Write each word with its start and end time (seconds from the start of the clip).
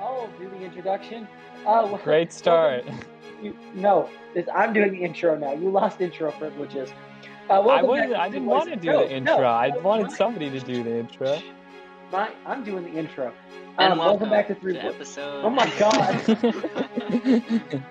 I'll 0.00 0.28
do 0.38 0.48
the 0.48 0.60
introduction. 0.60 1.26
Uh, 1.66 1.86
wel- 1.90 1.98
Great 2.04 2.32
start. 2.32 2.84
You, 3.42 3.56
no, 3.74 4.08
this, 4.34 4.46
I'm 4.54 4.72
doing 4.72 4.92
the 4.92 4.98
intro 5.04 5.36
now. 5.36 5.52
You 5.52 5.70
lost 5.70 6.00
intro 6.00 6.30
privileges. 6.32 6.90
Uh, 7.48 7.54
I 7.54 7.58
welcome 7.60 7.88
wasn't. 7.88 8.14
I 8.14 8.28
didn't 8.28 8.46
Voice- 8.46 8.66
want 8.66 8.70
to 8.70 8.76
do 8.76 8.88
No, 8.92 9.06
the 9.06 9.12
intro. 9.14 9.36
no, 9.38 9.44
I 9.44 9.68
no, 9.68 9.78
wanted 9.80 10.06
fine. 10.08 10.16
somebody 10.16 10.50
to 10.50 10.60
do 10.60 10.82
the 10.82 10.98
intro. 10.98 11.40
My, 12.12 12.30
I'm 12.46 12.64
doing 12.64 12.84
the 12.84 12.98
intro. 12.98 13.32
And 13.78 13.92
Um, 13.92 13.98
welcome 13.98 14.28
back 14.30 14.48
to 14.48 14.54
Three 14.56 14.72
to 14.74 14.82
episode. 14.84 15.44
Oh 15.44 15.50
my 15.50 15.70
god. 15.78 16.20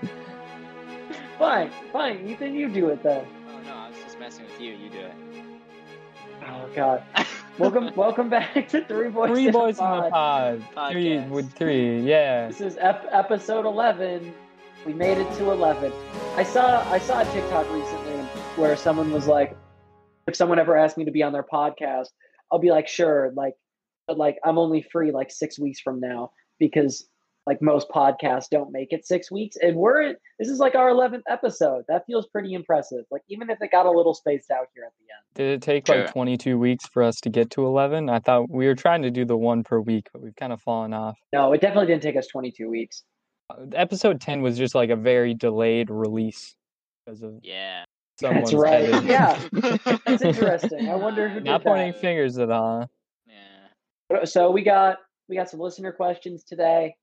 fine, 1.40 1.72
fine. 1.94 2.28
Ethan, 2.28 2.54
you 2.56 2.68
do 2.70 2.90
it 2.90 3.02
then. 3.04 3.26
Oh 3.50 3.60
no, 3.62 3.74
I 3.74 3.90
was 3.90 3.98
just 4.04 4.20
messing 4.20 4.46
with 4.46 4.60
you. 4.60 4.74
You 4.74 4.90
do 4.90 5.00
it. 5.00 5.14
Oh 6.48 6.68
god. 6.76 7.04
Welcome, 7.60 7.92
welcome 7.96 8.30
back 8.30 8.68
to 8.70 8.86
Three 8.86 9.08
Voices. 9.10 9.36
Three 9.36 9.50
boys 9.50 9.80
in 9.80 9.86
the 9.86 10.10
Pod. 10.12 10.64
pod. 10.76 10.92
Three 10.92 11.20
with 11.22 11.52
three. 11.54 12.02
Yeah. 12.02 12.48
This 12.48 12.62
is 12.62 12.78
ep- 12.80 13.08
episode 13.12 13.66
11. 13.66 14.32
We 14.86 14.94
made 14.94 15.18
it 15.18 15.32
to 15.38 15.50
11. 15.50 15.92
I 16.36 16.44
saw 16.44 16.88
I 16.92 17.00
saw 17.00 17.22
a 17.22 17.26
TikTok 17.26 17.68
recently 17.74 18.18
where 18.58 18.78
someone 18.78 19.12
was 19.12 19.26
like, 19.26 19.58
if 20.28 20.36
someone 20.36 20.60
ever 20.60 20.78
asked 20.78 21.00
me 21.00 21.06
to 21.06 21.12
be 21.12 21.24
on 21.24 21.34
their 21.34 21.44
podcast, 21.52 22.10
I'll 22.52 22.60
be 22.60 22.70
like, 22.70 22.88
sure, 22.88 23.34
like, 23.36 23.56
but 24.06 24.20
like 24.20 24.38
I'm 24.46 24.60
only 24.60 24.86
free 24.92 25.12
like 25.12 25.32
six 25.32 25.58
weeks 25.58 25.80
from 25.80 26.00
now 26.00 26.32
because 26.60 27.08
like 27.48 27.62
most 27.62 27.88
podcasts 27.90 28.50
don't 28.52 28.72
make 28.72 28.92
it 28.92 29.08
six 29.08 29.32
weeks, 29.32 29.56
and 29.62 29.76
we're 29.78 30.02
at, 30.04 30.18
this 30.38 30.50
is 30.50 30.60
like 30.60 30.76
our 30.76 30.90
11th 30.92 31.22
episode. 31.30 31.84
That 31.88 32.06
feels 32.06 32.28
pretty 32.28 32.54
impressive. 32.54 33.06
Like 33.10 33.24
even 33.30 33.50
if 33.50 33.58
it 33.62 33.72
got 33.72 33.86
a 33.88 33.92
little 33.92 34.14
spaced 34.14 34.52
out 34.52 34.68
here 34.76 34.84
at 34.84 34.92
the 35.00 35.06
end. 35.12 35.24
Did 35.34 35.54
it 35.56 35.62
take 35.64 35.88
Sure. 35.88 36.02
like 36.04 36.12
22 36.12 36.60
weeks 36.60 36.86
for 36.88 37.02
us 37.02 37.16
to 37.22 37.30
get 37.30 37.50
to 37.52 37.66
11? 37.66 38.10
I 38.10 38.20
thought 38.20 38.50
we 38.50 38.68
were 38.68 38.76
trying 38.76 39.02
to 39.04 39.10
do 39.10 39.24
the 39.26 39.38
one 39.38 39.64
per 39.64 39.80
week, 39.80 40.10
but 40.14 40.22
we've 40.22 40.36
kind 40.36 40.52
of 40.54 40.62
fallen 40.62 40.94
off. 40.94 41.18
No, 41.34 41.54
it 41.54 41.62
definitely 41.62 41.88
didn't 41.88 42.04
take 42.04 42.18
us 42.18 42.28
22 42.28 42.70
weeks. 42.70 43.04
Uh, 43.50 43.66
Episode 43.74 44.20
10 44.20 44.42
was 44.42 44.58
just 44.58 44.76
like 44.76 44.90
a 44.90 44.96
very 44.98 45.34
delayed 45.34 45.90
release 45.90 46.54
because 47.06 47.24
of 47.24 47.40
Yeah. 47.42 47.86
That's 48.20 48.52
right. 48.54 48.84
editing. 48.86 49.08
Yeah, 49.10 49.40
that's 50.06 50.24
interesting. 50.24 50.90
I 50.90 50.96
wonder 50.96 51.30
who 51.30 51.36
did 51.36 51.44
Not 51.46 51.64
that. 51.64 51.70
pointing 51.70 51.94
fingers 51.94 52.38
at 52.40 52.50
all. 52.52 52.90
Yeah. 53.28 54.26
so 54.26 54.52
we 54.52 54.64
got 54.64 54.98
we 55.30 55.36
got 55.36 55.50
some 55.50 55.60
listener 55.60 55.92
questions 55.92 56.44
today 56.44 56.96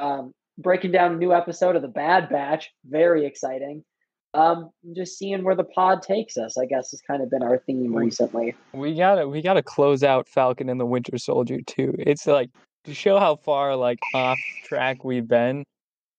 um 0.00 0.32
breaking 0.58 0.90
down 0.90 1.12
a 1.12 1.16
new 1.16 1.32
episode 1.32 1.76
of 1.76 1.82
the 1.82 1.88
bad 1.88 2.28
batch 2.28 2.70
very 2.84 3.24
exciting 3.26 3.84
um 4.34 4.70
just 4.94 5.16
seeing 5.18 5.42
where 5.42 5.54
the 5.54 5.64
pod 5.64 6.02
takes 6.02 6.36
us 6.36 6.58
i 6.58 6.66
guess 6.66 6.90
has 6.90 7.00
kind 7.00 7.22
of 7.22 7.30
been 7.30 7.42
our 7.42 7.58
theme 7.58 7.94
recently 7.94 8.54
We 8.72 8.94
gotta 8.94 9.26
we 9.26 9.40
gotta 9.42 9.62
close 9.62 10.02
out 10.02 10.28
Falcon 10.28 10.68
and 10.68 10.78
the 10.78 10.86
Winter 10.86 11.18
Soldier 11.18 11.58
too. 11.66 11.94
It's 11.98 12.26
like 12.26 12.50
to 12.84 12.94
show 12.94 13.18
how 13.18 13.36
far 13.36 13.76
like 13.76 13.98
off 14.14 14.38
track 14.64 15.04
we've 15.04 15.26
been. 15.26 15.64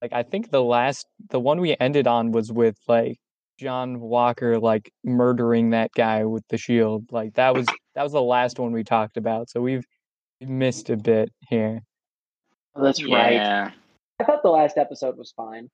Like 0.01 0.13
I 0.13 0.23
think 0.23 0.51
the 0.51 0.63
last 0.63 1.05
the 1.29 1.39
one 1.39 1.59
we 1.61 1.75
ended 1.79 2.07
on 2.07 2.31
was 2.31 2.51
with 2.51 2.77
like 2.87 3.17
John 3.59 3.99
Walker 3.99 4.59
like 4.59 4.91
murdering 5.03 5.71
that 5.71 5.91
guy 5.95 6.25
with 6.25 6.43
the 6.49 6.57
shield. 6.57 7.11
Like 7.11 7.35
that 7.35 7.53
was 7.53 7.67
that 7.95 8.03
was 8.03 8.13
the 8.13 8.21
last 8.21 8.59
one 8.59 8.71
we 8.71 8.83
talked 8.83 9.17
about. 9.17 9.49
So 9.49 9.61
we've 9.61 9.85
we've 10.39 10.49
missed 10.49 10.89
a 10.89 10.97
bit 10.97 11.31
here. 11.49 11.81
Oh, 12.79 12.83
that's 12.83 13.03
right 13.03 13.71
i 14.19 14.23
thought 14.23 14.43
the 14.43 14.49
last 14.49 14.77
episode 14.77 15.17
was 15.17 15.31
fine 15.31 15.69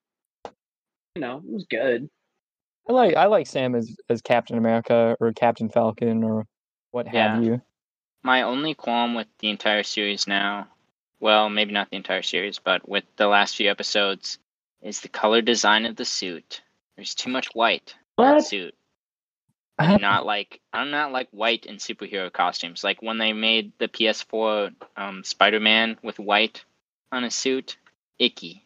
you 1.16 1.22
know 1.22 1.38
it 1.38 1.53
was 1.53 1.66
good 1.70 2.09
I 2.88 2.94
like 2.94 3.16
I 3.16 3.25
like 3.25 3.47
Sam 3.47 3.75
as 3.75 3.95
as 4.09 4.22
Captain 4.22 4.58
America 4.58 5.17
or 5.20 5.34
Captain 5.34 5.70
Falcon 5.70 6.23
or 6.23 6.45
what 6.92 7.08
have 7.08 7.44
you. 7.44 7.62
My 8.23 8.44
only 8.44 8.73
qualm 8.73 9.16
with 9.16 9.28
the 9.39 9.50
entire 9.50 9.84
series 9.84 10.28
now, 10.28 10.67
well, 11.20 11.50
maybe 11.50 11.73
not 11.73 11.89
the 11.89 11.97
entire 11.97 12.23
series, 12.23 12.59
but 12.59 12.88
with 12.88 13.03
the 13.17 13.28
last 13.28 13.56
few 13.56 13.69
episodes, 13.69 14.40
is 14.81 15.02
the 15.02 15.09
color 15.09 15.42
design 15.42 15.86
of 15.86 15.95
the 15.95 16.06
suit. 16.06 16.62
There's 16.95 17.16
too 17.16 17.30
much 17.30 17.47
white 17.53 17.95
in 18.17 18.25
that 18.25 18.45
suit. 18.45 18.75
I 19.80 19.97
do 19.97 20.01
not 20.01 20.25
like 20.25 20.62
I'm 20.72 20.91
not 20.91 21.12
like 21.12 21.28
white 21.31 21.66
in 21.66 21.78
superhero 21.78 22.31
costumes. 22.31 22.84
Like 22.84 23.01
when 23.01 23.18
they 23.18 23.34
made 23.34 23.74
the 23.80 23.88
PS4 23.88 24.74
um, 24.96 25.24
Spider-Man 25.24 25.97
with 26.03 26.19
white 26.19 26.63
on 27.12 27.24
a 27.24 27.32
suit, 27.32 27.78
icky. 28.20 28.66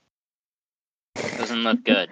Doesn't 1.15 1.63
look 1.63 1.83
good. 1.85 2.09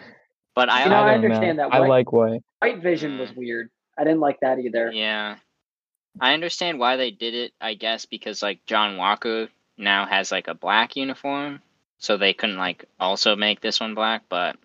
But 0.55 0.69
I 0.69 0.83
You 0.83 0.89
know, 0.89 0.95
I 0.97 1.13
don't 1.15 1.25
understand 1.25 1.59
that 1.59 1.73
I 1.73 1.79
like 1.79 2.11
white. 2.11 2.41
white 2.59 2.81
vision 2.81 3.19
was 3.19 3.31
weird 3.35 3.69
i 3.99 4.03
didn't 4.03 4.19
like 4.19 4.39
that 4.41 4.59
either 4.59 4.91
Yeah. 4.91 5.37
I 6.19 6.33
understand 6.33 6.79
why 6.79 6.95
they 6.97 7.11
did 7.11 7.33
it, 7.35 7.51
I 7.61 7.75
guess, 7.75 8.05
because 8.07 8.41
like 8.41 8.65
John 8.65 8.97
Walker 8.97 9.49
now 9.77 10.05
has 10.07 10.31
like 10.31 10.47
a 10.47 10.55
black 10.55 10.95
uniform. 10.95 11.61
So 11.99 12.17
they 12.17 12.33
couldn't 12.33 12.57
like 12.57 12.85
also 12.99 13.35
make 13.35 13.59
this 13.61 13.79
one 13.79 13.93
black, 13.95 14.23
but 14.29 14.55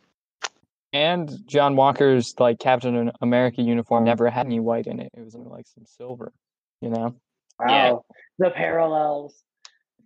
And 0.94 1.31
John 1.47 1.77
Walker's 1.77 2.34
like 2.39 2.59
Captain 2.59 3.11
America 3.21 3.61
uniform 3.62 4.05
never 4.05 4.29
had 4.31 4.47
any 4.47 4.61
white 4.61 4.87
in 4.87 4.99
it. 5.00 5.11
It 5.17 5.23
was 5.25 5.34
only 5.34 5.50
like 5.50 5.67
some 5.67 5.84
silver, 5.87 6.33
you 6.81 6.89
know. 6.91 7.17
wow 7.59 7.67
Yeah. 7.69 7.94
the 8.39 8.50
parallels 8.50 9.43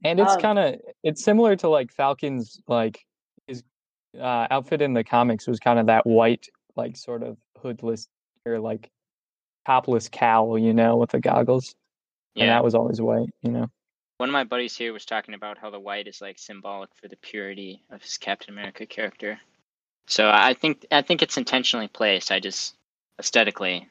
And 0.04 0.20
it's 0.20 0.34
Um, 0.34 0.40
kind 0.40 0.58
of 0.58 0.80
it's 1.02 1.22
similar 1.24 1.56
to 1.56 1.68
like 1.68 1.92
Falcon's 1.92 2.60
like 2.68 3.04
his 3.46 3.62
uh, 4.18 4.46
outfit 4.50 4.82
in 4.82 4.94
the 4.94 5.04
comics 5.04 5.46
was 5.46 5.58
kind 5.58 5.78
of 5.78 5.86
that 5.86 6.06
white 6.06 6.46
like 6.76 6.96
sort 6.96 7.22
of 7.22 7.38
hoodless 7.58 8.08
or 8.44 8.60
like 8.60 8.90
topless 9.66 10.08
cowl, 10.08 10.58
you 10.58 10.72
know, 10.72 10.96
with 10.96 11.10
the 11.10 11.20
goggles. 11.20 11.74
And 12.36 12.46
yeah. 12.46 12.54
that 12.54 12.64
was 12.64 12.74
always 12.74 13.00
white, 13.00 13.30
you 13.42 13.50
know. 13.50 13.70
One 14.18 14.28
of 14.28 14.32
my 14.32 14.44
buddies 14.44 14.76
here 14.76 14.92
was 14.92 15.04
talking 15.04 15.34
about 15.34 15.58
how 15.58 15.70
the 15.70 15.80
white 15.80 16.06
is 16.06 16.20
like 16.20 16.38
symbolic 16.38 16.90
for 16.94 17.08
the 17.08 17.16
purity 17.16 17.82
of 17.90 18.02
his 18.02 18.16
Captain 18.16 18.52
America 18.52 18.86
character. 18.86 19.38
So 20.06 20.30
I 20.32 20.54
think 20.54 20.86
I 20.90 21.02
think 21.02 21.22
it's 21.22 21.36
intentionally 21.36 21.88
placed. 21.88 22.30
I 22.30 22.40
just 22.40 22.74
aesthetically 23.18 23.88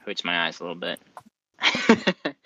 hurts 0.00 0.24
my 0.24 0.46
eyes 0.46 0.60
a 0.60 0.64
little 0.64 0.76
bit. 0.76 1.00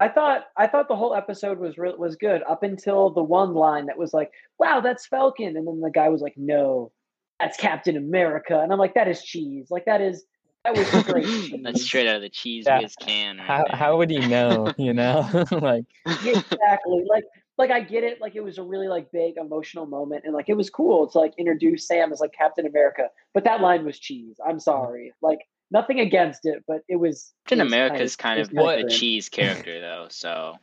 I 0.00 0.08
thought 0.08 0.46
I 0.56 0.66
thought 0.66 0.88
the 0.88 0.96
whole 0.96 1.14
episode 1.14 1.58
was 1.58 1.76
real 1.78 1.96
was 1.98 2.16
good 2.16 2.42
up 2.48 2.62
until 2.62 3.10
the 3.10 3.22
one 3.22 3.54
line 3.54 3.86
that 3.86 3.98
was 3.98 4.14
like, 4.14 4.32
"Wow, 4.58 4.80
that's 4.80 5.06
Falcon," 5.06 5.56
and 5.56 5.66
then 5.66 5.80
the 5.80 5.90
guy 5.90 6.08
was 6.08 6.22
like, 6.22 6.34
"No, 6.36 6.90
that's 7.38 7.56
Captain 7.58 7.96
America," 7.96 8.58
and 8.60 8.72
I'm 8.72 8.78
like, 8.78 8.94
"That 8.94 9.08
is 9.08 9.22
cheese. 9.22 9.70
Like 9.70 9.84
that 9.84 10.00
is 10.00 10.24
that 10.64 10.74
was 10.74 10.86
straight 11.04 11.24
cheese." 11.26 11.60
That's 11.62 11.82
straight 11.82 12.06
out 12.08 12.16
of 12.16 12.22
the 12.22 12.30
cheese 12.30 12.64
Yeah. 12.66 12.80
whiz 12.80 12.96
can. 12.96 13.36
Right 13.38 13.46
How 13.46 13.64
there. 13.68 13.76
how 13.76 13.96
would 13.98 14.10
he 14.10 14.20
know, 14.26 14.72
you 14.78 14.94
know? 14.94 15.28
like 15.52 15.84
Yeah, 16.24 16.38
exactly. 16.38 17.04
Like 17.08 17.24
like 17.58 17.70
I 17.70 17.80
get 17.80 18.02
it. 18.02 18.22
Like 18.22 18.36
it 18.36 18.42
was 18.42 18.56
a 18.56 18.62
really 18.62 18.88
like 18.88 19.12
big 19.12 19.36
emotional 19.36 19.84
moment, 19.84 20.24
and 20.24 20.32
like 20.32 20.48
it 20.48 20.56
was 20.56 20.70
cool 20.70 21.08
to 21.10 21.18
like 21.18 21.34
introduce 21.36 21.86
Sam 21.86 22.10
as 22.10 22.20
like 22.20 22.32
Captain 22.32 22.64
America. 22.66 23.08
But 23.34 23.44
that 23.44 23.60
line 23.60 23.84
was 23.84 23.98
cheese. 23.98 24.40
I'm 24.46 24.58
sorry. 24.60 25.12
Like 25.20 25.40
nothing 25.70 26.00
against 26.00 26.40
it, 26.44 26.62
but 26.66 26.82
it 26.88 26.96
was. 26.96 27.32
Captain 27.46 27.60
America's 27.66 28.16
kinda- 28.16 28.36
kind 28.36 28.40
of 28.40 28.48
kinda 28.48 28.62
What- 28.62 28.78
a 28.80 28.88
cheese 28.88 29.28
character 29.28 29.80
though, 29.80 30.06
so 30.10 30.56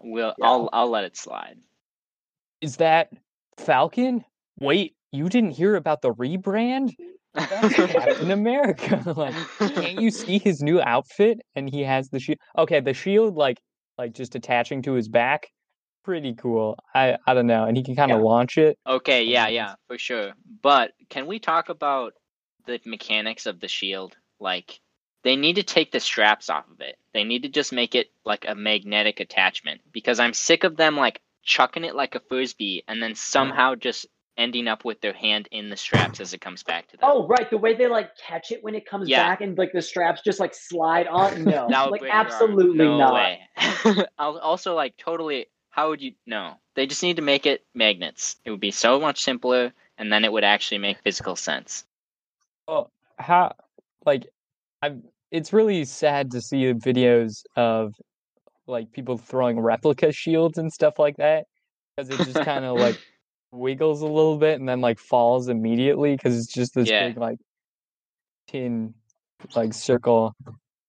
we'll 0.00 0.34
Yeah. 0.38 0.46
I'll 0.46 0.68
I'll 0.72 0.88
let 0.90 1.04
it 1.04 1.16
slide. 1.16 1.58
is 2.60 2.76
that 2.78 3.10
Falcon? 3.56 4.24
Wait, 4.58 4.94
you 5.12 5.28
didn't 5.28 5.50
hear 5.52 5.76
about 5.76 6.02
the 6.02 6.12
rebrand? 6.14 6.94
That's 7.34 7.74
Captain 7.74 8.30
America. 8.40 9.02
like, 9.16 9.34
can't 9.58 10.00
you 10.00 10.10
see 10.10 10.38
his 10.38 10.62
new 10.62 10.80
outfit? 10.80 11.40
And 11.54 11.68
he 11.70 11.82
has 11.82 12.08
the 12.10 12.18
shield. 12.18 12.38
Okay, 12.58 12.80
the 12.80 12.92
shield, 12.92 13.36
like, 13.36 13.60
like 13.98 14.12
just 14.12 14.34
attaching 14.34 14.82
to 14.82 14.92
his 14.94 15.08
back, 15.08 15.48
pretty 16.02 16.34
cool. 16.34 16.76
I, 16.94 17.16
I 17.26 17.34
don't 17.34 17.46
know, 17.46 17.64
and 17.64 17.76
he 17.76 17.82
can 17.82 17.94
kind 17.96 18.10
of 18.12 18.18
Yeah. 18.18 18.24
launch 18.24 18.58
it. 18.58 18.78
Okay, 18.86 19.22
yeah, 19.24 19.48
yeah, 19.48 19.74
for 19.86 19.96
sure. 19.96 20.32
But 20.62 20.92
can 21.08 21.26
we 21.26 21.38
talk 21.38 21.68
about 21.68 22.14
the 22.66 22.80
mechanics 22.84 23.46
of 23.46 23.60
the 23.60 23.68
shield? 23.68 24.16
Like, 24.40 24.80
they 25.22 25.36
need 25.36 25.56
to 25.56 25.62
take 25.62 25.92
the 25.92 26.00
straps 26.00 26.48
off 26.50 26.64
of 26.70 26.80
it. 26.80 26.98
They 27.12 27.24
need 27.24 27.42
to 27.42 27.48
just 27.48 27.72
make 27.72 27.94
it 27.94 28.10
like 28.24 28.46
a 28.48 28.54
magnetic 28.54 29.20
attachment 29.20 29.82
because 29.92 30.18
I'm 30.18 30.32
sick 30.32 30.64
of 30.64 30.76
them 30.76 30.96
like 30.96 31.20
chucking 31.42 31.84
it 31.84 31.94
like 31.94 32.14
a 32.14 32.20
frisbee 32.20 32.84
and 32.88 33.02
then 33.02 33.14
somehow 33.14 33.74
just 33.74 34.06
ending 34.36 34.68
up 34.68 34.84
with 34.84 35.00
their 35.00 35.12
hand 35.12 35.48
in 35.50 35.68
the 35.68 35.76
straps 35.76 36.20
as 36.20 36.32
it 36.32 36.40
comes 36.40 36.62
back 36.62 36.88
to 36.88 36.96
them. 36.96 37.10
Oh 37.12 37.26
right, 37.26 37.50
the 37.50 37.58
way 37.58 37.74
they 37.74 37.86
like 37.86 38.16
catch 38.16 38.50
it 38.52 38.64
when 38.64 38.74
it 38.74 38.86
comes 38.86 39.08
Yeah. 39.08 39.26
back 39.26 39.42
and 39.42 39.56
like 39.58 39.72
the 39.72 39.82
straps 39.82 40.22
just 40.22 40.40
like 40.40 40.54
slide 40.54 41.06
on. 41.06 41.44
No, 41.44 41.66
That 41.68 41.84
would 41.84 41.90
like 41.92 42.00
break 42.00 42.12
your 42.12 42.24
absolutely 42.24 42.86
no 42.86 42.98
not. 42.98 43.14
Way. 43.14 44.06
I'll 44.18 44.38
also 44.38 44.74
like 44.74 44.96
totally. 44.96 45.46
How 45.70 45.90
would 45.90 46.02
you? 46.02 46.14
No, 46.26 46.54
they 46.74 46.86
just 46.86 47.02
need 47.02 47.16
to 47.16 47.22
make 47.22 47.46
it 47.46 47.64
magnets. 47.74 48.36
It 48.44 48.50
would 48.50 48.60
be 48.60 48.70
so 48.72 48.98
much 48.98 49.20
simpler, 49.22 49.72
and 49.98 50.12
then 50.12 50.24
it 50.24 50.32
would 50.32 50.44
actually 50.44 50.78
make 50.78 50.98
physical 51.02 51.36
sense. 51.36 51.84
Well, 52.66 52.90
how, 53.18 53.54
like, 54.04 54.26
I, 54.82 54.96
it's 55.30 55.52
really 55.52 55.84
sad 55.84 56.30
to 56.32 56.40
see 56.40 56.72
videos 56.74 57.42
of 57.56 57.94
like 58.66 58.92
people 58.92 59.18
throwing 59.18 59.58
replica 59.60 60.12
shields 60.12 60.58
and 60.58 60.72
stuff 60.72 60.98
like 60.98 61.16
that 61.16 61.46
because 61.96 62.10
it 62.10 62.18
just 62.24 62.40
kind 62.44 62.64
of 62.64 62.78
like 62.78 62.96
wiggles 63.52 64.00
a 64.02 64.06
little 64.06 64.36
bit 64.38 64.60
and 64.60 64.68
then 64.68 64.80
like 64.80 64.98
falls 64.98 65.48
immediately 65.48 66.14
because 66.16 66.36
it's 66.36 66.52
just 66.52 66.74
this 66.74 66.88
Yeah. 66.88 67.08
big 67.08 67.18
like 67.18 67.38
tin 68.48 68.94
like 69.54 69.72
circle. 69.74 70.34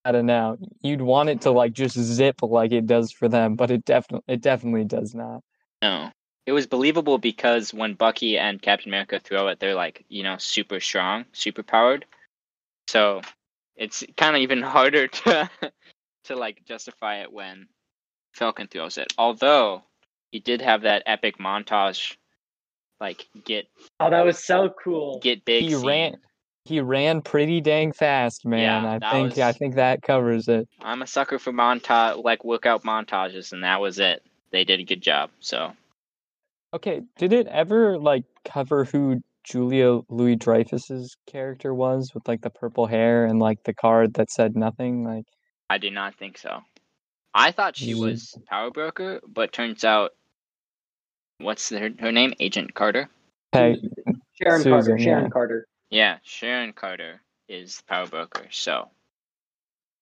I 0.04 0.12
don't 0.12 0.26
know. 0.26 0.58
You'd 0.82 1.02
want 1.02 1.30
it 1.30 1.42
to 1.42 1.52
like 1.52 1.74
just 1.74 1.98
zip 1.98 2.42
like 2.42 2.72
it 2.72 2.88
does 2.88 3.12
for 3.12 3.30
them, 3.30 3.56
but 3.56 3.72
it 3.72 3.86
definitely 3.86 4.34
it 4.34 4.42
definitely 4.42 4.86
does 4.86 5.14
not. 5.14 5.42
No. 5.82 6.12
it 6.46 6.52
was 6.54 6.68
believable 6.68 7.18
because 7.18 7.74
when 7.74 7.94
Bucky 7.94 8.38
and 8.38 8.62
Captain 8.62 8.90
America 8.90 9.20
throw 9.20 9.48
it, 9.48 9.60
they're 9.60 9.76
like 9.76 10.06
you 10.10 10.24
know 10.24 10.38
super 10.38 10.80
strong, 10.80 11.26
super 11.34 11.64
powered. 11.64 12.06
So 12.88 13.22
it's 13.76 14.04
kind 14.18 14.36
of 14.36 14.42
even 14.42 14.62
harder 14.64 15.08
to 15.08 15.50
to 16.26 16.36
like 16.36 16.64
justify 16.66 17.22
it 17.22 17.32
when 17.32 17.68
Falcon 18.34 18.68
throws 18.68 18.98
it. 18.98 19.14
Although 19.18 19.84
he 20.32 20.40
did 20.40 20.62
have 20.62 20.84
that 20.84 21.04
epic 21.06 21.38
montage, 21.38 22.16
like 23.00 23.28
get 23.44 23.68
Oh, 24.00 24.10
that 24.10 24.26
was 24.26 24.44
so 24.44 24.74
cool. 24.84 25.20
get 25.22 25.46
big. 25.46 25.66
he 25.66 25.74
scene. 25.76 25.86
ran 25.86 26.18
he 26.66 26.80
ran 26.80 27.22
pretty 27.22 27.60
dang 27.60 27.92
fast, 27.92 28.46
man. 28.46 28.84
Yeah, 28.84 28.92
I 28.92 29.00
that 29.00 29.12
think 29.12 29.38
I 29.40 29.52
think 29.52 29.76
that 29.76 30.02
covers 30.02 30.48
it. 30.48 30.68
I'm 30.80 31.02
a 31.02 31.08
sucker 31.08 31.40
for 31.40 31.52
montage, 31.52 32.24
like 32.24 32.44
workout 32.44 32.84
montages, 32.84 33.52
and 33.52 33.64
that 33.64 33.82
was 33.82 34.00
it. 34.00 34.24
They 34.52 34.64
did 34.64 34.80
a 34.80 34.84
good 34.84 35.02
job. 35.02 35.32
So 35.40 35.74
Okay, 36.74 37.02
did 37.18 37.34
it 37.34 37.48
ever 37.48 37.98
like 37.98 38.24
cover 38.46 38.86
who 38.86 39.22
Julia 39.44 40.00
Louis 40.10 40.36
Dreyfus's 40.36 41.16
character 41.28 41.74
was 41.74 42.12
with 42.14 42.28
like 42.28 42.42
the 42.42 42.50
purple 42.50 42.86
hair 42.88 43.26
and 43.26 43.40
like 43.40 43.64
the 43.64 43.74
card 43.74 44.14
that 44.16 44.30
said 44.32 44.56
nothing? 44.56 45.04
Like 45.04 45.26
I 45.70 45.78
did 45.78 45.94
not 45.94 46.16
think 46.16 46.38
so. 46.38 46.62
I 47.34 47.52
thought 47.52 47.78
she 47.78 47.96
was 47.96 48.38
Power 48.48 48.72
Broker, 48.72 49.22
but 49.26 49.54
turns 49.54 49.84
out, 49.86 50.12
what's 51.38 51.70
her, 51.70 51.90
her 52.00 52.12
name? 52.12 52.34
Agent 52.40 52.74
Carter. 52.74 53.10
hey, 53.54 53.78
Sharon 54.34 54.62
Susan, 54.62 54.72
Carter. 54.72 55.00
Sharon 55.00 55.24
yeah. 55.24 55.30
Carter. 55.30 55.68
Yeah, 55.90 56.18
Sharon 56.24 56.74
Carter 56.74 57.22
is 57.48 57.82
Power 57.88 58.08
Broker. 58.08 58.48
So, 58.52 58.90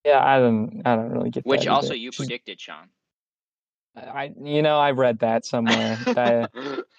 yeah, 0.06 0.24
I 0.24 0.40
don't 0.40 0.82
I 0.86 0.96
don't 0.96 1.12
really 1.12 1.30
get 1.30 1.46
which 1.46 1.66
that 1.66 1.70
also 1.70 1.88
either. 1.90 1.96
you 1.98 2.12
She's- 2.12 2.26
predicted, 2.28 2.60
Sean. 2.60 2.90
I 4.08 4.32
you 4.42 4.62
know 4.62 4.78
I 4.80 4.92
read 4.92 5.20
that 5.20 5.46
somewhere. 5.46 5.98
that, 6.06 6.52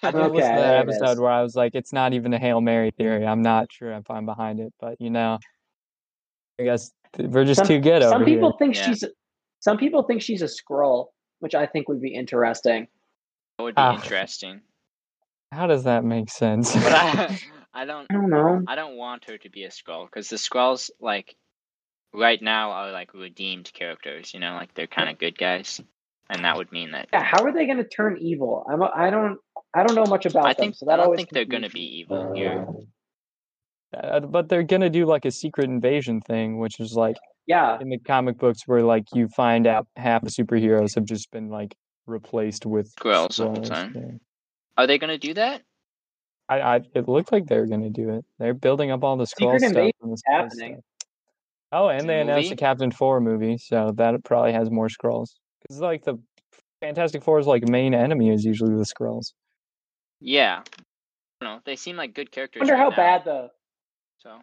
I 0.03 0.11
did 0.11 0.15
Okay, 0.15 0.17
listen 0.21 0.33
to 0.33 0.39
that 0.39 0.55
there 0.57 0.75
it 0.77 0.89
episode 0.89 1.19
where 1.19 1.31
I 1.31 1.41
was 1.41 1.55
like, 1.55 1.75
it's 1.75 1.93
not 1.93 2.13
even 2.13 2.33
a 2.33 2.39
Hail 2.39 2.61
Mary 2.61 2.91
theory. 2.91 3.25
I'm 3.25 3.41
not 3.41 3.71
sure 3.71 3.91
if 3.93 4.09
I'm 4.09 4.25
behind 4.25 4.59
it, 4.59 4.73
but 4.79 4.99
you 4.99 5.09
know, 5.09 5.39
I 6.59 6.63
guess 6.63 6.91
we're 7.17 7.45
just 7.45 7.59
Some- 7.59 7.67
too 7.67 7.79
good 7.79 8.03
Some 8.03 8.13
over 8.15 8.25
people 8.25 8.49
here. 8.51 8.57
think 8.59 8.75
Yeah. 8.75 8.85
she's. 8.87 9.03
Some 9.59 9.77
people 9.77 10.01
think 10.03 10.21
she's 10.23 10.41
a 10.41 10.45
Skrull, 10.47 11.07
which 11.39 11.53
I 11.53 11.67
think 11.67 11.87
would 11.87 12.01
be 12.01 12.15
interesting. 12.15 12.87
That 13.57 13.63
would 13.63 13.75
be 13.75 13.81
Ah. 13.81 13.93
interesting. 13.95 14.61
How 15.51 15.67
does 15.67 15.83
that 15.83 16.03
make 16.03 16.29
sense? 16.31 16.75
I, 16.75 17.39
I 17.73 17.85
don't, 17.85 18.07
I 18.09 18.13
don't 18.15 18.29
know. 18.31 18.63
I 18.67 18.73
don't 18.75 18.95
want 18.97 19.25
her 19.29 19.37
to 19.37 19.49
be 19.49 19.65
a 19.65 19.69
Skrull 19.69 20.05
because 20.05 20.29
the 20.29 20.37
Skrulls, 20.37 20.89
like, 20.99 21.35
right 22.13 22.41
now 22.41 22.71
are 22.71 22.91
like 22.91 23.13
redeemed 23.13 23.71
characters. 23.73 24.33
You 24.33 24.39
know, 24.39 24.53
like 24.55 24.73
they're 24.73 24.87
kind 24.87 25.09
of 25.09 25.19
good 25.19 25.37
guys, 25.37 25.79
and 26.31 26.43
that 26.45 26.57
would 26.57 26.71
mean 26.71 26.91
that. 26.91 27.09
Yeah, 27.13 27.23
how 27.23 27.43
are 27.43 27.51
they 27.53 27.65
going 27.65 27.77
to 27.77 27.87
turn 27.87 28.17
evil? 28.19 28.65
I'm. 28.71 28.81
a- 28.81 28.91
I 28.95 29.09
don't. 29.11 29.37
I 29.73 29.83
don't 29.83 29.95
know 29.95 30.05
much 30.05 30.25
about 30.25 30.45
I 30.45 30.53
them, 30.53 30.55
think 30.65 30.75
so 30.75 30.85
that 30.87 30.99
I 30.99 31.03
don't 31.03 31.15
think 31.15 31.29
they're 31.29 31.45
gonna 31.45 31.69
be 31.69 31.99
evil 31.99 32.33
here. 32.33 32.67
Uh, 33.95 34.19
but 34.19 34.49
they're 34.49 34.63
gonna 34.63 34.89
do 34.89 35.05
like 35.05 35.23
a 35.25 35.31
secret 35.31 35.65
invasion 35.69 36.19
thing, 36.21 36.59
which 36.59 36.79
is 36.81 36.93
like 36.93 37.15
Yeah, 37.47 37.77
in 37.79 37.87
the 37.89 37.97
comic 37.97 38.37
books 38.37 38.61
where 38.65 38.81
like 38.83 39.05
you 39.13 39.29
find 39.29 39.67
out 39.67 39.87
half 39.95 40.23
the 40.23 40.29
superheroes 40.29 40.95
have 40.95 41.05
just 41.05 41.31
been 41.31 41.47
like 41.49 41.73
replaced 42.05 42.65
with 42.65 42.93
Skrulls 42.95 43.37
the 43.37 43.61
time. 43.69 43.93
yeah. 43.95 44.17
Are 44.77 44.87
they 44.87 44.97
gonna 44.97 45.17
do 45.17 45.33
that? 45.35 45.61
I, 46.49 46.59
I 46.59 46.75
it 46.93 47.07
looked 47.07 47.31
like 47.31 47.45
they 47.47 47.57
were 47.57 47.67
gonna 47.67 47.89
do 47.89 48.09
it. 48.09 48.25
They're 48.39 48.53
building 48.53 48.91
up 48.91 49.05
all 49.05 49.15
the 49.15 49.23
Skrull 49.23 49.53
Secret 49.57 49.69
stuff. 49.71 49.91
And 50.01 50.09
the 50.09 50.13
is 50.13 50.23
Skrull 50.29 50.33
happening. 50.35 50.73
stuff. 50.73 51.09
Oh, 51.73 51.87
and 51.87 52.01
a 52.03 52.07
they 52.07 52.19
announced 52.19 52.47
a 52.47 52.51
movie? 52.51 52.55
Captain 52.57 52.91
Four 52.91 53.21
movie, 53.21 53.57
so 53.57 53.93
that 53.95 54.21
probably 54.25 54.51
has 54.51 54.69
more 54.69 54.89
Skrulls. 54.89 55.29
Because 55.61 55.79
like 55.79 56.03
the 56.03 56.17
Fantastic 56.81 57.23
Four's 57.23 57.47
like 57.47 57.67
main 57.67 57.93
enemy 57.93 58.29
is 58.29 58.43
usually 58.43 58.75
the 58.75 58.83
Skrulls. 58.85 59.33
Yeah. 60.19 60.61
I 61.41 61.45
don't 61.45 61.55
know. 61.55 61.61
They 61.65 61.75
seem 61.75 61.95
like 61.97 62.13
good 62.13 62.31
characters. 62.31 62.61
wonder 62.61 62.73
right 62.73 62.79
how 62.79 62.89
now, 62.89 62.95
bad 62.95 63.25
the. 63.25 63.51
So 64.19 64.39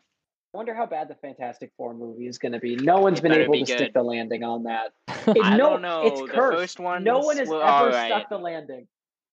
Wonder 0.54 0.74
how 0.74 0.86
bad 0.86 1.08
the 1.08 1.14
Fantastic 1.14 1.72
Four 1.76 1.94
movie 1.94 2.26
is 2.26 2.38
going 2.38 2.52
to 2.52 2.58
be. 2.58 2.74
No 2.76 3.00
one's 3.00 3.18
It 3.18 3.22
been 3.22 3.32
able 3.32 3.52
be 3.52 3.64
to 3.64 3.72
stick 3.72 3.92
the 3.92 4.02
landing 4.02 4.42
on 4.42 4.64
that. 4.64 4.92
It- 5.28 5.44
I 5.44 5.56
no, 5.56 5.70
don't 5.70 5.82
know. 5.82 6.02
It's 6.06 6.20
The 6.22 6.26
cursed. 6.28 6.58
first 6.58 6.80
ones 6.80 7.04
no 7.04 7.18
one 7.18 7.36
has 7.36 7.48
were 7.48 7.62
ever 7.62 7.86
alright. 7.86 8.10
stuck 8.10 8.28
the 8.30 8.38
landing. 8.38 8.86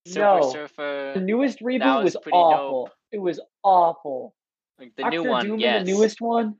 Silver 0.05 0.39
no, 0.41 0.51
Surfer. 0.51 1.11
the 1.15 1.21
newest 1.21 1.61
reboot 1.61 2.03
was 2.03 2.15
was, 2.15 2.23
awful. 2.33 2.85
dope. 2.85 2.93
It 3.13 3.17
was 3.19 3.39
awful. 3.63 4.35
Like 4.77 4.91
the 4.97 5.03
Doctor 5.03 5.17
new 5.23 5.29
one, 5.29 5.45
Doom 5.47 5.59
yes. 5.59 5.85
the 5.85 5.91
newest 5.93 6.19
one. 6.21 6.55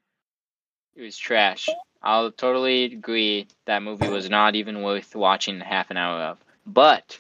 It 0.96 1.02
was 1.02 1.18
trash. 1.18 1.68
I'll 2.06 2.32
totally 2.32 2.84
agree 2.86 3.48
that 3.66 3.82
movie 3.82 4.08
was 4.10 4.30
not 4.30 4.56
even 4.56 4.84
worth 4.84 5.16
watching 5.16 5.60
half 5.60 5.90
an 5.90 5.98
hour 5.98 6.22
of. 6.22 6.38
But 6.66 7.20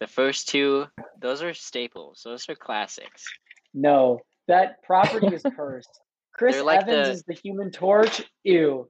the 0.00 0.08
first 0.08 0.48
two, 0.48 0.86
those 1.20 1.40
are 1.40 1.54
staples. 1.54 2.22
Those 2.24 2.48
are 2.48 2.56
classics. 2.56 3.24
No, 3.72 4.20
that 4.48 4.82
property 4.82 5.28
is 5.28 5.42
cursed. 5.56 6.00
Chris 6.32 6.60
like 6.60 6.82
Evans 6.82 7.06
the- 7.06 7.12
is 7.12 7.22
the 7.22 7.34
Human 7.34 7.70
Torch. 7.70 8.22
Ew, 8.42 8.88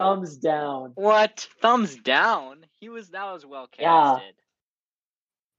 thumbs 0.00 0.36
down. 0.36 0.90
What? 0.96 1.46
Thumbs 1.62 1.94
down. 1.94 2.66
He 2.80 2.88
was 2.88 3.10
that 3.10 3.32
was 3.32 3.46
well 3.46 3.68
casted. 3.68 4.34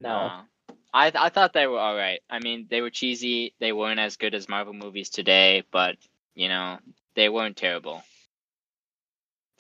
Yeah. 0.02 0.10
No, 0.10 0.76
I 0.94 1.12
I 1.16 1.30
thought 1.30 1.54
they 1.54 1.68
were 1.68 1.80
all 1.80 1.96
right. 1.96 2.20
I 2.30 2.40
mean, 2.40 2.68
they 2.70 2.82
were 2.82 2.90
cheesy. 2.90 3.54
They 3.60 3.72
weren't 3.72 4.00
as 4.00 4.18
good 4.18 4.36
as 4.36 4.50
Marvel 4.50 4.74
movies 4.74 5.10
today, 5.10 5.64
but 5.72 5.96
you 6.36 6.50
know, 6.50 6.80
they 7.16 7.30
weren't 7.30 7.56
terrible. 7.56 8.04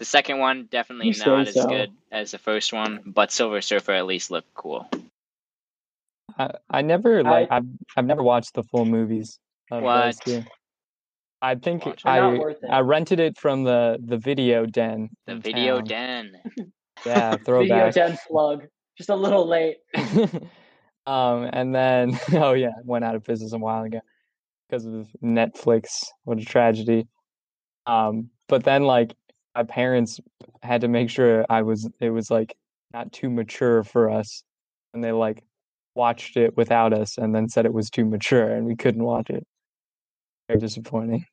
The 0.01 0.05
second 0.05 0.39
one 0.39 0.65
definitely 0.71 1.09
You 1.09 1.13
not 1.23 1.47
as 1.47 1.53
so. 1.53 1.67
good 1.67 1.91
as 2.11 2.31
the 2.31 2.39
first 2.39 2.73
one, 2.73 3.01
but 3.05 3.31
Silver 3.31 3.61
Surfer 3.61 3.91
at 3.91 4.07
least 4.07 4.31
looked 4.31 4.51
cool. 4.55 4.89
I, 6.39 6.49
I 6.71 6.81
never 6.81 7.21
like 7.21 7.49
I've 7.51 7.65
I've 7.95 8.07
never 8.07 8.23
watched 8.23 8.55
the 8.55 8.63
full 8.63 8.85
movies 8.85 9.37
of 9.69 9.83
those 9.83 10.15
What? 10.17 10.21
two. 10.25 10.43
I 11.43 11.53
think 11.53 11.85
Watch 11.85 12.01
I 12.03 12.19
not 12.19 12.39
worth 12.39 12.63
it. 12.63 12.67
I 12.71 12.79
rented 12.79 13.19
it 13.19 13.37
from 13.37 13.63
the 13.63 13.99
the 14.03 14.17
video 14.17 14.65
den. 14.65 15.11
The 15.27 15.35
video 15.35 15.75
town. 15.81 15.85
den. 15.85 16.31
Yeah, 17.05 17.35
throwback. 17.45 17.93
video 17.93 18.07
den 18.07 18.17
plug. 18.27 18.63
Just 18.97 19.11
a 19.11 19.15
little 19.15 19.47
late. 19.47 19.77
um, 21.05 21.47
and 21.53 21.75
then 21.75 22.19
oh 22.33 22.53
yeah, 22.53 22.71
went 22.85 23.05
out 23.05 23.13
of 23.13 23.23
business 23.23 23.53
a 23.53 23.59
while 23.59 23.83
ago 23.83 23.99
because 24.67 24.83
of 24.87 25.09
Netflix. 25.23 26.05
What 26.23 26.39
a 26.39 26.43
tragedy. 26.43 27.05
Um, 27.85 28.31
but 28.47 28.63
then 28.63 28.83
like 28.83 29.15
my 29.55 29.63
parents 29.63 30.19
had 30.61 30.81
to 30.81 30.87
make 30.87 31.09
sure 31.09 31.45
I 31.49 31.61
was 31.61 31.89
it 31.99 32.09
was 32.09 32.31
like 32.31 32.55
not 32.93 33.11
too 33.11 33.29
mature 33.29 33.83
for 33.83 34.09
us, 34.09 34.43
and 34.93 35.03
they 35.03 35.11
like 35.11 35.43
watched 35.95 36.37
it 36.37 36.55
without 36.55 36.93
us, 36.93 37.17
and 37.17 37.35
then 37.35 37.49
said 37.49 37.65
it 37.65 37.73
was 37.73 37.89
too 37.89 38.05
mature, 38.05 38.49
and 38.49 38.65
we 38.65 38.75
couldn't 38.75 39.03
watch 39.03 39.29
it. 39.29 39.45
Very 40.47 40.59
disappointing. 40.59 41.25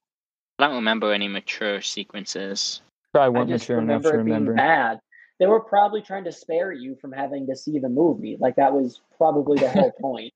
I 0.59 0.67
don't 0.67 0.77
remember 0.77 1.13
any 1.13 1.29
mature 1.29 1.81
sequences. 1.81 2.83
Probably 3.13 3.39
weren't 3.39 3.51
mature 3.51 3.79
enough 3.79 4.03
to 4.03 4.09
remember 4.09 4.21
it 4.21 4.25
being 4.25 4.37
remember. 4.37 4.55
bad. 4.55 4.99
They 5.39 5.47
were 5.47 5.61
probably 5.61 6.03
trying 6.03 6.25
to 6.25 6.33
spare 6.33 6.73
you 6.73 6.97
from 7.01 7.13
having 7.13 7.47
to 7.47 7.55
see 7.55 7.79
the 7.79 7.89
movie. 7.89 8.37
Like 8.41 8.57
that 8.57 8.73
was 8.73 9.01
probably 9.17 9.59
the 9.59 9.71
whole 9.71 9.93
point. 10.01 10.33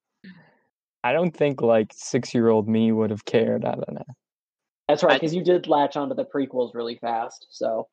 I 1.02 1.12
don't 1.12 1.37
think 1.37 1.61
like 1.61 1.92
six 1.92 2.33
year 2.33 2.49
old 2.49 2.68
me 2.68 2.92
would 2.92 3.11
have 3.11 3.25
cared. 3.25 3.64
I 3.64 3.73
don't 3.73 3.95
know. 3.95 4.04
That's 4.88 5.02
right, 5.02 5.20
because 5.20 5.34
you 5.34 5.44
did 5.44 5.68
latch 5.68 5.96
onto 5.96 6.14
the 6.14 6.24
prequels 6.24 6.74
really 6.74 6.96
fast. 6.96 7.46
So 7.50 7.88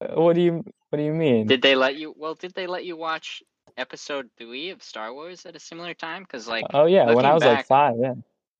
Uh, 0.00 0.20
What 0.20 0.34
do 0.34 0.40
you 0.40 0.64
What 0.88 0.96
do 0.98 1.02
you 1.02 1.12
mean? 1.12 1.46
Did 1.46 1.62
they 1.62 1.74
let 1.74 1.96
you? 1.96 2.14
Well, 2.16 2.34
did 2.34 2.54
they 2.54 2.66
let 2.66 2.84
you 2.84 2.96
watch 2.96 3.42
episode 3.76 4.28
three 4.38 4.70
of 4.70 4.82
Star 4.82 5.12
Wars 5.12 5.46
at 5.46 5.56
a 5.56 5.60
similar 5.60 5.94
time? 5.94 6.22
Because 6.22 6.48
like, 6.48 6.66
oh 6.74 6.86
yeah, 6.86 7.12
when 7.12 7.24
I 7.24 7.32
looking 7.32 7.34
was 7.34 7.44
like 7.44 7.66
five, 7.66 7.94
yeah. 7.98 8.14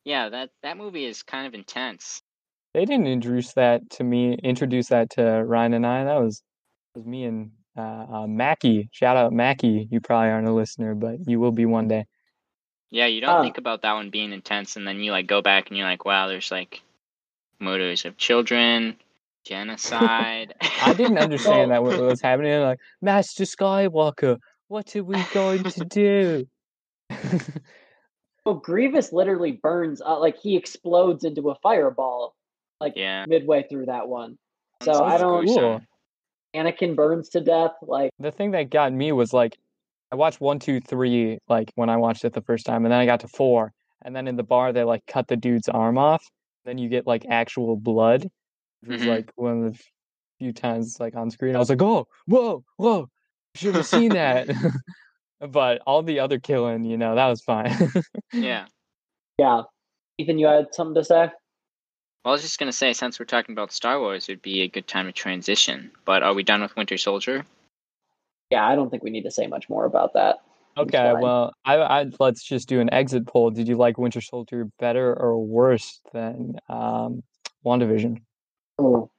yeah, 0.04 0.28
that 0.28 0.50
that 0.62 0.76
movie 0.76 1.04
is 1.04 1.22
kind 1.22 1.46
of 1.46 1.54
intense. 1.54 2.22
They 2.74 2.84
didn't 2.84 3.08
introduce 3.08 3.52
that 3.54 3.88
to 3.90 4.04
me. 4.04 4.34
Introduce 4.34 4.88
that 4.88 5.10
to 5.10 5.22
Ryan 5.22 5.74
and 5.74 5.86
I. 5.86 6.04
That 6.04 6.20
was 6.20 6.42
was 6.94 7.04
me 7.04 7.24
and 7.24 7.50
uh, 7.76 8.06
uh, 8.12 8.26
Mackie. 8.26 8.88
Shout 8.92 9.16
out 9.16 9.32
Mackie. 9.32 9.88
You 9.90 10.00
probably 10.00 10.30
aren't 10.30 10.48
a 10.48 10.52
listener, 10.52 10.94
but 10.94 11.16
you 11.26 11.40
will 11.40 11.52
be 11.52 11.66
one 11.66 11.88
day. 11.88 12.06
Yeah, 12.90 13.06
you 13.06 13.20
don't 13.20 13.30
Huh. 13.36 13.42
think 13.42 13.58
about 13.58 13.82
that 13.82 13.92
one 13.92 14.10
being 14.10 14.32
intense, 14.32 14.76
and 14.76 14.86
then 14.86 15.00
you 15.00 15.10
like 15.12 15.26
go 15.26 15.42
back 15.42 15.68
and 15.68 15.76
you're 15.78 15.86
like, 15.86 16.04
wow, 16.04 16.28
there's 16.28 16.50
like 16.50 16.82
murders 17.60 18.04
of 18.04 18.16
children, 18.16 18.96
genocide. 19.44 20.54
I 20.82 20.94
didn't 20.94 21.18
understand 21.18 21.70
that 21.70 21.82
what 21.82 22.00
was 22.02 22.20
happening. 22.20 22.52
I'm 22.54 22.62
like 22.62 22.80
Master 23.00 23.44
Skywalker, 23.44 24.38
what 24.68 24.94
are 24.96 25.04
we 25.04 25.22
going 25.32 25.64
to 25.64 25.84
do? 25.84 26.46
well, 28.44 28.54
Grievous 28.54 29.12
literally 29.12 29.52
burns 29.52 30.00
uh, 30.00 30.18
like 30.18 30.38
he 30.38 30.56
explodes 30.56 31.24
into 31.24 31.50
a 31.50 31.54
fireball 31.56 32.34
like 32.80 32.94
yeah. 32.96 33.24
midway 33.28 33.64
through 33.68 33.86
that 33.86 34.08
one. 34.08 34.38
So 34.82 34.92
Sounds 34.94 35.12
I 35.12 35.18
don't 35.18 35.46
cool. 35.46 35.54
gruesome. 35.54 35.86
Anakin 36.54 36.96
burns 36.96 37.28
to 37.30 37.40
death. 37.40 37.72
Like 37.82 38.10
the 38.18 38.32
thing 38.32 38.52
that 38.52 38.70
got 38.70 38.92
me 38.92 39.12
was 39.12 39.32
like 39.32 39.58
I 40.12 40.16
watched 40.16 40.40
one, 40.40 40.58
two, 40.58 40.80
three, 40.80 41.38
like 41.48 41.70
when 41.76 41.88
I 41.88 41.96
watched 41.96 42.24
it 42.24 42.32
the 42.32 42.40
first 42.40 42.66
time, 42.66 42.84
and 42.84 42.92
then 42.92 43.00
I 43.00 43.06
got 43.06 43.20
to 43.20 43.28
four, 43.28 43.72
and 44.02 44.14
then 44.16 44.26
in 44.26 44.36
the 44.36 44.42
bar 44.42 44.72
they 44.72 44.82
like 44.82 45.06
cut 45.06 45.28
the 45.28 45.36
dude's 45.36 45.68
arm 45.68 45.98
off. 45.98 46.24
Then 46.64 46.78
you 46.78 46.88
get 46.88 47.06
like 47.06 47.26
actual 47.28 47.76
blood, 47.76 48.28
which 48.82 48.90
was 48.90 49.02
Mhm. 49.02 49.06
like 49.08 49.32
one 49.36 49.64
of 49.66 49.72
the 49.72 49.82
few 50.38 50.52
times 50.52 50.98
like 51.00 51.14
on 51.14 51.30
screen. 51.30 51.56
I 51.56 51.58
was 51.58 51.70
like, 51.70 51.82
oh, 51.82 52.06
whoa, 52.26 52.64
whoa, 52.76 53.08
should 53.54 53.74
have 53.74 53.86
seen 53.86 54.10
that. 54.10 54.48
but 55.40 55.82
all 55.86 56.02
the 56.02 56.20
other 56.20 56.38
killing, 56.38 56.84
you 56.84 56.96
know, 56.96 57.14
that 57.14 57.26
was 57.26 57.42
fine. 57.42 57.76
Yeah. 58.32 58.66
Yeah. 59.38 59.62
Ethan, 60.18 60.38
you 60.38 60.46
had 60.46 60.74
something 60.74 60.96
to 60.96 61.02
say? 61.02 61.30
Well, 62.24 62.26
I 62.26 62.30
was 62.32 62.42
just 62.42 62.58
gonna 62.58 62.72
say, 62.72 62.92
since 62.92 63.18
we're 63.18 63.24
talking 63.24 63.54
about 63.54 63.72
Star 63.72 63.98
Wars, 63.98 64.28
it 64.28 64.32
would 64.32 64.42
be 64.42 64.60
a 64.60 64.68
good 64.68 64.86
time 64.86 65.06
to 65.06 65.12
transition. 65.12 65.90
But 66.04 66.22
are 66.22 66.34
we 66.34 66.42
done 66.42 66.60
with 66.60 66.76
Winter 66.76 66.98
Soldier? 66.98 67.46
Yeah, 68.50 68.68
I 68.68 68.74
don't 68.74 68.90
think 68.90 69.02
we 69.02 69.08
need 69.08 69.22
to 69.22 69.30
say 69.30 69.46
much 69.46 69.70
more 69.70 69.86
about 69.86 70.12
that. 70.12 70.40
Okay, 70.82 71.14
well, 71.20 71.52
I, 71.64 71.76
I 71.76 72.06
let's 72.18 72.42
just 72.42 72.68
do 72.68 72.80
an 72.80 72.92
exit 72.92 73.26
poll. 73.26 73.50
Did 73.50 73.68
you 73.68 73.76
like 73.76 73.98
Winter 73.98 74.20
Soldier 74.20 74.68
better 74.78 75.14
or 75.18 75.38
worse 75.38 76.00
than 76.12 76.56
um, 76.68 77.22
WandaVision? 77.64 78.20
Oh, 78.78 79.10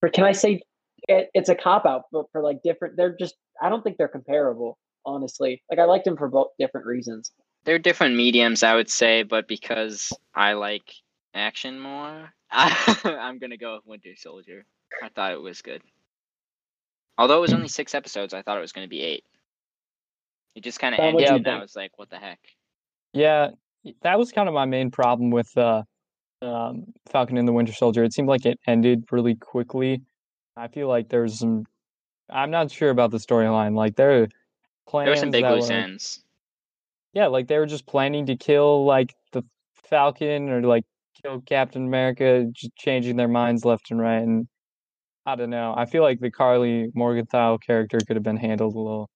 but 0.00 0.12
can 0.12 0.24
I 0.24 0.32
say 0.32 0.60
it, 1.08 1.30
it's 1.34 1.48
a 1.48 1.54
cop 1.54 1.86
out, 1.86 2.04
but 2.12 2.26
for 2.32 2.42
like 2.42 2.62
different, 2.62 2.96
they're 2.96 3.16
just. 3.16 3.34
I 3.60 3.68
don't 3.68 3.82
think 3.82 3.96
they're 3.96 4.08
comparable, 4.08 4.78
honestly. 5.04 5.62
Like 5.70 5.78
I 5.78 5.84
liked 5.84 6.04
them 6.04 6.16
for 6.16 6.28
both 6.28 6.48
different 6.58 6.86
reasons. 6.86 7.32
They're 7.64 7.78
different 7.78 8.16
mediums, 8.16 8.62
I 8.62 8.74
would 8.74 8.90
say, 8.90 9.22
but 9.22 9.48
because 9.48 10.12
I 10.34 10.52
like 10.52 10.92
action 11.34 11.80
more, 11.80 12.32
I, 12.50 12.98
I'm 13.04 13.38
gonna 13.38 13.56
go 13.56 13.74
with 13.76 13.86
Winter 13.86 14.16
Soldier. 14.16 14.64
I 15.02 15.08
thought 15.08 15.32
it 15.32 15.40
was 15.40 15.62
good. 15.62 15.82
Although 17.18 17.38
it 17.38 17.42
was 17.42 17.54
only 17.54 17.68
six 17.68 17.94
episodes, 17.94 18.34
I 18.34 18.42
thought 18.42 18.58
it 18.58 18.62
was 18.62 18.72
gonna 18.72 18.88
be 18.88 19.02
eight. 19.02 19.24
It 20.56 20.64
just 20.64 20.80
kind 20.80 20.94
of 20.94 21.00
ended, 21.00 21.28
and 21.28 21.46
I 21.46 21.60
was 21.60 21.76
like, 21.76 21.98
"What 21.98 22.08
the 22.08 22.16
heck?" 22.16 22.40
Yeah, 23.12 23.50
that 24.00 24.18
was 24.18 24.32
kind 24.32 24.48
of 24.48 24.54
my 24.54 24.64
main 24.64 24.90
problem 24.90 25.30
with 25.30 25.56
uh, 25.56 25.82
um, 26.40 26.86
Falcon 27.10 27.36
and 27.36 27.46
the 27.46 27.52
Winter 27.52 27.74
Soldier. 27.74 28.02
It 28.04 28.14
seemed 28.14 28.28
like 28.28 28.46
it 28.46 28.58
ended 28.66 29.04
really 29.12 29.34
quickly. 29.34 30.00
I 30.56 30.68
feel 30.68 30.88
like 30.88 31.10
there's 31.10 31.38
some. 31.38 31.66
I'm 32.30 32.50
not 32.50 32.70
sure 32.70 32.88
about 32.88 33.10
the 33.10 33.18
storyline. 33.18 33.76
Like 33.76 33.96
there 33.96 34.22
are 34.22 34.28
plans 34.88 35.06
There 35.06 35.12
were 35.12 35.16
some 35.16 35.30
big 35.30 35.44
loose 35.44 35.68
were- 35.68 35.74
ends. 35.74 36.24
yeah, 37.12 37.26
like 37.26 37.48
they 37.48 37.58
were 37.58 37.66
just 37.66 37.86
planning 37.86 38.24
to 38.26 38.36
kill 38.36 38.86
like 38.86 39.14
the 39.32 39.42
Falcon 39.74 40.48
or 40.48 40.62
like 40.62 40.84
kill 41.22 41.42
Captain 41.42 41.86
America, 41.86 42.46
just 42.50 42.74
changing 42.76 43.16
their 43.16 43.28
minds 43.28 43.66
left 43.66 43.90
and 43.90 44.00
right. 44.00 44.22
And 44.22 44.48
I 45.26 45.36
don't 45.36 45.50
know. 45.50 45.74
I 45.76 45.84
feel 45.84 46.02
like 46.02 46.20
the 46.20 46.30
Karli 46.30 46.90
Morgenthau 46.94 47.58
character 47.58 47.98
could 48.06 48.16
have 48.16 48.22
been 48.22 48.38
handled 48.38 48.74
a 48.74 48.78
little 48.78 49.10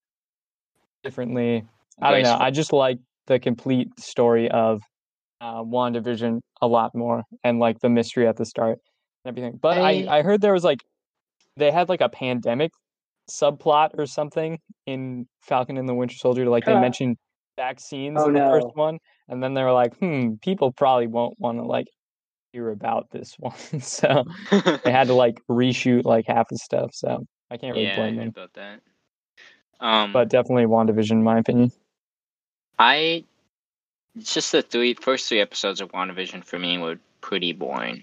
differently. 1.02 1.64
I 2.02 2.10
don't 2.12 2.22
know. 2.22 2.36
I 2.38 2.50
just 2.50 2.72
like 2.72 2.98
the 3.26 3.38
complete 3.38 3.88
story 3.98 4.50
of 4.50 4.80
uh, 5.40 5.62
WandaVision 5.62 6.40
a 6.60 6.66
lot 6.66 6.94
more 6.94 7.22
and 7.44 7.58
like 7.58 7.78
the 7.80 7.88
mystery 7.88 8.26
at 8.26 8.36
the 8.36 8.44
start 8.44 8.78
and 9.24 9.30
everything. 9.36 9.58
But 9.60 9.78
I, 9.78 10.04
I- 10.04 10.18
I 10.18 10.22
heard 10.22 10.40
there 10.40 10.52
was 10.52 10.64
like 10.64 10.80
they 11.56 11.70
had 11.70 11.88
like 11.88 12.00
a 12.00 12.08
pandemic 12.08 12.70
subplot 13.30 13.90
or 13.98 14.06
something 14.06 14.58
in 14.86 15.26
Falcon 15.42 15.76
and 15.76 15.88
the 15.88 15.94
Winter 15.94 16.16
Soldier. 16.16 16.46
Like 16.46 16.64
they 16.64 16.74
mentioned 16.74 17.16
vaccines 17.56 18.20
Oh, 18.20 18.26
in 18.28 18.34
the 18.34 18.40
no. 18.40 18.50
first 18.50 18.68
one, 18.74 18.98
and 19.28 19.42
then 19.42 19.54
they 19.54 19.62
were 19.62 19.72
like, 19.72 19.96
hmm, 19.98 20.34
people 20.42 20.72
probably 20.72 21.06
won't 21.06 21.38
want 21.38 21.58
to 21.58 21.64
like 21.64 21.86
hear 22.52 22.70
about 22.70 23.06
this 23.12 23.34
one. 23.38 23.54
so 23.80 24.24
they 24.84 24.90
had 24.92 25.08
to 25.08 25.14
like 25.14 25.40
reshoot 25.50 26.04
like 26.04 26.26
half 26.26 26.48
the 26.48 26.58
stuff. 26.58 26.90
So 26.94 27.24
I 27.50 27.56
can't 27.56 27.74
really 27.74 27.86
yeah, 27.86 27.96
blame 27.96 28.16
them. 28.16 28.28
about 28.28 28.52
that. 28.54 28.80
Um, 29.80 30.12
But 30.12 30.28
definitely 30.28 30.64
WandaVision, 30.66 31.12
in 31.12 31.22
my 31.22 31.38
opinion. 31.38 31.72
I 32.78 33.24
it's 34.16 34.34
just 34.34 34.52
the 34.52 34.62
three 34.62 34.94
first 34.94 35.28
three 35.28 35.40
episodes 35.40 35.80
of 35.80 35.90
WandaVision 35.92 36.44
for 36.44 36.58
me 36.58 36.78
were 36.78 36.98
pretty 37.20 37.52
boring. 37.52 38.02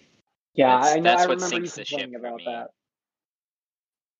Yeah, 0.54 0.78
That's- 0.78 0.94
I 0.96 1.00
know. 1.00 1.04
that's 1.04 1.24
I 1.24 1.28
what 1.28 1.36
remember 1.36 1.56
you 1.62 1.68
sinks 1.68 1.76
the 1.92 1.98
ship 1.98 2.14
about 2.16 2.42
that. 2.46 2.68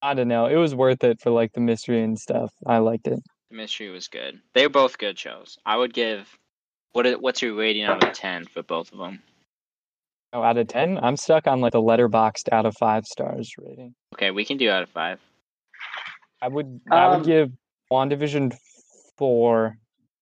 I 0.02 0.14
don't 0.14 0.28
know. 0.28 0.46
It 0.46 0.56
was 0.56 0.76
worth 0.76 1.04
it 1.04 1.20
for 1.22 1.32
like 1.32 1.54
the 1.54 1.60
mystery 1.62 2.04
and 2.04 2.20
stuff. 2.20 2.52
I 2.66 2.78
liked 2.78 3.08
it. 3.08 3.20
The 3.50 3.56
mystery 3.58 3.90
was 3.90 4.08
good. 4.08 4.40
They 4.54 4.64
were 4.64 4.70
both 4.70 4.98
good 5.00 5.18
shows. 5.18 5.58
I 5.66 5.76
would 5.78 5.94
give 5.94 6.38
what 6.92 7.22
what's 7.22 7.42
your 7.42 7.56
rating 7.56 7.84
out 7.84 8.04
of 8.04 8.14
ten 8.14 8.46
for 8.46 8.62
both 8.64 8.92
of 8.92 9.00
them? 9.00 9.24
Oh, 10.34 10.44
out 10.44 10.58
of 10.58 10.68
ten, 10.68 11.00
I'm 11.02 11.18
stuck 11.18 11.48
on 11.48 11.62
like 11.62 11.72
the 11.74 11.82
Letterboxd 11.82 12.52
out 12.52 12.66
of 12.66 12.76
five 12.78 13.06
stars 13.06 13.52
rating. 13.58 13.96
Okay, 14.16 14.30
we 14.32 14.44
can 14.46 14.58
do 14.58 14.70
out 14.70 14.84
of 14.84 14.90
five. 14.90 15.20
I 16.42 16.48
would 16.48 16.82
I 16.92 17.08
would 17.10 17.18
Um, 17.18 17.24
give 17.24 17.52
WandaVision 17.92 18.58
four. 19.18 19.78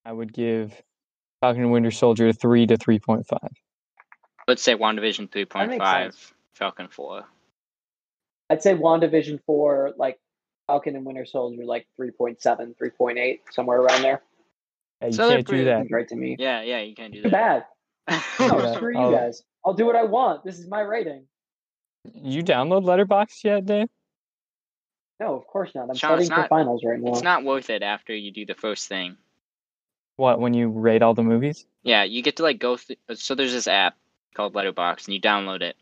I 0.06 0.12
would 0.12 0.34
give 0.34 0.82
Falcon 1.42 1.64
and 1.64 1.72
Winter 1.72 1.92
Soldier 1.92 2.32
three 2.32 2.66
to 2.68 2.78
three 2.78 3.00
point 3.00 3.28
five. 3.28 3.52
Let's 4.48 4.62
say 4.62 4.76
WandaVision 4.76 5.32
three 5.32 5.46
point 5.46 5.70
makes 5.72 5.84
five, 5.84 6.14
sense. 6.14 6.34
Falcon 6.54 6.88
four. 6.88 7.24
I'd 8.50 8.62
say 8.62 8.76
WandaVision 8.76 9.40
four, 9.46 9.94
like 9.98 10.20
Falcon 10.68 10.96
and 10.96 11.06
Winter 11.06 11.26
Soldier, 11.26 11.64
like 11.66 11.88
3.7, 12.00 12.40
3.8, 12.76 13.40
somewhere 13.52 13.80
around 13.82 14.02
there. 14.04 14.22
Yeah, 15.02 15.08
you 15.08 15.14
So 15.14 15.30
can't 15.30 15.48
do 15.48 15.64
that. 15.66 15.88
Right 15.92 16.08
to 16.08 16.16
me. 16.16 16.36
Yeah, 16.40 16.62
yeah, 16.62 16.80
you 16.82 16.96
can't 16.96 17.14
do 17.14 17.24
Too 17.24 17.30
that. 17.30 17.68
bad. 18.08 18.22
Yeah. 18.40 18.48
No, 18.48 18.74
screw 18.76 18.90
you 18.92 19.16
guys. 19.16 19.44
I'll 19.66 19.74
do 19.74 19.86
what 19.88 19.96
I 19.96 20.04
want. 20.04 20.44
This 20.44 20.60
is 20.60 20.68
my 20.68 20.82
rating. 20.82 21.26
You 22.14 22.44
download 22.44 22.84
Letterboxd 22.84 23.44
yet, 23.44 23.66
Dave? 23.66 23.88
No, 25.20 25.36
of 25.36 25.48
course 25.48 25.74
not. 25.74 25.90
I'm 25.90 25.96
Sean, 25.96 26.20
it's 26.20 26.28
studying 26.28 26.30
for 26.30 26.38
not- 26.42 26.50
finals 26.50 26.84
right 26.84 27.00
now. 27.00 27.12
it's 27.12 27.22
not 27.22 27.44
worth 27.44 27.70
it 27.70 27.84
after 27.84 28.14
you 28.16 28.32
do 28.32 28.46
the 28.46 28.54
first 28.56 28.88
thing. 28.88 29.18
What 30.18 30.40
when 30.40 30.54
you 30.54 30.70
rate 30.70 31.02
all 31.02 31.14
the 31.14 31.24
movies? 31.24 31.66
Yeah, 31.84 32.04
you 32.04 32.22
get 32.22 32.38
to 32.38 32.44
like 32.44 32.60
go 32.60 32.78
through. 32.78 32.96
So 33.16 33.36
there's 33.36 33.52
this 33.52 33.68
app 33.68 33.96
called 34.34 34.54
Letterboxd, 34.54 35.06
and 35.08 35.14
you 35.14 35.22
download 35.22 35.62
it, 35.62 35.76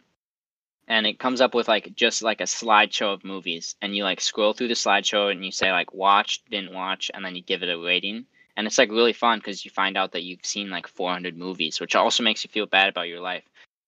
and 0.88 1.06
it 1.06 1.20
comes 1.20 1.40
up 1.42 1.54
with 1.54 1.68
like 1.68 1.96
just 1.96 2.22
like 2.24 2.42
a 2.42 2.46
slideshow 2.46 3.14
of 3.14 3.24
movies, 3.24 3.76
and 3.82 3.96
you 3.96 4.04
like 4.04 4.22
scroll 4.22 4.54
through 4.54 4.70
the 4.70 4.74
slideshow 4.74 5.32
and 5.32 5.44
you 5.46 5.52
say 5.52 5.72
like 5.72 5.94
watch, 5.94 6.44
didn't 6.50 6.74
watch, 6.74 7.12
and 7.14 7.24
then 7.24 7.36
you 7.36 7.42
give 7.44 7.62
it 7.64 7.70
a 7.70 7.78
rating, 7.78 8.26
and 8.58 8.66
it's 8.68 8.78
like 8.78 8.90
really 8.90 9.14
fun 9.14 9.40
because 9.40 9.64
you 9.66 9.72
find 9.72 9.98
out 9.98 10.12
that 10.14 10.24
you've 10.24 10.46
seen 10.46 10.70
like 10.70 10.88
400 10.88 11.38
movies, 11.38 11.80
which 11.80 11.96
also 11.96 12.24
makes 12.24 12.44
you 12.44 12.50
feel 12.50 12.66
bad 12.66 12.90
about 12.90 13.08
your 13.08 13.22
life, 13.22 13.44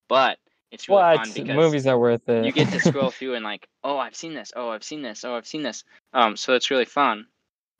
but 0.07 0.37
it's 0.71 0.89
really 0.89 1.01
What 1.01 1.17
fun 1.17 1.31
because 1.33 1.55
movies 1.55 1.87
are 1.87 1.97
worth 1.97 2.27
it? 2.29 2.45
you 2.45 2.51
get 2.51 2.69
to 2.69 2.79
scroll 2.89 3.11
through 3.11 3.35
and 3.35 3.43
like, 3.43 3.67
oh, 3.83 3.97
I've 3.97 4.15
seen 4.15 4.33
this. 4.33 4.51
Oh, 4.55 4.69
I've 4.69 4.83
seen 4.83 5.01
this. 5.01 5.23
Oh, 5.23 5.35
I've 5.35 5.47
seen 5.47 5.63
this. 5.63 5.83
Um, 6.13 6.35
so 6.35 6.53
it's 6.53 6.71
really 6.71 6.85
fun, 6.85 7.27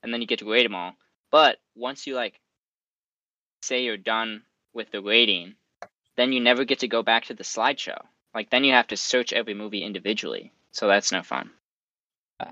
and 0.04 0.14
then 0.14 0.22
you 0.22 0.28
get 0.28 0.40
to 0.40 0.52
rate 0.52 0.64
them 0.64 0.76
all. 0.76 0.94
But 1.32 1.58
once 1.76 2.08
you 2.08 2.16
like 2.16 2.40
say 3.62 3.84
you're 3.84 3.98
done 3.98 4.44
with 4.74 4.92
the 4.92 5.02
rating, 5.02 5.56
then 6.18 6.32
you 6.32 6.40
never 6.40 6.64
get 6.66 6.80
to 6.80 6.88
go 6.88 7.04
back 7.04 7.26
to 7.26 7.34
the 7.34 7.44
slideshow. 7.44 7.98
Like 8.34 8.50
then 8.50 8.64
you 8.64 8.74
have 8.74 8.88
to 8.88 8.98
search 8.98 9.34
every 9.34 9.54
movie 9.54 9.84
individually. 9.84 10.52
So 10.72 10.88
that's 10.88 11.12
no 11.12 11.24
fun. 11.24 11.52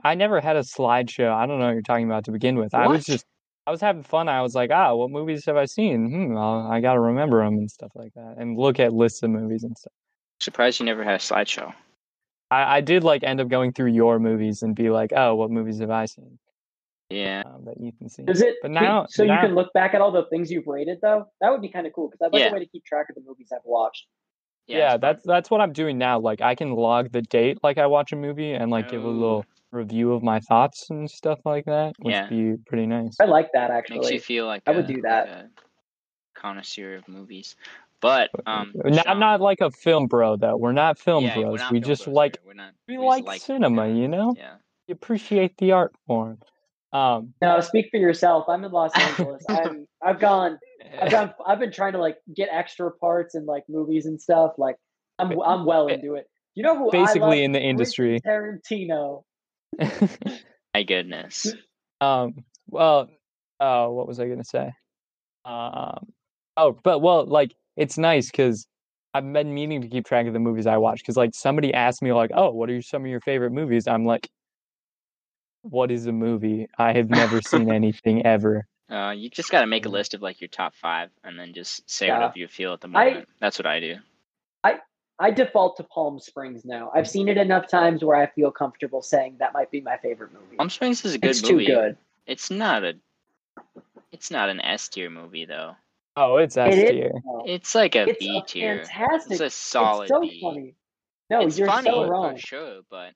I 0.03 0.15
never 0.15 0.39
had 0.39 0.55
a 0.55 0.61
slideshow. 0.61 1.33
I 1.33 1.45
don't 1.45 1.59
know 1.59 1.65
what 1.65 1.73
you're 1.73 1.81
talking 1.81 2.05
about 2.05 2.25
to 2.25 2.31
begin 2.31 2.55
with. 2.57 2.73
I 2.73 2.87
was 2.87 3.05
just, 3.05 3.25
I 3.67 3.71
was 3.71 3.81
having 3.81 4.03
fun. 4.03 4.29
I 4.29 4.41
was 4.41 4.55
like, 4.55 4.71
ah, 4.71 4.95
what 4.95 5.09
movies 5.11 5.45
have 5.45 5.57
I 5.57 5.65
seen? 5.65 6.09
Hmm, 6.09 6.33
well, 6.33 6.67
I 6.71 6.79
got 6.79 6.93
to 6.93 7.01
remember 7.01 7.43
them 7.43 7.55
and 7.55 7.69
stuff 7.69 7.91
like 7.95 8.13
that, 8.13 8.35
and 8.37 8.57
look 8.57 8.79
at 8.79 8.93
lists 8.93 9.23
of 9.23 9.31
movies 9.31 9.63
and 9.65 9.77
stuff. 9.77 9.91
Surprised 10.43 10.79
you 10.79 10.85
never 10.85 11.03
had 11.03 11.15
a 11.15 11.17
slideshow. 11.19 11.73
I, 12.51 12.77
I 12.77 12.81
did 12.81 13.03
like 13.03 13.23
end 13.23 13.39
up 13.41 13.47
going 13.47 13.71
through 13.73 13.91
your 13.91 14.19
movies 14.19 14.61
and 14.61 14.75
be 14.75 14.89
like, 14.89 15.11
oh, 15.15 15.35
what 15.35 15.49
movies 15.49 15.79
have 15.79 15.89
I 15.89 16.05
seen 16.05 16.37
Yeah. 17.09 17.43
um, 17.45 17.65
that 17.65 17.75
Ethan's 17.83 18.15
seen? 18.15 18.25
Does 18.25 18.41
it? 18.41 18.55
But 18.61 18.71
now- 18.71 19.05
so 19.09 19.23
now- 19.23 19.41
you 19.41 19.47
can 19.47 19.55
look 19.55 19.71
back 19.73 19.93
at 19.93 20.01
all 20.01 20.11
the 20.11 20.25
things 20.25 20.51
you've 20.51 20.67
rated, 20.67 20.99
though. 21.01 21.25
That 21.41 21.49
would 21.51 21.61
be 21.61 21.69
kind 21.69 21.87
of 21.87 21.93
cool 21.93 22.09
because 22.09 22.21
I'd 22.21 22.33
like 22.33 22.41
Yeah. 22.43 22.49
a 22.49 22.53
way 22.53 22.59
to 22.59 22.65
keep 22.67 22.83
track 22.85 23.07
of 23.09 23.15
the 23.15 23.21
movies 23.25 23.49
I've 23.53 23.61
watched. 23.65 24.05
Yeah, 24.67 24.77
Yeah, 24.77 24.83
it's 24.85 24.91
fun. 24.93 24.99
that's 25.01 25.23
that's 25.25 25.49
what 25.51 25.59
I'm 25.61 25.73
doing 25.73 25.97
now. 25.97 26.19
Like 26.19 26.41
I 26.41 26.55
can 26.55 26.71
log 26.71 27.11
the 27.11 27.21
date 27.21 27.57
like 27.63 27.77
I 27.77 27.85
watch 27.87 28.11
a 28.13 28.15
movie 28.15 28.53
and 28.53 28.69
like 28.71 28.89
give 28.89 29.03
a 29.03 29.07
Oh. 29.07 29.11
little 29.11 29.45
review 29.71 30.13
of 30.13 30.23
my 30.23 30.39
thoughts 30.39 30.89
and 30.89 31.09
stuff 31.09 31.39
like 31.45 31.65
that, 31.65 31.95
which 31.99 32.13
Yeah. 32.13 32.29
would 32.29 32.29
be 32.29 32.63
pretty 32.67 32.85
nice. 32.85 33.17
I 33.19 33.25
like 33.25 33.49
that 33.53 33.71
actually. 33.71 33.99
makes 33.99 34.11
you 34.11 34.19
feel 34.19 34.45
like 34.45 34.61
I 34.67 34.71
would 34.71 34.85
a- 34.85 34.87
do 34.87 34.93
like 34.95 35.03
that. 35.03 35.27
a 35.27 35.49
connoisseur 36.35 36.95
of 36.95 37.07
movies. 37.07 37.55
But 38.03 38.31
um, 38.45 38.73
No, 38.75 38.91
Sean- 38.91 39.03
I'm 39.07 39.19
not 39.19 39.39
like 39.41 39.61
a 39.61 39.71
film 39.71 40.07
bro 40.07 40.35
though. 40.35 40.57
We're 40.57 40.73
not 40.73 40.99
film 40.99 41.23
yeah, 41.23 41.37
we're 41.37 41.45
bros. 41.45 41.59
not 41.61 41.71
we 41.71 41.79
film 41.79 41.89
just 41.89 42.05
bros 42.05 42.15
like 42.15 42.37
here. 42.37 42.43
we're 42.45 42.53
not. 42.53 42.73
we 42.87 42.97
just 42.97 43.25
like 43.25 43.41
cinema, 43.41 43.87
yeah, 43.87 43.93
you 43.93 44.07
know? 44.09 44.35
Yeah. 44.37 44.55
We 44.87 44.91
appreciate 44.91 45.57
the 45.57 45.71
art 45.71 45.95
form. 46.05 46.39
Um 46.91 47.33
No, 47.41 47.59
speak 47.61 47.87
for 47.89 47.97
yourself. 47.97 48.49
I'm 48.49 48.63
in 48.65 48.71
Los 48.71 48.91
Angeles. 48.93 49.43
I'm. 49.49 49.87
I've 50.05 50.19
gone. 50.19 50.59
I've 51.01 51.09
gone. 51.09 51.33
I've 51.47 51.59
been 51.59 51.71
trying 51.71 51.93
to 51.93 51.99
like 51.99 52.17
get 52.35 52.49
extra 52.51 52.91
parts 52.91 53.33
in 53.35 53.45
like 53.45 53.63
movies 53.69 54.05
and 54.05 54.21
stuff. 54.21 54.51
Like 54.57 54.75
I'm. 55.17 55.31
I'm 55.41 55.65
well 55.65 55.87
into 55.87 56.15
it. 56.15 56.29
You 56.55 56.63
know 56.63 56.77
who 56.77 56.91
I 56.91 56.97
love? 56.97 57.07
basically 57.07 57.43
in 57.43 57.53
the 57.53 57.59
Quentin 57.59 57.69
industry. 57.69 58.21
Tarantino. 58.21 59.23
My 60.73 60.83
goodness. 60.83 61.53
um 62.01 62.43
well 62.69 63.09
uh 63.59 63.87
what 63.87 64.07
was 64.07 64.19
I 64.19 64.27
gonna 64.27 64.43
say? 64.43 64.71
Um 65.45 66.11
oh 66.57 66.77
but 66.83 66.99
well 66.99 67.25
like 67.25 67.55
it's 67.75 67.97
nice 67.97 68.29
because 68.31 68.67
I've 69.13 69.31
been 69.31 69.53
meaning 69.53 69.81
to 69.81 69.87
keep 69.87 70.05
track 70.05 70.25
of 70.27 70.33
the 70.33 70.39
movies 70.39 70.65
I 70.67 70.77
watch 70.77 70.99
because 70.99 71.17
like 71.17 71.33
somebody 71.35 71.73
asked 71.73 72.01
me 72.01 72.13
like, 72.13 72.31
oh, 72.33 72.51
what 72.51 72.69
are 72.69 72.81
some 72.81 73.03
of 73.03 73.07
your 73.09 73.21
favorite 73.21 73.51
movies? 73.51 73.87
I'm 73.87 74.05
like, 74.05 74.29
what 75.61 75.91
is 75.91 76.07
a 76.07 76.11
movie? 76.11 76.67
I 76.77 76.93
have 76.93 77.09
never 77.09 77.41
seen 77.41 77.71
anything 77.73 78.25
ever. 78.25 78.65
Uh, 78.91 79.11
you 79.11 79.29
just 79.29 79.49
got 79.49 79.61
to 79.61 79.67
make 79.67 79.85
a 79.85 79.89
Mhm. 79.89 79.93
list 79.93 80.13
of 80.13 80.21
like 80.21 80.41
your 80.41 80.49
top 80.49 80.75
five, 80.75 81.09
and 81.23 81.39
then 81.39 81.53
just 81.53 81.89
say 81.89 82.07
Yeah. 82.07 82.17
whatever 82.17 82.39
you 82.39 82.47
feel 82.47 82.73
at 82.73 82.81
the 82.81 82.87
I- 82.93 83.09
moment. 83.09 83.29
That's 83.39 83.57
what 83.57 83.65
I 83.65 83.79
do. 83.79 83.95
I 84.63 84.79
I 85.19 85.31
default 85.31 85.77
to 85.77 85.83
Palm 85.83 86.19
Springs 86.19 86.65
now. 86.65 86.91
I've 86.93 87.07
seen 87.07 87.27
it 87.29 87.37
enough 87.37 87.67
times 87.67 88.03
where 88.03 88.17
I 88.17 88.25
feel 88.27 88.51
comfortable 88.51 89.01
saying 89.01 89.37
that 89.39 89.53
might 89.53 89.71
be 89.71 89.79
my 89.79 89.97
favorite 89.97 90.33
movie. 90.33 90.57
Palm 90.57 90.69
Springs 90.69 91.03
is 91.05 91.13
a 91.15 91.17
good 91.17 91.29
it's 91.31 91.41
movie. 91.43 91.65
too 91.67 91.71
good. 91.73 91.97
It's 92.25 92.49
not 92.51 92.83
a. 92.83 92.95
It's 94.11 94.29
not 94.31 94.49
an 94.49 94.59
S 94.61 94.89
tier 94.89 95.09
movie 95.09 95.45
though. 95.45 95.75
Oh, 96.15 96.37
it's 96.37 96.55
S 96.57 96.73
It 96.75 96.79
is. 96.83 96.89
tier. 96.91 97.11
though. 97.25 97.43
It's 97.47 97.73
like 97.75 97.95
a 97.95 98.09
It's 98.09 98.19
B 98.19 98.37
a 98.37 98.45
tier. 98.47 98.85
fantastic. 98.85 99.31
It's 99.33 99.41
a 99.41 99.49
solid 99.49 100.03
it's 100.03 100.09
so 100.11 100.21
B. 100.21 100.39
funny. 100.41 100.75
No, 101.29 101.41
it's 101.41 101.57
you're 101.57 101.67
funny 101.67 101.89
so 101.89 102.07
wrong. 102.07 102.35
for 102.35 102.39
sure, 102.39 102.79
but 102.91 103.13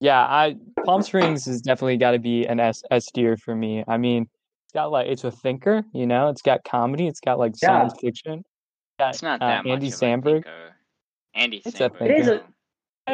Yeah, 0.00 0.20
I 0.20 0.56
Palm 0.84 1.02
Springs 1.02 1.44
has 1.46 1.60
definitely 1.60 1.98
got 1.98 2.12
to 2.12 2.18
be 2.18 2.46
an 2.46 2.60
S 2.60 2.82
S 2.90 3.06
tier 3.10 3.36
for 3.36 3.54
me. 3.54 3.84
I 3.86 3.96
mean, 3.98 4.22
it's 4.22 4.72
got 4.72 4.90
like 4.90 5.08
it's 5.08 5.24
a 5.24 5.30
thinker, 5.30 5.84
you 5.92 6.06
know. 6.06 6.28
It's 6.28 6.42
got 6.42 6.64
comedy. 6.64 7.06
It's 7.06 7.20
got 7.20 7.38
like 7.38 7.52
Yeah. 7.62 7.68
science 7.68 7.94
fiction. 8.00 8.44
Got 8.98 9.10
it's 9.14 9.22
not 9.22 9.42
uh, 9.42 9.46
that 9.46 9.64
much 9.64 9.72
Andy 9.74 9.88
of 9.88 9.92
a 9.92 9.96
Samberg. 9.96 10.32
thinker. 10.44 10.76
Andy 11.34 11.56
It's 11.64 11.78
a 11.80 11.90
Samberg. 11.90 12.02
It 12.10 12.20
is 12.20 12.28
a- 12.28 12.30
though. 12.30 12.42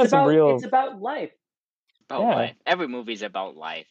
It's 0.03 0.11
some 0.11 0.21
about 0.21 0.29
real. 0.29 0.55
it's 0.55 0.65
about 0.65 1.01
life. 1.03 1.33
about 2.09 2.21
Yeah. 2.21 2.35
life. 2.37 2.57
Every 2.67 2.87
movie's 2.87 3.23
about 3.23 3.57
life. 3.57 3.87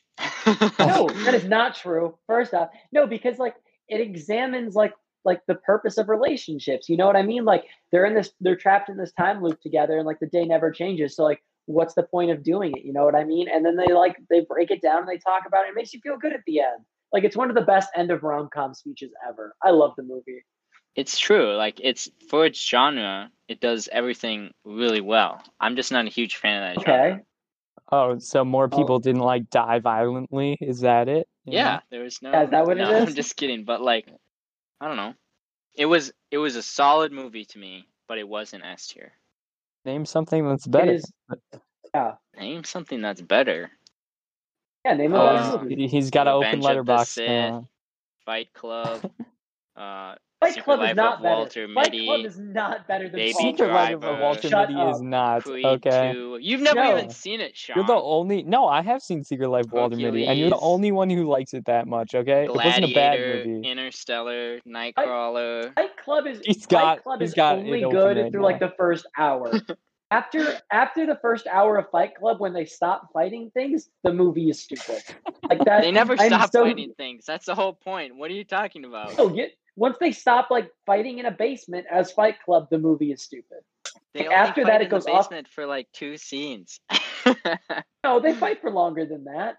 No, 0.79 1.09
that 1.09 1.33
is 1.33 1.43
not 1.45 1.75
true. 1.75 2.17
First 2.27 2.53
off, 2.53 2.69
no, 2.93 3.05
because 3.07 3.37
like 3.37 3.55
it 3.89 3.99
examines 4.01 4.75
like 4.75 4.93
like 5.25 5.41
the 5.47 5.55
purpose 5.55 5.97
of 5.97 6.09
relationships. 6.09 6.89
You 6.89 6.97
know 6.97 7.05
what 7.05 7.15
I 7.15 7.23
mean? 7.23 7.45
Like 7.45 7.65
they're 7.91 8.05
in 8.05 8.15
this, 8.15 8.31
they're 8.39 8.55
trapped 8.55 8.89
in 8.89 8.97
this 8.97 9.11
time 9.13 9.41
loop 9.43 9.61
together, 9.61 9.97
and 9.97 10.05
like 10.05 10.19
the 10.19 10.27
day 10.27 10.45
never 10.45 10.71
changes. 10.71 11.15
So 11.15 11.23
like, 11.23 11.41
what's 11.65 11.93
the 11.93 12.03
point 12.03 12.31
of 12.31 12.43
doing 12.43 12.73
it? 12.75 12.83
You 12.85 12.93
know 12.93 13.03
what 13.03 13.15
I 13.15 13.23
mean? 13.23 13.47
And 13.53 13.65
then 13.65 13.75
they 13.75 13.93
like 13.93 14.17
they 14.29 14.41
break 14.41 14.71
it 14.71 14.81
down 14.81 14.99
and 14.99 15.07
they 15.07 15.17
talk 15.17 15.43
about 15.47 15.65
it. 15.65 15.69
It 15.69 15.75
makes 15.75 15.93
you 15.93 15.99
feel 16.01 16.17
good 16.17 16.33
at 16.33 16.41
the 16.47 16.59
end. 16.61 16.83
Like 17.11 17.23
it's 17.23 17.35
one 17.37 17.49
of 17.49 17.55
the 17.55 17.61
best 17.61 17.89
end 17.95 18.11
of 18.11 18.23
rom 18.23 18.49
com 18.53 18.73
speeches 18.73 19.11
ever. 19.27 19.55
I 19.63 19.71
love 19.71 19.93
the 19.97 20.03
movie. 20.03 20.43
it's 20.95 21.17
true. 21.19 21.55
Like 21.55 21.79
it's 21.83 22.09
for 22.29 22.45
its 22.45 22.59
genre, 22.61 23.29
it 23.47 23.59
does 23.59 23.87
everything 23.91 24.51
really 24.65 25.01
well. 25.01 25.41
I'm 25.59 25.75
just 25.75 25.91
not 25.91 26.05
a 26.05 26.09
huge 26.09 26.35
fan 26.37 26.63
of 26.63 26.75
that 26.75 26.85
genre. 26.85 27.11
Okay. 27.13 27.21
Oh, 27.91 28.19
so 28.19 28.45
more 28.45 28.69
Oh. 28.71 28.77
people 28.77 28.99
didn't 28.99 29.21
like 29.21 29.49
die 29.49 29.79
violently. 29.79 30.57
Is 30.61 30.81
that 30.81 31.07
it? 31.09 31.27
You 31.45 31.53
know? 31.53 31.57
Yeah, 31.59 31.79
there 31.89 32.03
was 32.03 32.21
no. 32.21 32.31
Yeah, 32.31 32.43
is 32.43 32.49
that 32.51 32.65
what 32.65 32.77
it 32.77 32.81
no, 32.81 32.95
I'm 33.07 33.15
just 33.15 33.35
kidding, 33.35 33.63
but 33.65 33.81
like, 33.81 34.07
I 34.81 34.87
don't 34.87 34.97
know. 34.97 35.13
It 35.75 35.85
was 35.85 36.11
it 36.31 36.37
was 36.37 36.55
a 36.55 36.61
solid 36.63 37.11
movie 37.11 37.45
to 37.45 37.59
me, 37.59 37.87
but 38.07 38.17
it 38.17 38.27
wasn't 38.27 38.63
S 38.65 38.87
tier. 38.87 39.11
Name 39.85 40.05
something 40.05 40.47
that's 40.47 40.67
better. 40.67 40.93
is. 40.93 41.11
Yeah. 41.93 42.13
Name 42.37 42.63
something 42.63 43.01
that's 43.01 43.21
better. 43.21 43.71
Yeah. 44.85 44.93
Name 44.93 45.13
a 45.13 45.17
Uh, 45.17 45.57
better. 45.57 45.69
He- 45.69 45.87
He's 45.87 46.09
got 46.11 46.27
an 46.27 46.33
open 46.33 46.59
Revenge 46.59 46.65
of 46.65 46.85
Letterboxd 46.85 47.67
Fight 48.25 48.53
Club. 48.53 49.11
uh, 49.75 50.15
Fight 50.39 50.49
Secret 50.53 50.63
Club 50.63 50.79
Life 50.79 50.89
is 50.91 50.95
not 50.95 51.21
better. 51.21 51.35
Walter 51.35 51.67
Fight 51.73 51.91
Mitty, 51.91 52.05
Club 52.05 52.25
is 52.25 52.39
not 52.39 52.87
better 52.87 53.09
than 53.09 53.15
Baby 53.17 53.33
Paul 53.33 53.41
Secret 53.51 53.67
Life 53.73 53.93
of 53.95 54.01
Driver. 54.01 54.21
Walter 54.21 54.47
Shut 54.49 54.69
Mitty 54.71 54.81
is 54.89 55.01
not 55.01 55.43
Creed 55.43 55.65
okay. 55.65 56.11
2. 56.13 56.39
You've 56.41 56.61
never 56.61 56.79
No. 56.81 56.97
even 56.97 57.09
seen 57.09 57.41
it, 57.41 57.57
Sean. 57.57 57.75
You're 57.77 57.85
the 57.85 57.93
only. 57.93 58.43
No, 58.43 58.65
I 58.67 58.81
have 58.81 59.01
seen 59.01 59.23
Secret 59.25 59.49
Life 59.49 59.65
of 59.65 59.73
Walter 59.73 59.97
Mitty, 59.97 60.25
and 60.27 60.39
you're 60.39 60.49
the 60.49 60.57
only 60.59 60.93
one 60.93 61.09
who 61.09 61.27
likes 61.27 61.53
it 61.53 61.65
that 61.65 61.87
much. 61.87 62.15
Okay, 62.15 62.45
it 62.45 62.53
wasn't 62.53 62.85
a 62.85 62.93
bad 62.93 63.19
movie. 63.19 63.67
Interstellar, 63.69 64.59
Nightcrawler. 64.67 65.73
Fight 65.75 65.97
Club 65.97 66.25
is 66.27 66.39
He's 66.45 66.65
Fight 66.65 66.69
got- 66.69 67.03
Club 67.03 67.19
he's 67.21 67.29
is 67.31 67.35
got 67.35 67.57
only 67.57 67.81
good 67.81 68.17
right 68.17 68.31
through 68.31 68.43
like 68.43 68.59
the 68.59 68.73
first 68.77 69.05
hour. 69.17 69.51
after 70.11 70.57
after 70.71 71.05
the 71.05 71.17
first 71.21 71.47
hour 71.47 71.77
of 71.77 71.89
Fight 71.91 72.15
Club, 72.15 72.39
when 72.39 72.53
they 72.53 72.65
stop 72.65 73.09
fighting 73.13 73.51
things, 73.53 73.89
the 74.03 74.13
movie 74.13 74.49
is 74.49 74.61
stupid. 74.61 75.03
Like 75.49 75.63
that. 75.65 75.81
They 75.81 75.91
never 75.91 76.13
I'm 76.17 76.27
stop 76.29 76.51
so- 76.51 76.63
fighting 76.63 76.93
things. 76.97 77.25
That's 77.25 77.45
the 77.45 77.55
whole 77.55 77.73
point. 77.73 78.15
What 78.15 78.31
are 78.31 78.35
you 78.35 78.43
talking 78.45 78.85
about? 78.85 79.15
Oh, 79.19 79.29
get, 79.29 79.51
once 79.79 79.97
they 79.99 80.11
stop 80.11 80.49
like 80.51 80.69
fighting 80.85 81.19
in 81.19 81.25
a 81.25 81.31
basement 81.31 81.85
as 81.89 82.11
Fight 82.11 82.35
Club, 82.43 82.67
the 82.69 82.77
movie 82.77 83.11
is 83.11 83.23
stupid. 83.23 83.59
They 84.13 84.27
like, 84.27 84.35
after 84.37 84.65
that, 84.65 84.81
it 84.81 84.85
in 84.85 84.89
the 84.89 84.95
goes 84.95 85.05
off- 85.07 85.29
basement 85.29 85.47
for 85.47 85.65
like 85.65 85.87
two 85.93 86.17
scenes. 86.17 86.79
No, 88.03 88.19
they 88.19 88.33
fight 88.33 88.61
for 88.61 88.71
longer 88.71 89.05
than 89.05 89.25
that. 89.25 89.57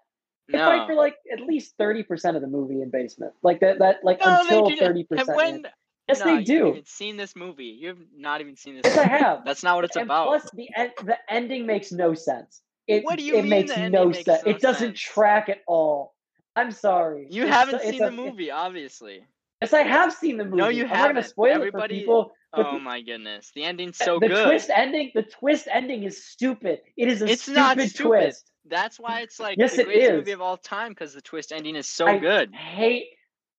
They 0.49 0.59
no. 0.59 0.65
fight 0.65 0.87
for 0.87 0.95
like 0.95 1.15
at 1.33 1.41
least 1.41 1.75
thirty 1.79 2.03
percent 2.03 2.37
of 2.37 2.43
the 2.43 2.49
movie 2.49 2.81
in 2.83 2.91
basement. 2.91 3.33
Like 3.43 3.61
that. 3.61 3.79
That 3.79 3.97
like 4.03 4.21
no, 4.21 4.41
until 4.41 4.77
thirty 4.77 5.05
percent. 5.05 5.37
when? 5.37 5.67
Yes, 6.09 6.21
no, 6.21 6.25
they 6.37 6.43
do. 6.43 6.67
haven't 6.67 6.89
seen 6.89 7.17
this 7.17 7.37
movie. 7.37 7.67
You 7.67 7.89
have 7.89 7.99
not 8.17 8.41
even 8.41 8.57
seen 8.57 8.75
this. 8.77 8.83
Yes, 8.87 8.99
I 8.99 9.05
have. 9.05 9.39
That's 9.47 9.63
not 9.63 9.77
what 9.77 9.85
it's 9.85 9.95
and 9.97 10.07
about. 10.07 10.27
plus, 10.27 10.51
the 10.53 10.69
end, 10.77 10.91
the 11.05 11.17
ending 11.29 11.67
makes 11.67 11.93
no 11.93 12.15
sense. 12.15 12.63
It, 12.89 13.05
What 13.05 13.19
do 13.19 13.25
you 13.25 13.37
it 13.37 13.43
mean 13.43 13.51
makes 13.51 13.77
no 13.77 14.07
makes 14.07 14.25
sense. 14.25 14.43
no 14.45 14.51
it 14.51 14.61
doesn't 14.61 14.89
sense? 14.89 15.01
track 15.01 15.49
at 15.49 15.59
all. 15.69 16.15
I'm 16.57 16.73
sorry. 16.73 17.29
you 17.31 17.43
It's 17.45 17.53
haven't 17.53 17.83
so- 17.83 17.91
seen 17.91 18.03
a- 18.03 18.07
the 18.07 18.11
movie, 18.17 18.51
obviously. 18.51 19.25
Yes, 19.61 19.73
I 19.75 19.83
have 19.83 20.13
seen 20.13 20.39
the 20.39 20.45
movie. 20.45 20.57
No, 20.57 20.69
you 20.69 20.85
I'm 20.85 20.89
haven't. 20.89 21.25
spoil 21.25 21.53
Everybody- 21.55 21.97
it 22.01 22.07
for 22.07 22.25
people. 22.27 22.33
Oh 22.53 22.75
the- 22.75 22.81
my 22.81 23.01
goodness, 23.01 23.53
the 23.55 23.63
ending's 23.65 23.97
so 23.99 24.19
the 24.19 24.29
good. 24.29 24.47
twist 24.47 24.71
ending. 24.75 25.11
The 25.15 25.23
twist 25.23 25.69
ending 25.71 26.03
is 26.05 26.25
stupid. 26.25 26.81
It 26.97 27.09
is 27.09 27.23
a 27.23 27.27
It's 27.27 27.43
stupid 27.43 27.57
not 27.59 27.81
stupid. 27.81 27.97
twist. 28.09 28.51
That's 28.65 28.99
why 28.99 29.21
it's 29.21 29.39
like 29.39 29.57
Yes, 29.59 29.77
the 29.77 29.85
greatest 29.85 30.13
movie 30.13 30.31
of 30.33 30.41
all 30.41 30.57
time 30.57 30.91
because 30.91 31.13
the 31.15 31.21
twist 31.23 31.53
ending 31.53 31.77
is 31.77 31.87
so 31.89 32.07
I 32.07 32.19
good. 32.19 32.55
Hate. 32.55 33.07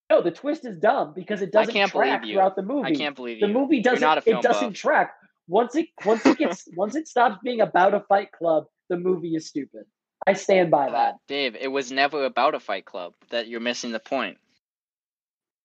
No, 0.10 0.22
the 0.22 0.32
twist 0.32 0.66
is 0.66 0.78
dumb 0.78 1.14
because 1.16 1.42
it 1.42 1.52
doesn't 1.54 1.74
can't 1.74 1.90
track 1.92 2.24
throughout 2.26 2.56
the 2.58 2.64
movie. 2.64 2.90
I 2.90 2.96
can't 2.96 3.16
believe 3.16 3.40
you. 3.40 3.48
the 3.48 3.54
movie 3.54 3.82
doesn't. 3.82 4.02
not 4.02 4.18
a 4.18 4.22
film 4.22 4.40
it 4.40 4.44
doesn't 4.44 4.70
buff. 4.70 4.76
track. 4.78 5.14
Once 5.48 5.76
it 5.76 5.88
once 6.06 6.26
it 6.26 6.38
gets 6.38 6.68
once 6.76 6.96
it 6.96 7.08
stops 7.08 7.38
being 7.44 7.62
about 7.62 7.94
a 7.94 8.02
Fight 8.02 8.32
Club, 8.32 8.66
the 8.90 8.98
movie 8.98 9.36
is 9.36 9.48
stupid. 9.48 9.84
I 10.28 10.34
stand 10.34 10.70
by 10.70 10.88
Uh, 10.90 10.92
that. 10.92 11.16
Dave, 11.28 11.56
it 11.56 11.70
was 11.70 11.92
never 11.92 12.26
about 12.26 12.54
a 12.56 12.60
fight 12.60 12.86
club. 12.86 13.14
That 13.32 13.48
you're 13.48 13.60
missing 13.62 13.92
the 13.92 14.00
point. 14.00 14.38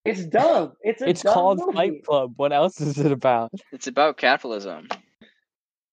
It's 0.07 0.25
dumb. 0.25 0.73
It's 0.83 1.03
a 1.03 1.09
It's 1.09 1.23
dumb 1.23 1.35
called 1.35 1.59
movie. 1.59 1.73
Fight 1.75 2.05
Club. 2.05 2.35
What 2.37 2.53
else 2.53 2.81
is 2.81 2.99
it 2.99 3.13
about? 3.13 3.53
It's 3.73 3.87
about 3.87 4.17
capitalism. 4.17 4.89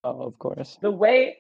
Oh, 0.03 0.21
of 0.23 0.37
course. 0.39 0.77
the 0.81 0.91
way 0.91 1.37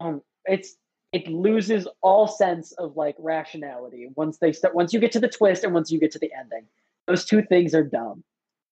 um 0.00 0.22
it's 0.44 0.76
it 1.12 1.26
loses 1.28 1.86
all 2.00 2.26
sense 2.28 2.72
of 2.72 2.96
like 2.96 3.16
rationality 3.18 4.08
once 4.16 4.38
they 4.38 4.52
start 4.52 4.74
once 4.74 4.92
you 4.92 5.00
get 5.00 5.12
to 5.12 5.20
the 5.20 5.28
twist 5.28 5.64
and 5.64 5.72
once 5.74 5.90
you 5.90 5.98
get 5.98 6.12
to 6.12 6.18
the 6.18 6.30
ending 6.38 6.64
those 7.06 7.24
two 7.24 7.42
things 7.42 7.74
are 7.74 7.82
dumb 7.82 8.22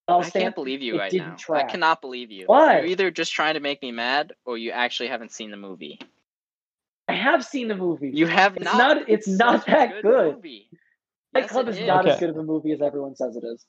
I'll 0.08 0.20
I 0.20 0.22
stand- 0.28 0.42
can't 0.44 0.54
believe 0.54 0.80
you 0.82 0.98
right 0.98 1.10
didn't 1.10 1.42
now. 1.48 1.54
I 1.54 1.62
cannot 1.64 2.00
believe 2.00 2.30
you. 2.32 2.44
Why? 2.46 2.78
You're 2.78 2.86
either 2.86 3.10
just 3.12 3.32
trying 3.32 3.54
to 3.54 3.60
make 3.60 3.80
me 3.82 3.90
mad 3.92 4.32
or 4.44 4.58
you 4.58 4.70
actually 4.72 5.08
haven't 5.08 5.32
seen 5.32 5.50
the 5.52 5.56
movie. 5.56 5.98
i 7.08 7.14
have 7.14 7.44
seen 7.44 7.68
the 7.68 7.76
movie 7.76 8.10
You 8.12 8.26
have 8.26 8.56
It's 8.56 8.64
not. 8.64 8.76
not- 8.78 9.08
it's 9.08 9.28
not 9.28 9.60
such 9.60 9.68
a 9.68 9.70
that 9.72 10.02
good. 10.02 10.34
Movie. 10.36 10.68
Fight 11.32 11.44
Yes, 11.44 11.50
club 11.50 11.68
is 11.68 11.80
not 11.80 12.00
Okay. 12.04 12.10
as 12.14 12.20
good 12.20 12.30
of 12.30 12.36
a 12.36 12.42
movie 12.42 12.72
as 12.72 12.82
everyone 12.82 13.16
says 13.16 13.36
it 13.36 13.44
is 13.44 13.64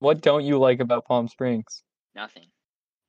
What 0.00 0.20
don't 0.20 0.44
you 0.44 0.58
like 0.58 0.80
about 0.80 1.06
Palm 1.06 1.28
Springs? 1.28 1.82
Nothing. 2.14 2.46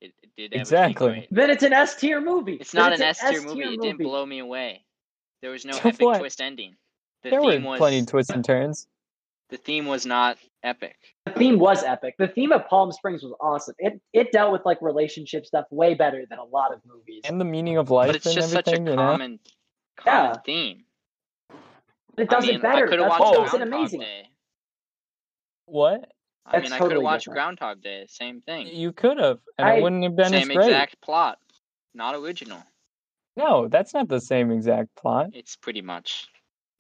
It, 0.02 0.14
it 0.24 0.30
did 0.38 0.54
Exactly. 0.54 1.28
then 1.32 1.50
it's 1.50 1.64
an 1.64 1.74
s 1.74 1.96
tier 1.96 2.22
movie 2.22 2.54
It's 2.54 2.72
Then 2.72 2.84
not 2.84 2.94
an 2.94 3.02
S 3.02 3.20
tier 3.20 3.42
movie. 3.42 3.62
S-tier 3.62 3.74
It 3.74 3.82
didn't 3.82 3.98
blow 4.04 4.26
me 4.26 4.40
away. 4.40 4.86
There 5.42 5.52
was 5.52 5.66
no 5.66 5.74
So 5.74 5.80
epic 5.80 6.00
what? 6.00 6.20
twist 6.20 6.42
ending. 6.42 6.76
The 7.24 7.32
there 7.32 7.42
were 7.42 7.60
was 7.60 7.78
plenty 7.78 8.00
of 8.00 8.08
twists 8.08 8.32
and 8.32 8.46
turns. 8.46 8.88
the 9.50 9.58
theme 9.58 9.88
was 9.88 10.06
not 10.06 10.38
epic. 10.64 10.96
the 11.26 11.32
theme 11.34 11.60
was 11.60 11.84
epic 11.84 12.16
the 12.18 12.28
theme 12.28 12.52
of 12.52 12.66
palm 12.68 12.92
springs 12.92 13.24
was 13.24 13.34
awesome 13.42 13.76
it 13.80 14.00
it 14.14 14.32
dealt 14.32 14.52
with 14.52 14.62
like 14.66 14.78
relationship 14.82 15.46
stuff 15.46 15.66
way 15.72 15.94
better 15.94 16.26
than 16.30 16.40
a 16.40 16.44
lot 16.44 16.74
of 16.74 16.80
movies 16.86 17.24
And 17.26 17.40
the 17.42 17.46
meaning 17.46 17.78
of 17.78 17.90
life 17.90 18.08
But 18.08 18.16
it's 18.18 18.26
and 18.26 18.36
just 18.36 18.52
such 18.52 18.68
a 18.68 18.72
everything, 18.72 18.88
you 18.88 18.96
know? 18.96 19.12
common 19.12 19.40
common 19.98 20.22
Yeah. 20.32 20.38
theme. 20.46 20.84
It 22.20 22.30
does 22.30 22.44
I 22.44 22.48
mean, 22.48 22.56
it 22.58 22.62
better 22.62 22.86
I 22.94 22.98
that's 22.98 23.10
watched 23.10 23.22
what 23.22 23.42
makes 23.42 23.54
it 23.54 23.62
amazing 23.62 24.00
Day. 24.02 24.30
What? 25.66 26.12
I 26.46 26.54
That's 26.54 26.64
mean, 26.64 26.74
I 26.74 26.78
could 26.80 26.92
have 26.94 27.02
watched 27.02 27.26
different. 27.26 27.36
Groundhog 27.36 27.82
Day. 27.82 28.06
Same 28.08 28.42
thing. 28.42 28.68
You 28.68 28.92
could 28.92 29.20
have, 29.20 29.40
and 29.58 29.68
I- 29.68 29.76
it 29.76 29.84
wouldn't 29.84 30.04
have 30.04 30.16
been 30.16 30.30
Same 30.30 30.50
as 30.52 30.56
great. 30.56 30.68
exact 30.70 31.02
plot. 31.02 31.40
Not 31.94 32.16
original. 32.16 32.64
No, 33.36 33.68
that's 33.68 33.94
not 33.94 34.08
the 34.10 34.20
same 34.20 34.52
exact 34.52 34.96
plot. 34.96 35.30
It's 35.34 35.56
pretty 35.56 35.82
much. 35.82 36.28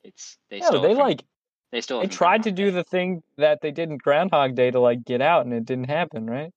It's 0.03 0.37
they 0.49 0.59
No, 0.59 0.67
stole. 0.67 0.81
they 0.81 0.93
from, 0.93 1.03
like 1.03 1.23
They 1.71 1.81
still. 1.81 2.01
they 2.01 2.07
tried 2.07 2.43
to 2.43 2.51
do 2.51 2.65
Day. 2.65 2.71
the 2.71 2.83
thing 2.83 3.21
that 3.37 3.61
they 3.61 3.71
did 3.71 3.89
in 3.89 3.97
Groundhog 3.97 4.55
Day 4.55 4.71
to 4.71 4.79
like 4.79 5.03
get 5.03 5.21
out, 5.21 5.45
and 5.45 5.53
it 5.53 5.65
didn't 5.65 5.89
happen, 5.89 6.25
right? 6.27 6.51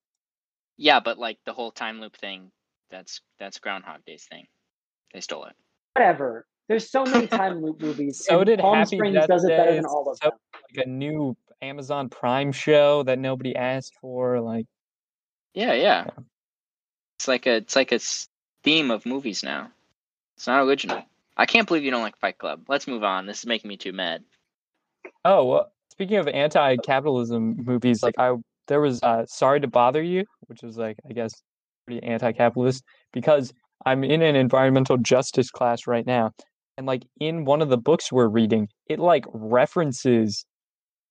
Yeah, 0.77 1.01
but 1.01 1.19
like 1.19 1.39
the 1.45 1.53
whole 1.53 1.71
time 1.71 2.01
loop 2.01 2.17
thing. 2.17 2.51
That's 2.91 3.21
that's 3.39 3.59
Groundhog 3.59 4.05
Day's 4.07 4.25
thing. 4.25 4.47
They 5.13 5.21
stole 5.21 5.45
it. 5.45 5.55
whatever 5.95 6.47
there's 6.73 6.91
so 6.91 7.05
many 7.05 7.27
time 7.39 7.63
loop 7.63 7.81
movies 7.81 8.25
So 8.27 8.43
did 8.45 8.59
palm 8.61 8.79
Happy 8.79 8.97
springs 8.97 9.15
Death 9.15 9.29
does 9.29 9.45
it 9.45 9.49
better 9.49 9.71
Day, 9.71 9.77
than 9.77 9.85
all 9.87 10.11
of 10.11 10.17
so- 10.17 10.31
them 10.31 10.39
Like 10.77 10.87
a 10.87 10.89
new 10.89 11.37
Amazon 11.61 12.09
Prime 12.09 12.51
show 12.51 13.03
that 13.05 13.19
nobody 13.21 13.55
asked 13.55 13.95
for. 14.01 14.41
Like, 14.41 14.67
Yeah, 15.55 15.75
yeah. 15.75 16.05
Yeah. 16.07 16.11
It's 17.19 17.29
like 17.29 17.47
a 17.47 17.57
it's 17.57 17.77
like 17.77 17.93
a 17.93 17.97
s- 17.97 18.29
theme 18.65 18.91
of 18.91 19.07
movies 19.07 19.43
now. 19.45 19.71
It's 20.37 20.47
not 20.47 20.67
original. 20.67 21.03
I 21.37 21.47
can't 21.47 21.69
believe 21.69 21.85
you 21.85 21.91
don't 21.93 22.03
like 22.03 22.19
Fight 22.19 22.39
Club. 22.39 22.65
Let's 22.69 22.89
move 22.89 23.05
on. 23.05 23.27
This 23.27 23.39
is 23.41 23.47
making 23.47 23.69
me 23.69 23.77
too 23.77 23.93
mad. 23.93 24.25
oh, 25.25 25.45
well, 25.45 25.73
speaking 25.93 26.17
of 26.17 26.27
anti-capitalism 26.29 27.57
movies, 27.65 28.03
like 28.03 28.15
I 28.19 28.35
there 28.69 28.81
was 28.81 29.03
uh, 29.03 29.25
Sorry 29.27 29.61
to 29.61 29.69
Bother 29.69 30.03
You, 30.03 30.25
which 30.47 30.63
was 30.63 30.77
like 30.77 30.97
I 31.09 31.13
guess 31.13 31.33
pretty 31.87 32.03
anti-capitalist 32.05 32.83
because 33.13 33.53
I'm 33.87 34.03
in 34.05 34.23
an 34.23 34.37
environmental 34.37 34.97
justice 34.97 35.51
class 35.51 35.87
right 35.87 36.07
now, 36.07 36.33
and 36.79 36.87
like 36.87 37.05
in 37.21 37.45
one 37.45 37.63
of 37.63 37.69
the 37.69 37.77
books 37.79 38.11
we're 38.13 38.29
reading, 38.29 38.69
it 38.89 38.99
like 38.99 39.25
references 39.33 40.45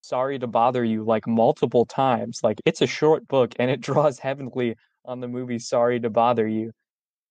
Sorry 0.04 0.40
to 0.40 0.48
Bother 0.48 0.84
You 0.84 1.04
like 1.04 1.28
multiple 1.28 1.86
times. 1.86 2.40
Like 2.44 2.60
it's 2.66 2.82
a 2.82 2.88
short 2.88 3.28
book 3.28 3.54
and 3.60 3.70
it 3.70 3.82
draws 3.90 4.18
heavily 4.20 4.76
on 5.06 5.20
the 5.20 5.28
movie 5.28 5.60
Sorry 5.60 6.00
to 6.00 6.10
Bother 6.10 6.48
You. 6.48 6.72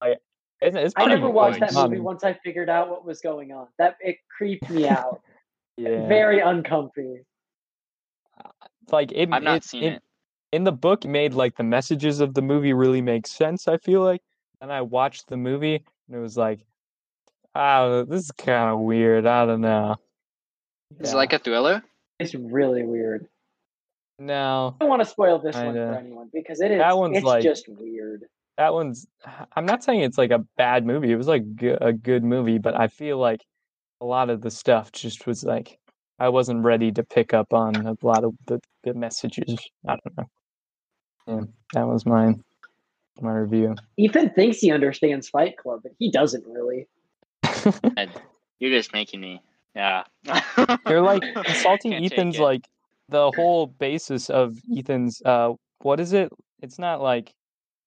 Like 0.00 0.18
it's, 0.60 0.76
it's 0.76 0.94
i 0.96 1.06
never 1.06 1.28
watched 1.30 1.58
that 1.60 1.72
movie 1.74 1.96
um 1.96 2.04
once 2.04 2.22
i 2.22 2.34
figured 2.44 2.68
out 2.68 2.90
what 2.90 3.04
was 3.04 3.20
going 3.22 3.50
on 3.50 3.66
that 3.78 3.96
it 4.00 4.16
creeped 4.36 4.68
me 4.68 4.86
out 4.86 5.20
Yeah. 5.78 6.06
very 6.06 6.40
uncomfy 6.40 7.22
uh, 8.44 8.48
like 8.92 9.10
it. 9.12 9.30
I've 9.32 9.42
not 9.42 9.56
it- 9.58 9.64
seen 9.64 9.84
it- 9.84 9.92
it. 9.94 10.02
in 10.52 10.64
the 10.64 10.72
book 10.72 11.04
made 11.06 11.32
like 11.32 11.56
the 11.56 11.62
messages 11.64 12.20
of 12.20 12.34
the 12.34 12.42
movie 12.42 12.74
really 12.74 13.00
make 13.00 13.26
sense 13.26 13.68
i 13.68 13.78
feel 13.78 14.02
like 14.02 14.20
and 14.60 14.70
i 14.70 14.82
watched 14.82 15.28
the 15.28 15.36
movie 15.38 15.76
and 15.76 16.16
it 16.16 16.20
was 16.20 16.36
like 16.36 16.60
oh 17.54 18.04
this 18.04 18.24
is 18.24 18.30
kind 18.32 18.70
of 18.70 18.80
weird 18.80 19.26
i 19.26 19.44
don't 19.46 19.60
know 19.60 19.96
Is 21.00 21.12
it 21.12 21.16
like 21.16 21.32
a 21.32 21.38
thriller? 21.38 21.82
It's 22.18 22.34
really 22.34 22.82
weird. 22.84 23.26
no 24.18 24.76
I 24.80 24.84
don't 24.84 24.90
want 24.90 25.00
to 25.02 25.06
spoil 25.08 25.38
this 25.38 25.56
one 25.56 25.66
Kinda. 25.74 25.86
for 25.92 25.98
anyone 25.98 26.30
because 26.32 26.60
it 26.60 26.70
is. 26.72 26.78
That 26.78 26.96
one's 26.98 27.16
it's 27.16 27.24
like- 27.26 27.42
just 27.42 27.66
weird. 27.68 28.24
that 28.58 28.72
one's 28.74 29.06
i'm 29.56 29.64
not 29.66 29.82
saying 29.82 30.00
it's 30.00 30.18
like 30.18 30.30
a 30.30 30.44
bad 30.56 30.84
movie 30.86 31.10
it 31.12 31.16
was 31.16 31.28
like 31.28 31.44
a 31.80 31.92
good 31.92 32.22
movie 32.24 32.58
but 32.58 32.74
i 32.78 32.88
feel 32.88 33.18
like 33.18 33.42
a 34.00 34.04
lot 34.04 34.28
of 34.30 34.40
the 34.42 34.50
stuff 34.50 34.92
just 34.92 35.26
was 35.26 35.44
like 35.44 35.78
i 36.18 36.28
wasn't 36.28 36.62
ready 36.62 36.92
to 36.92 37.02
pick 37.02 37.32
up 37.32 37.52
on 37.54 37.74
a 37.86 37.96
lot 38.02 38.22
of 38.24 38.34
the, 38.46 38.60
the 38.84 38.92
messages 38.94 39.58
i 39.88 39.96
don't 39.96 40.16
know 40.18 40.30
yeah 41.26 41.40
that 41.74 41.86
was 41.88 42.04
my 42.04 42.34
my 43.22 43.32
review 43.32 43.74
Ethan 43.98 44.30
thinks 44.30 44.58
he 44.58 44.72
understands 44.72 45.28
Fight 45.28 45.56
Club, 45.58 45.80
but 45.82 45.92
he 45.98 46.10
doesn't 46.10 46.42
really. 46.46 46.88
You're 48.58 48.70
just 48.70 48.92
making 48.92 49.20
me. 49.20 49.42
Yeah. 49.74 50.04
You're 50.88 51.00
like 51.00 51.22
insulting 51.46 51.94
Ethan's 51.94 52.38
like 52.38 52.66
the 53.08 53.30
whole 53.30 53.66
basis 53.66 54.30
of 54.30 54.56
Ethan's 54.76 55.22
uh 55.24 55.54
what 55.80 56.00
is 56.00 56.12
it? 56.12 56.30
It's 56.62 56.78
not 56.78 57.00
like 57.00 57.32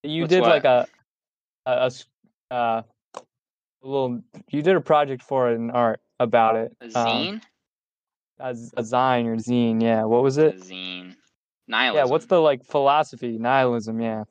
you 0.03 0.23
What's 0.23 0.31
did 0.31 0.41
what? 0.41 0.49
like 0.49 0.65
a 0.65 0.87
uh 2.51 2.81
a 3.83 3.87
little 3.87 4.21
you 4.49 4.61
did 4.61 4.75
a 4.75 4.81
project 4.81 5.21
for 5.23 5.49
an 5.49 5.71
art 5.71 5.99
about 6.19 6.55
it. 6.55 6.75
A 6.81 6.85
um, 6.85 6.91
zine? 6.91 7.41
a, 8.39 8.55
z- 8.55 8.71
a 8.77 8.81
zine 8.81 9.25
or 9.25 9.35
zine, 9.35 9.81
yeah. 9.81 10.03
What 10.03 10.23
was 10.23 10.37
A 10.37 10.47
it? 10.47 10.59
zine. 10.61 11.15
Nihilism. 11.67 11.97
Yeah, 12.07 12.11
what's 12.11 12.25
the 12.25 12.39
like 12.39 12.65
philosophy? 12.65 13.37
Nihilism, 13.37 14.01
yeah. 14.01 14.23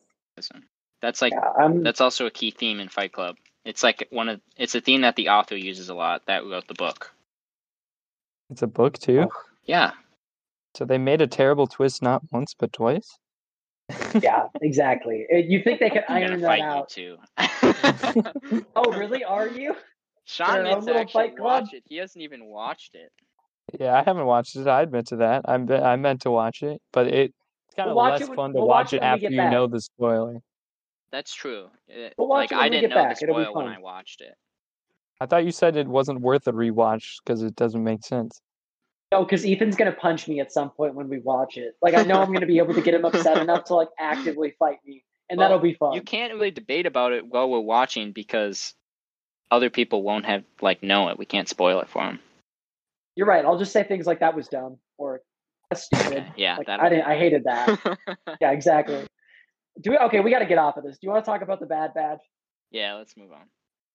That's 1.01 1.21
like 1.21 1.33
Yeah, 1.33 1.69
that's 1.83 2.01
also 2.01 2.27
a 2.27 2.31
key 2.31 2.51
theme 2.51 2.81
in 2.81 2.89
Fight 2.89 3.13
Club. 3.13 3.37
It's 3.65 3.83
like 3.83 4.09
one 4.11 4.29
of 4.29 4.41
it's 4.57 4.75
a 4.75 4.81
theme 4.81 5.03
that 5.03 5.17
the 5.17 5.29
author 5.29 5.57
uses 5.57 5.89
a 5.89 5.95
lot 5.95 6.23
that 6.27 6.45
wrote 6.45 6.67
the 6.69 6.75
book. 6.75 7.13
It's 8.51 8.63
a 8.63 8.67
book 8.67 8.99
too. 8.99 9.27
Oh. 9.31 9.43
Yeah. 9.65 9.93
So 10.75 10.85
they 10.85 10.99
made 10.99 11.21
a 11.23 11.27
terrible 11.27 11.67
twist 11.67 12.03
not 12.03 12.23
once 12.33 12.55
but 12.59 12.73
twice. 12.73 13.19
yeah, 14.21 14.47
exactly. 14.61 15.27
Uh, 15.33 15.37
You 15.39 15.63
think 15.63 15.81
they 15.81 15.91
could 15.91 16.05
iron 16.09 16.41
that 16.41 16.47
fight 16.47 16.59
you 16.59 16.65
out? 16.65 16.89
too. 16.89 17.17
Oh, 18.77 18.93
really? 18.93 19.23
Are 19.25 19.49
you? 19.49 19.75
Sean 20.25 20.55
Their 20.55 20.67
own 20.67 20.75
needs 20.75 20.87
to 20.87 20.97
actually 20.97 21.29
Fight 21.29 21.37
Club? 21.37 21.63
watch 21.65 21.75
it. 21.75 21.83
He 21.89 21.97
hasn't 21.97 22.23
even 22.23 22.45
watched 22.47 22.95
it. 22.95 23.11
Yeah, 23.79 23.95
I 23.95 24.03
haven't 24.03 24.27
watched 24.27 24.57
it. 24.57 24.67
I 24.67 24.83
admit 24.83 25.07
to 25.09 25.17
that. 25.17 25.43
I'm 25.47 25.71
I 25.71 25.97
meant 25.97 26.23
to 26.23 26.31
watch 26.31 26.63
it, 26.63 26.81
but 26.93 27.07
it 27.07 27.33
it's 27.69 27.75
kind 27.77 27.91
of 27.91 27.97
We'll 27.97 28.05
less 28.07 28.21
it 28.23 28.29
when- 28.29 28.37
fun 28.37 28.53
to 28.53 28.59
we'll 28.59 28.69
watch 28.69 28.87
watch 28.87 28.93
it 28.93 28.97
it 28.97 29.01
when 29.03 29.11
we 29.11 29.15
after 29.27 29.31
you 29.31 29.37
back. 29.39 29.53
know 29.53 29.67
the 29.67 29.81
spoiler. 29.81 30.39
That's 31.13 31.33
true. 31.33 31.69
It- 31.87 32.15
We'll 32.19 32.27
watch 32.29 32.51
like 32.51 32.53
it 32.53 32.55
when 32.57 32.61
I 32.63 32.67
we 32.67 32.71
didn't 32.71 32.81
get 32.83 32.97
know 32.97 33.03
back. 33.03 33.19
the 33.19 33.25
It'll 33.25 33.45
spoil 33.45 33.55
when. 33.55 33.67
I 33.69 33.79
watched 33.79 34.21
it. 34.23 34.35
I 35.21 35.27
thought 35.27 35.45
you 35.45 35.53
said 35.53 35.77
it 35.77 35.87
wasn't 35.87 36.21
worth 36.21 36.49
a 36.49 36.53
rewatch 36.53 37.19
because 37.25 37.43
it 37.43 37.55
doesn't 37.55 37.85
make 37.85 38.05
sense. 38.05 38.41
No, 39.13 39.25
because 39.25 39.45
Ethan's 39.45 39.77
gonna 39.77 39.93
punch 39.93 40.27
me 40.27 40.41
at 40.41 40.51
some 40.51 40.71
point 40.71 40.95
when 40.95 41.09
we 41.09 41.19
watch 41.19 41.59
it. 41.59 41.77
Like 41.83 41.95
I 41.95 42.03
know 42.03 42.21
I'm 42.23 42.33
gonna 42.33 42.47
be 42.47 42.59
able 42.59 42.75
to 42.75 42.81
get 42.81 42.95
him 42.95 43.05
upset 43.05 43.37
enough 43.39 43.65
to 43.65 43.75
like 43.75 43.89
actively 44.01 44.55
fight 44.59 44.79
me, 44.87 45.05
and 45.29 45.39
Well, 45.39 45.49
that'll 45.49 45.63
be 45.63 45.75
fun. 45.75 45.93
You 45.93 46.01
can't 46.03 46.33
really 46.33 46.51
debate 46.51 46.87
about 46.87 47.13
it 47.13 47.27
while 47.27 47.49
we're 47.51 47.61
watching 47.61 48.13
because 48.13 48.75
other 49.51 49.69
people 49.69 50.03
won't 50.03 50.25
have 50.25 50.45
like 50.63 50.83
know 50.83 51.09
it. 51.11 51.19
We 51.19 51.27
can't 51.27 51.49
spoil 51.49 51.79
it 51.81 51.89
for 51.91 52.03
them. 52.03 52.21
You're 53.15 53.27
right. 53.27 53.45
I'll 53.45 53.59
just 53.59 53.73
say 53.73 53.85
things 53.85 54.07
like 54.07 54.21
that 54.21 54.35
was 54.35 54.49
dumb 54.49 54.79
or 54.97 55.21
that's 55.69 55.83
stupid. 55.93 56.25
Yeah, 56.37 56.57
Like. 56.57 56.71
I 56.71 56.89
didn't. 56.89 57.05
I 57.07 57.17
hated 57.19 57.45
that. 57.45 57.99
yeah, 58.41 58.51
exactly. 58.53 59.05
Do 59.81 59.91
we? 59.91 59.99
Okay, 59.99 60.21
we 60.21 60.31
got 60.31 60.41
to 60.41 60.47
get 60.47 60.59
off 60.59 60.77
of 60.77 60.85
this. 60.85 60.99
Do 60.99 61.07
you 61.07 61.11
want 61.11 61.25
to 61.25 61.31
talk 61.31 61.43
about 61.43 61.61
the 61.61 61.67
Bad 61.67 61.95
Batch? 61.95 62.21
yeah, 62.71 62.95
let's 62.95 63.17
move 63.17 63.31
on. 63.33 63.43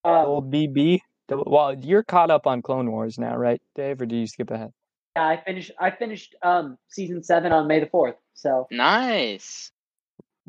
Um, 0.03 0.25
Old 0.25 0.51
BB. 0.51 0.99
Well, 1.29 1.73
you're 1.77 2.03
caught 2.03 2.31
up 2.31 2.47
on 2.47 2.61
Clone 2.61 2.91
Wars 2.91 3.17
now, 3.19 3.35
right, 3.35 3.61
Dave? 3.75 4.01
Or 4.01 4.05
do 4.05 4.15
you 4.15 4.27
skip 4.27 4.49
ahead? 4.51 4.71
yeah, 5.15 5.27
I 5.27 5.41
finished. 5.45 5.71
I 5.79 5.91
finished 5.91 6.35
um 6.41 6.77
season 6.89 7.21
seven 7.23 7.51
on 7.51 7.67
May 7.67 7.79
the 7.79 7.87
fourth. 7.87 8.15
So 8.33 8.67
Nice. 8.71 9.71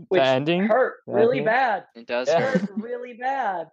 which 0.09 0.21
the 0.21 0.27
ending. 0.27 0.63
hurt 0.65 0.97
The 1.07 1.13
really 1.15 1.39
ending? 1.39 1.45
bad. 1.47 1.85
It 1.97 2.07
does 2.07 2.29
Yeah. 2.29 2.41
hurt. 2.41 2.61
Hurt 2.61 2.71
really 2.77 3.15
bad. 3.15 3.69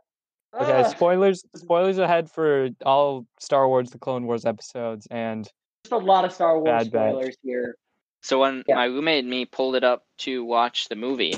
Okay, 0.59 0.71
Ugh. 0.81 0.85
spoilers. 0.89 1.43
Spoilers 1.55 1.97
ahead 1.97 2.31
for 2.31 2.69
all 2.85 3.25
Star 3.39 3.67
Wars: 3.67 3.89
The 3.91 3.99
Clone 3.99 4.25
Wars 4.25 4.45
episodes, 4.45 5.05
and 5.11 5.43
Just 5.83 5.91
a 5.93 5.97
lot 5.97 6.25
of 6.25 6.31
Star 6.31 6.55
Wars 6.59 6.65
Bad 6.85 6.91
Batch. 6.91 7.11
spoilers 7.11 7.37
here. 7.43 7.75
So 8.25 8.39
when 8.39 8.63
Yeah. 8.67 8.73
my 8.77 8.85
roommate 8.85 9.19
and 9.19 9.29
me 9.29 9.45
pulled 9.45 9.75
it 9.75 9.83
up 9.83 10.03
to 10.19 10.43
watch 10.43 10.89
the 10.89 10.95
movie, 10.95 11.35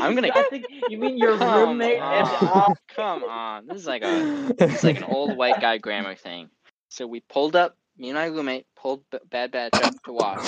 I'm 0.00 0.16
gonna- 0.16 0.32
I 0.34 0.42
think 0.50 0.66
you 0.88 0.98
mean 0.98 1.16
your 1.16 1.38
Come 1.38 1.68
roommate 1.68 1.98
and 2.00 2.26
on. 2.28 2.72
uh, 2.72 2.74
come 2.88 3.22
on, 3.22 3.66
this 3.68 3.76
is 3.76 3.86
like 3.86 4.02
a 4.02 4.52
it's 4.58 4.82
like 4.82 4.96
an 4.96 5.04
old 5.04 5.36
white 5.38 5.60
guy 5.60 5.78
grammar 5.78 6.16
thing. 6.16 6.50
So 6.88 7.06
we 7.06 7.20
pulled 7.20 7.54
up. 7.54 7.76
Me 7.96 8.08
and 8.10 8.18
my 8.18 8.26
roommate 8.26 8.66
pulled 8.74 9.04
B- 9.12 9.18
Bad 9.30 9.52
Batch 9.52 9.80
up 9.80 9.94
to 10.06 10.12
watch. 10.12 10.40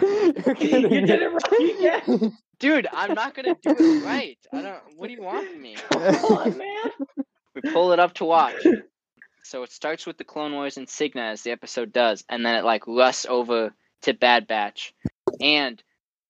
You're 0.00 0.32
you 0.48 0.54
kidding 0.54 1.06
did 1.06 1.22
it 1.22 1.28
right 1.28 2.00
again. 2.08 2.32
Dude, 2.60 2.88
I'm 2.90 3.12
not 3.14 3.34
gonna 3.34 3.56
do 3.62 3.70
it 3.78 4.04
right. 4.06 4.38
I 4.54 4.62
don't. 4.62 4.80
What 4.96 5.08
do 5.08 5.12
you 5.12 5.22
want 5.22 5.48
from 5.50 5.60
me? 5.60 5.76
Come 5.90 6.02
on, 6.02 6.56
man. 6.58 6.90
We 7.54 7.60
pull 7.72 7.92
it 7.92 7.98
up 8.00 8.14
to 8.14 8.24
watch. 8.24 8.64
So 9.44 9.62
it 9.62 9.72
starts 9.72 10.06
with 10.06 10.16
the 10.16 10.24
Clone 10.24 10.54
Wars 10.54 10.78
insignia 10.78 11.24
as 11.24 11.42
the 11.42 11.50
episode 11.50 11.92
does, 11.92 12.24
and 12.28 12.44
then 12.44 12.56
it 12.56 12.64
like 12.64 12.86
rusts 12.86 13.26
over 13.28 13.74
to 14.02 14.14
Bad 14.14 14.46
Batch. 14.46 14.94
And 15.40 15.82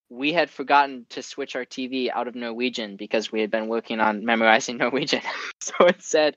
we 0.09 0.33
had 0.33 0.49
forgotten 0.49 1.05
to 1.09 1.23
switch 1.23 1.55
our 1.55 1.65
TV 1.65 2.09
out 2.13 2.27
of 2.27 2.35
Norwegian 2.35 2.97
because 2.97 3.31
we 3.31 3.39
had 3.41 3.49
been 3.49 3.67
working 3.67 4.01
on 4.01 4.25
memorizing 4.25 4.77
Norwegian. 4.79 5.21
so 5.61 5.73
it 5.85 6.01
said 6.01 6.35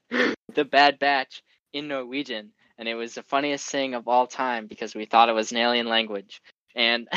the 0.54 0.64
Bad 0.64 1.00
Batch 1.00 1.42
in 1.72 1.88
Norwegian, 1.88 2.52
and 2.78 2.88
it 2.88 2.94
was 2.94 3.14
the 3.14 3.24
funniest 3.24 3.68
thing 3.68 3.94
of 3.94 4.06
all 4.06 4.28
time 4.28 4.68
because 4.68 4.94
we 4.94 5.04
thought 5.04 5.28
it 5.28 5.34
was 5.34 5.50
an 5.50 5.58
alien 5.58 5.88
language. 5.88 6.40
And 6.76 7.08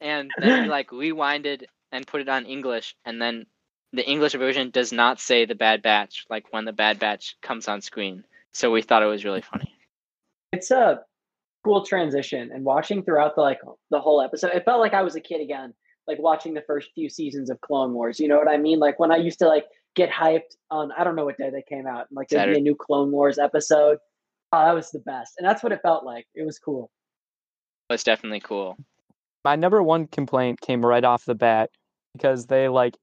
and 0.00 0.30
then 0.38 0.62
we 0.62 0.68
like 0.68 0.90
rewinded 0.90 1.64
and 1.90 2.06
put 2.06 2.20
it 2.20 2.28
on 2.28 2.46
English, 2.46 2.94
and 3.04 3.20
then 3.20 3.46
the 3.94 4.08
English 4.08 4.32
version 4.32 4.70
does 4.70 4.92
not 4.92 5.20
say 5.20 5.44
the 5.44 5.54
Bad 5.54 5.80
Batch 5.80 6.26
like 6.28 6.52
when 6.52 6.64
the 6.64 6.72
Bad 6.72 6.98
Batch 6.98 7.36
comes 7.42 7.68
on 7.68 7.80
screen. 7.80 8.24
So 8.52 8.70
we 8.70 8.82
thought 8.82 9.02
it 9.02 9.06
was 9.06 9.24
really 9.24 9.40
funny. 9.40 9.72
It's 10.52 10.70
a 10.70 11.00
cool 11.64 11.84
transition, 11.84 12.50
and 12.52 12.64
watching 12.64 13.04
throughout 13.04 13.36
the 13.36 13.42
like 13.42 13.60
the 13.90 14.00
whole 14.00 14.20
episode, 14.20 14.52
it 14.52 14.64
felt 14.64 14.80
like 14.80 14.94
I 14.94 15.02
was 15.02 15.14
a 15.16 15.20
kid 15.20 15.40
again. 15.40 15.72
Like 16.06 16.18
watching 16.18 16.52
the 16.52 16.62
first 16.66 16.90
few 16.94 17.08
seasons 17.08 17.48
of 17.48 17.60
Clone 17.60 17.94
Wars. 17.94 18.20
You 18.20 18.28
know 18.28 18.36
what 18.36 18.48
I 18.48 18.58
mean? 18.58 18.78
Like 18.78 18.98
when 18.98 19.10
I 19.10 19.16
used 19.16 19.38
to 19.38 19.48
like 19.48 19.64
get 19.94 20.10
hyped 20.10 20.56
on 20.70 20.90
I 20.98 21.04
don't 21.04 21.16
know 21.16 21.24
what 21.24 21.38
day 21.38 21.50
they 21.50 21.62
came 21.62 21.86
out, 21.86 22.06
like 22.10 22.28
there'd 22.28 22.52
be 22.52 22.58
a 22.58 22.62
new 22.62 22.74
Clone 22.74 23.10
Wars 23.10 23.38
episode. 23.38 23.98
Oh, 24.52 24.64
that 24.64 24.74
was 24.74 24.90
the 24.90 25.00
best, 25.00 25.34
and 25.38 25.46
that's 25.46 25.62
what 25.62 25.72
it 25.72 25.80
felt 25.82 26.04
like. 26.04 26.26
It 26.34 26.44
was 26.44 26.58
cool. 26.58 26.90
It 27.88 27.94
was 27.94 28.04
definitely 28.04 28.40
cool. 28.40 28.76
My 29.44 29.56
number 29.56 29.82
one 29.82 30.06
complaint 30.06 30.60
came 30.60 30.84
right 30.84 31.04
off 31.04 31.24
the 31.24 31.34
bat 31.34 31.70
because 32.12 32.46
they 32.46 32.68
like 32.68 32.96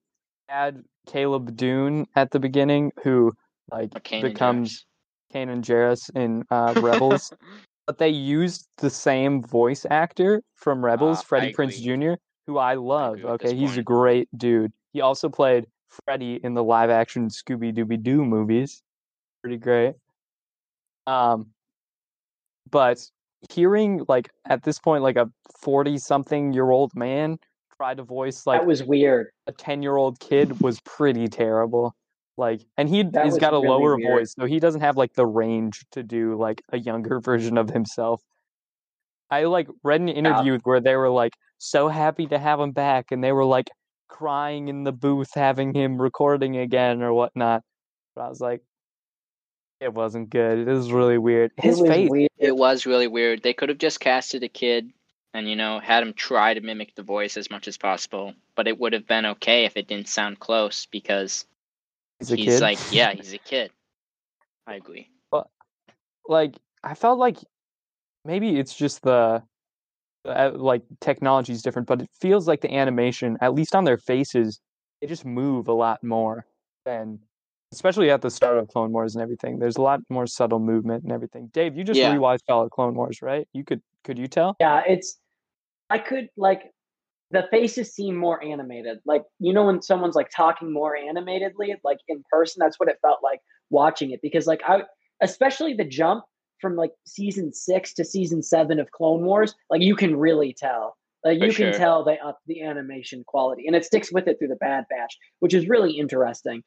had 0.52 0.84
Caleb 1.08 1.56
Dume 1.56 2.06
at 2.16 2.32
the 2.32 2.40
beginning, 2.40 2.92
who 3.04 3.34
like 3.72 3.92
becomes. 4.04 4.86
Kanan 5.34 5.62
Jarrus 5.62 6.14
in 6.14 6.44
uh, 6.52 6.74
Rebels. 6.82 7.32
but 7.88 7.98
they 7.98 8.10
used 8.10 8.68
the 8.78 8.90
same 8.90 9.42
voice 9.42 9.86
actor 9.90 10.42
from 10.56 10.84
Rebels, 10.84 11.20
I 11.20 11.24
Freddie 11.24 11.54
Prinze. 11.54 11.82
Jr., 11.82 12.14
who 12.48 12.58
I 12.58 12.76
love. 12.76 13.18
this 13.18 13.26
Okay, 13.26 13.56
he's 13.56 13.78
a 13.78 13.84
great 13.84 14.28
dude. 14.38 14.72
He 14.94 15.02
also 15.02 15.30
played 15.30 15.68
Freddie 16.06 16.40
in 16.44 16.54
the 16.54 16.64
live 16.64 16.90
action 16.90 17.30
Scooby 17.30 17.74
Dooby 17.74 18.02
Doo 18.02 18.26
movies. 18.26 18.82
Pretty 19.42 19.58
great. 19.58 19.96
Um 21.08 21.48
but 22.70 23.00
hearing 23.50 24.06
like 24.08 24.30
at 24.46 24.64
this 24.64 24.80
point 24.80 25.04
like 25.04 25.16
a 25.16 25.30
40 25.62 25.98
something 25.98 26.54
year 26.54 26.70
old 26.70 26.96
man 26.96 27.40
try 27.82 27.96
to 27.96 28.04
voice 28.04 28.46
like 28.46 28.62
that 28.62 28.68
was 28.68 28.84
weird. 28.84 29.28
a 29.48 29.52
10 29.52 29.82
year 29.82 29.96
old 29.96 30.20
kid 30.20 30.62
was 30.62 30.80
pretty 30.82 31.28
terrible 31.28 31.96
like 32.38 32.62
and 32.78 32.88
he 32.88 33.02
That 33.02 33.24
he's 33.26 33.34
was 33.34 33.42
got 33.42 33.54
a 33.54 33.56
really 33.56 33.68
lower 33.70 33.96
weird. 33.98 34.20
voice 34.20 34.36
so 34.38 34.46
he 34.46 34.60
doesn't 34.60 34.82
have 34.82 34.98
like 34.98 35.14
the 35.14 35.26
range 35.26 35.84
to 35.94 36.04
do 36.04 36.36
like 36.38 36.62
a 36.72 36.78
younger 36.78 37.20
version 37.30 37.58
of 37.58 37.72
himself 37.72 38.22
i 39.32 39.46
like 39.46 39.68
read 39.84 40.00
an 40.02 40.10
interview 40.10 40.60
where 40.64 40.80
they 40.80 40.96
were 40.96 41.10
like 41.10 41.34
so 41.58 41.88
happy 41.88 42.28
to 42.28 42.38
have 42.38 42.60
him 42.60 42.72
back 42.72 43.12
and 43.12 43.24
they 43.24 43.32
were 43.32 43.46
like 43.46 43.70
crying 44.10 44.68
in 44.68 44.84
the 44.84 44.92
booth 44.92 45.32
having 45.34 45.74
him 45.74 46.00
recording 46.00 46.58
again 46.58 47.02
or 47.02 47.12
whatnot 47.14 47.64
but 48.16 48.22
i 48.22 48.30
was 48.30 48.40
like 48.40 48.62
it 49.80 49.92
wasn't 49.92 50.30
good 50.30 50.60
it 50.60 50.72
was 50.72 50.92
really 50.92 51.18
weird 51.18 51.52
It 51.58 51.64
his 51.64 51.80
was 51.80 51.90
face 51.90 52.10
weird. 52.12 52.30
It 52.38 52.56
was 52.56 52.86
really 52.86 53.08
weird. 53.08 53.42
They 53.42 53.54
could 53.54 53.70
have 53.70 53.78
just 53.80 54.00
casted 54.00 54.44
a 54.44 54.50
kid 54.50 54.92
and 55.34 55.50
you 55.50 55.56
know 55.56 55.80
had 55.80 56.04
him 56.04 56.14
try 56.14 56.54
to 56.54 56.62
mimic 56.62 56.96
the 56.96 57.04
voice 57.04 57.38
as 57.38 57.50
much 57.50 57.68
as 57.68 57.78
possible, 57.78 58.34
but 58.56 58.68
it 58.68 58.80
would 58.80 58.94
have 58.94 59.08
been 59.08 59.26
okay 59.26 59.66
if 59.66 59.78
it 59.78 59.88
didn't 59.88 60.10
sound 60.10 60.40
close 60.40 60.86
because 60.86 61.46
he's 62.20 62.32
a 62.32 62.36
he's 62.36 62.62
like 62.62 62.78
yeah, 62.92 63.14
he's 63.14 63.34
a 63.34 63.38
kid. 63.38 63.72
I 64.68 64.76
agree. 64.76 65.10
But 65.32 65.48
like 66.28 66.56
I 66.84 66.94
felt 66.94 67.20
like 67.20 67.38
maybe 68.26 68.58
it's 68.60 68.76
just 68.76 69.02
the 69.02 69.44
uh, 70.26 70.52
like 70.54 70.84
technology 71.00 71.54
is 71.54 71.62
different, 71.62 71.88
but 71.88 72.02
it 72.02 72.10
feels 72.20 72.48
like 72.48 72.62
the 72.62 72.74
animation, 72.74 73.38
at 73.42 73.54
least 73.54 73.76
on 73.76 73.84
their 73.86 73.98
faces, 73.98 74.60
they 75.02 75.08
just 75.08 75.26
move 75.26 75.68
a 75.68 75.74
lot 75.74 76.04
more 76.04 76.46
than, 76.86 77.20
especially 77.72 78.12
at 78.12 78.22
the 78.22 78.30
start 78.30 78.58
of 78.58 78.68
Clone 78.68 78.92
Wars 78.92 79.16
and 79.16 79.24
everything. 79.24 79.58
There's 79.58 79.78
a 79.78 79.82
lot 79.82 80.02
more 80.10 80.28
subtle 80.28 80.60
movement 80.60 81.04
and 81.04 81.12
everything. 81.12 81.50
Dave, 81.54 81.76
you 81.76 81.84
just 81.84 82.00
Yeah. 82.00 82.14
rewatched 82.14 82.50
all 82.50 82.64
of 82.64 82.72
Clone 82.72 82.94
Wars, 82.94 83.22
right? 83.22 83.48
You 83.54 83.64
could 83.64 83.82
could 84.04 84.18
you 84.18 84.28
tell? 84.28 84.56
Yeah, 84.60 84.82
it's 84.88 85.18
I 85.90 86.00
could 86.00 86.30
like 86.38 86.72
the 87.32 87.48
faces 87.50 87.94
seem 87.94 88.16
more 88.16 88.44
animated. 88.44 89.00
Like 89.06 89.24
you 89.40 89.54
know 89.54 89.66
when 89.66 89.82
someone's 89.82 90.16
like 90.16 90.30
talking 90.30 90.72
more 90.72 90.96
animatedly, 90.96 91.74
like 91.84 92.00
in 92.08 92.24
person, 92.30 92.60
that's 92.60 92.80
what 92.80 92.90
it 92.90 92.98
felt 93.02 93.20
like 93.24 93.40
watching 93.70 94.12
it. 94.12 94.22
Because 94.22 94.48
like 94.48 94.62
I 94.68 94.84
especially 95.22 95.74
the 95.74 95.86
jump 95.86 96.24
from 96.60 96.76
like 96.76 96.92
season 97.06 97.54
six 97.54 97.94
to 97.96 98.06
season 98.06 98.44
seven 98.44 98.80
of 98.80 98.92
Clone 98.92 99.24
Wars, 99.26 99.56
like 99.70 99.82
you 99.82 99.96
can 99.96 100.16
really 100.16 100.54
tell. 100.54 100.96
Like 101.24 101.40
For 101.40 101.46
you 101.46 101.54
can 101.54 101.72
sure. 101.72 101.74
tell 101.74 102.04
they 102.04 102.18
up 102.20 102.40
the 102.48 102.64
animation 102.64 103.24
quality. 103.26 103.68
And 103.68 103.76
it 103.76 103.86
sticks 103.86 104.12
with 104.12 104.28
it 104.28 104.38
through 104.40 104.50
the 104.50 104.56
Bad 104.56 104.86
Batch, 104.90 105.18
which 105.40 105.54
is 105.54 105.68
really 105.68 105.92
interesting. 105.92 106.64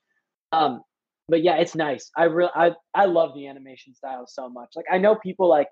Um 0.53 0.83
but 1.29 1.43
yeah, 1.43 1.57
it's 1.57 1.75
nice. 1.75 2.11
I 2.17 2.25
real 2.25 2.51
I 2.55 2.73
I 2.95 3.07
love 3.07 3.35
the 3.35 3.47
animation 3.47 3.95
style 3.95 4.27
so 4.27 4.49
much. 4.49 4.71
Like 4.77 4.87
I 4.91 4.99
know 4.99 5.15
people 5.17 5.49
like 5.49 5.69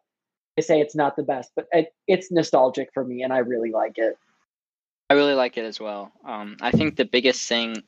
they 0.56 0.62
say 0.62 0.80
it's 0.80 0.94
not 0.94 1.16
the 1.16 1.22
best, 1.22 1.52
but 1.56 1.66
it, 1.72 1.94
it's 2.06 2.30
nostalgic 2.30 2.90
for 2.92 3.04
me, 3.04 3.22
and 3.22 3.32
I 3.32 3.38
really 3.38 3.70
like 3.70 3.98
it. 3.98 4.18
I 5.10 5.14
really 5.14 5.34
like 5.34 5.56
it 5.56 5.64
as 5.64 5.80
well. 5.80 6.12
Um, 6.24 6.56
I 6.60 6.70
think 6.70 6.96
the 6.96 7.04
biggest 7.04 7.48
thing 7.48 7.82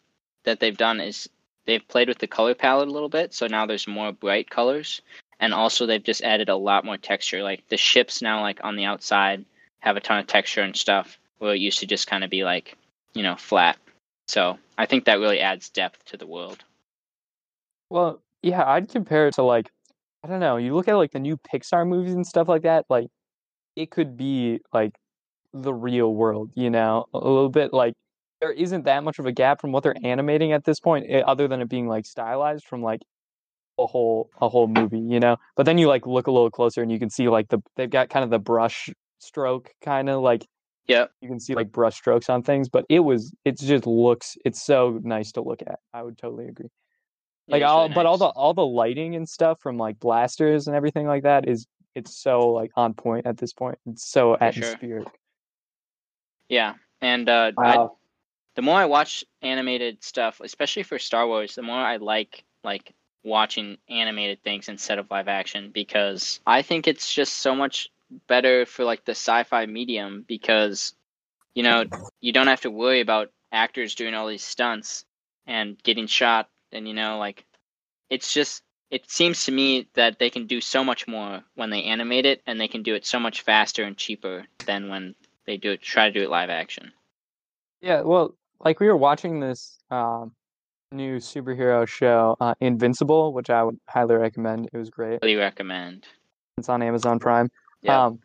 that 0.44 0.61
they've 0.61 0.77
done 0.77 1.00
is 1.00 1.29
they've 1.66 1.87
played 1.88 2.09
with 2.09 2.18
the 2.18 2.27
color 2.27 2.55
palette 2.55 2.88
a 2.88 2.92
little 2.92 3.09
bit, 3.09 3.35
so 3.35 3.46
now 3.46 3.66
there's 3.66 3.87
more 3.87 4.12
bright 4.12 4.50
colors, 4.50 5.00
and 5.40 5.53
also 5.53 5.87
they've 5.87 6.03
just 6.03 6.22
added 6.22 6.48
a 6.48 6.57
lot 6.57 6.85
more 6.85 6.96
texture. 6.96 7.42
Like 7.42 7.66
the 7.68 7.77
ships 7.77 8.22
now, 8.22 8.40
like 8.40 8.61
on 8.64 8.77
the 8.77 8.85
outside, 8.85 9.44
have 9.81 9.96
a 9.96 10.00
ton 10.00 10.18
of 10.18 10.27
texture 10.27 10.62
and 10.62 10.77
stuff, 10.77 11.18
where 11.38 11.55
it 11.55 11.61
used 11.61 11.81
to 11.81 11.87
just 11.87 12.07
kind 12.07 12.24
of 12.24 12.31
be 12.31 12.44
like, 12.44 12.77
you 13.12 13.22
know, 13.22 13.37
flat. 13.37 13.79
So 14.27 14.59
I 14.79 14.87
think 14.87 15.05
that 15.05 15.18
really 15.18 15.40
adds 15.40 15.68
depth 15.68 16.05
to 16.07 16.16
the 16.16 16.27
world. 16.27 16.64
Well, 17.90 18.20
yeah, 18.42 18.64
I'd 18.66 18.88
compare 18.88 19.29
it 19.29 19.35
to 19.35 19.42
like 19.42 19.70
I 20.24 20.26
don't 20.26 20.40
know. 20.40 20.56
You 20.56 20.74
look 20.74 20.88
at 20.88 20.94
like 20.94 21.12
the 21.12 21.18
new 21.18 21.37
Pixar 21.37 21.87
movies 21.87 22.14
and 22.14 22.26
stuff 22.26 22.48
like 22.48 22.62
that. 22.62 22.87
Like 22.88 23.08
it 23.76 23.90
could 23.90 24.16
be 24.16 24.60
like 24.72 24.92
the 25.52 25.74
real 25.74 26.14
world, 26.14 26.50
you 26.54 26.70
know, 26.70 27.04
a 27.12 27.18
little 27.18 27.50
bit 27.50 27.74
like 27.74 27.94
there 28.40 28.52
isn't 28.52 28.87
that 28.87 29.04
much 29.04 29.18
of 29.18 29.26
a 29.26 29.32
gap 29.32 29.60
from 29.60 29.72
what 29.72 29.82
they're 29.82 29.94
animating 30.02 30.52
at 30.52 30.64
this 30.64 30.80
point, 30.80 31.06
eh, 31.10 31.20
other 31.26 31.46
than 31.46 31.60
it 31.60 31.68
being 31.68 31.88
like 31.88 32.06
stylized 32.06 32.64
from 32.64 32.82
like 32.82 33.00
a 33.78 33.87
whole 33.87 34.30
a 34.40 34.48
whole 34.48 34.66
movie, 34.66 34.98
you 34.98 35.20
know. 35.20 35.37
But 35.56 35.66
then 35.66 35.76
you 35.76 35.88
like 35.88 36.06
look 36.06 36.26
a 36.26 36.32
little 36.32 36.50
closer 36.50 36.82
and 36.82 36.90
you 36.90 36.98
can 36.98 37.10
see 37.10 37.28
like 37.28 37.48
the 37.48 37.58
they've 37.76 37.90
got 37.90 38.08
kind 38.08 38.24
of 38.24 38.30
the 38.30 38.38
brush 38.38 38.88
stroke 39.18 39.72
kind 39.82 40.08
of 40.08 40.22
like 40.22 40.46
yeah. 40.88 41.06
you 41.20 41.28
can 41.28 41.40
see 41.40 41.54
like 41.54 41.70
brush 41.70 41.96
strokes 41.96 42.30
on 42.30 42.42
things. 42.42 42.70
But 42.70 42.87
it 42.88 43.00
was 43.00 43.30
it 43.44 43.58
just 43.58 43.87
looks 43.87 44.37
it's 44.46 44.64
so 44.64 45.00
nice 45.02 45.32
to 45.32 45.42
look 45.42 45.60
at. 45.66 45.80
I 45.92 46.02
would 46.02 46.16
totally 46.16 46.48
agree 46.48 46.70
like 47.48 47.62
all 47.62 47.85
really 47.85 47.94
but 47.94 48.07
all 48.07 48.18
the 48.18 48.26
all 48.26 48.54
the 48.54 48.64
lighting 48.64 49.16
and 49.16 49.28
stuff 49.28 49.61
from 49.61 49.76
like 49.76 49.98
blasters 50.00 50.66
and 50.66 50.76
everything 50.76 51.07
like 51.07 51.24
that 51.24 51.48
is 51.48 51.66
it's 51.94 52.16
so 52.16 52.50
like 52.50 52.70
on 52.76 52.94
point 52.94 53.26
at 53.26 53.37
this 53.37 53.52
point. 53.52 53.78
It's 53.87 54.09
so 54.09 54.37
For 54.37 54.52
sure. 54.52 54.64
atmospheric. 54.64 55.09
Yeah, 56.48 56.74
and 57.00 57.28
uh, 57.28 57.52
I, 57.57 57.88
the 58.57 58.62
more 58.62 58.78
I 58.78 58.87
watch 58.87 59.24
animated 59.42 60.02
stuff, 60.02 60.40
especially 60.42 60.83
for 60.83 60.98
Star 60.98 61.26
Wars, 61.26 61.54
the 61.54 61.62
more 61.62 61.78
I 61.78 61.96
like 61.96 62.44
like 62.62 62.94
watching 63.22 63.78
animated 63.88 64.42
things 64.42 64.68
instead 64.68 64.98
of 64.98 65.11
live 65.11 65.28
action 65.28 65.70
because 65.72 66.40
I 66.46 66.62
think 66.62 66.87
it's 66.87 67.12
just 67.12 67.35
so 67.35 67.54
much 67.54 67.88
better 68.26 68.66
for 68.66 68.85
like 68.85 69.04
the 69.04 69.12
sci-fi 69.12 69.64
medium 69.66 70.24
because 70.28 70.92
you 71.54 71.62
know 71.62 71.85
you 72.20 72.33
don't 72.33 72.48
have 72.48 72.61
to 72.62 72.70
worry 72.70 73.00
about 73.00 73.30
actors 73.50 73.94
doing 73.94 74.14
all 74.14 74.28
these 74.28 74.44
stunts 74.44 75.04
and 75.46 75.83
getting 75.83 76.07
shot 76.07 76.48
and 76.74 76.87
you 76.88 76.94
know 76.94 77.18
like 77.18 77.44
it's 78.10 78.32
just 78.32 78.62
it 78.90 79.10
seems 79.10 79.44
to 79.46 79.52
me 79.52 79.88
that 79.94 80.18
they 80.18 80.30
can 80.30 80.46
do 80.46 80.60
so 80.60 80.84
much 80.84 81.08
more 81.08 81.42
when 81.54 81.70
they 81.70 81.82
animate 81.84 82.26
it 82.26 82.42
and 82.46 82.60
they 82.60 82.68
can 82.68 82.82
do 82.82 82.94
it 82.94 83.06
so 83.06 83.18
much 83.18 83.40
faster 83.42 83.82
and 83.84 83.96
cheaper 83.96 84.44
than 84.66 84.88
when 84.88 85.14
they 85.46 85.56
do 85.56 85.72
it 85.72 85.82
try 85.82 86.06
to 86.06 86.12
do 86.12 86.22
it 86.22 86.30
live 86.30 86.50
action. 86.50 86.92
yeah 87.80 88.00
well 88.02 88.34
like 88.60 88.80
we 88.80 88.87
were 88.88 88.96
watching 88.96 89.40
this 89.40 89.78
um 89.90 90.32
new 90.92 91.16
superhero 91.16 91.87
show 91.88 92.37
uh, 92.40 92.54
invincible 92.60 93.32
which 93.32 93.50
i 93.50 93.62
would 93.62 93.78
highly 93.88 94.14
recommend 94.14 94.68
it 94.72 94.76
was 94.76 94.90
great 94.90 95.18
Really 95.22 95.34
recommend. 95.37 96.06
it's 96.58 96.68
on 96.68 96.82
amazon 96.82 97.18
prime 97.18 97.48
Yeah. 97.82 98.06
um 98.06 98.18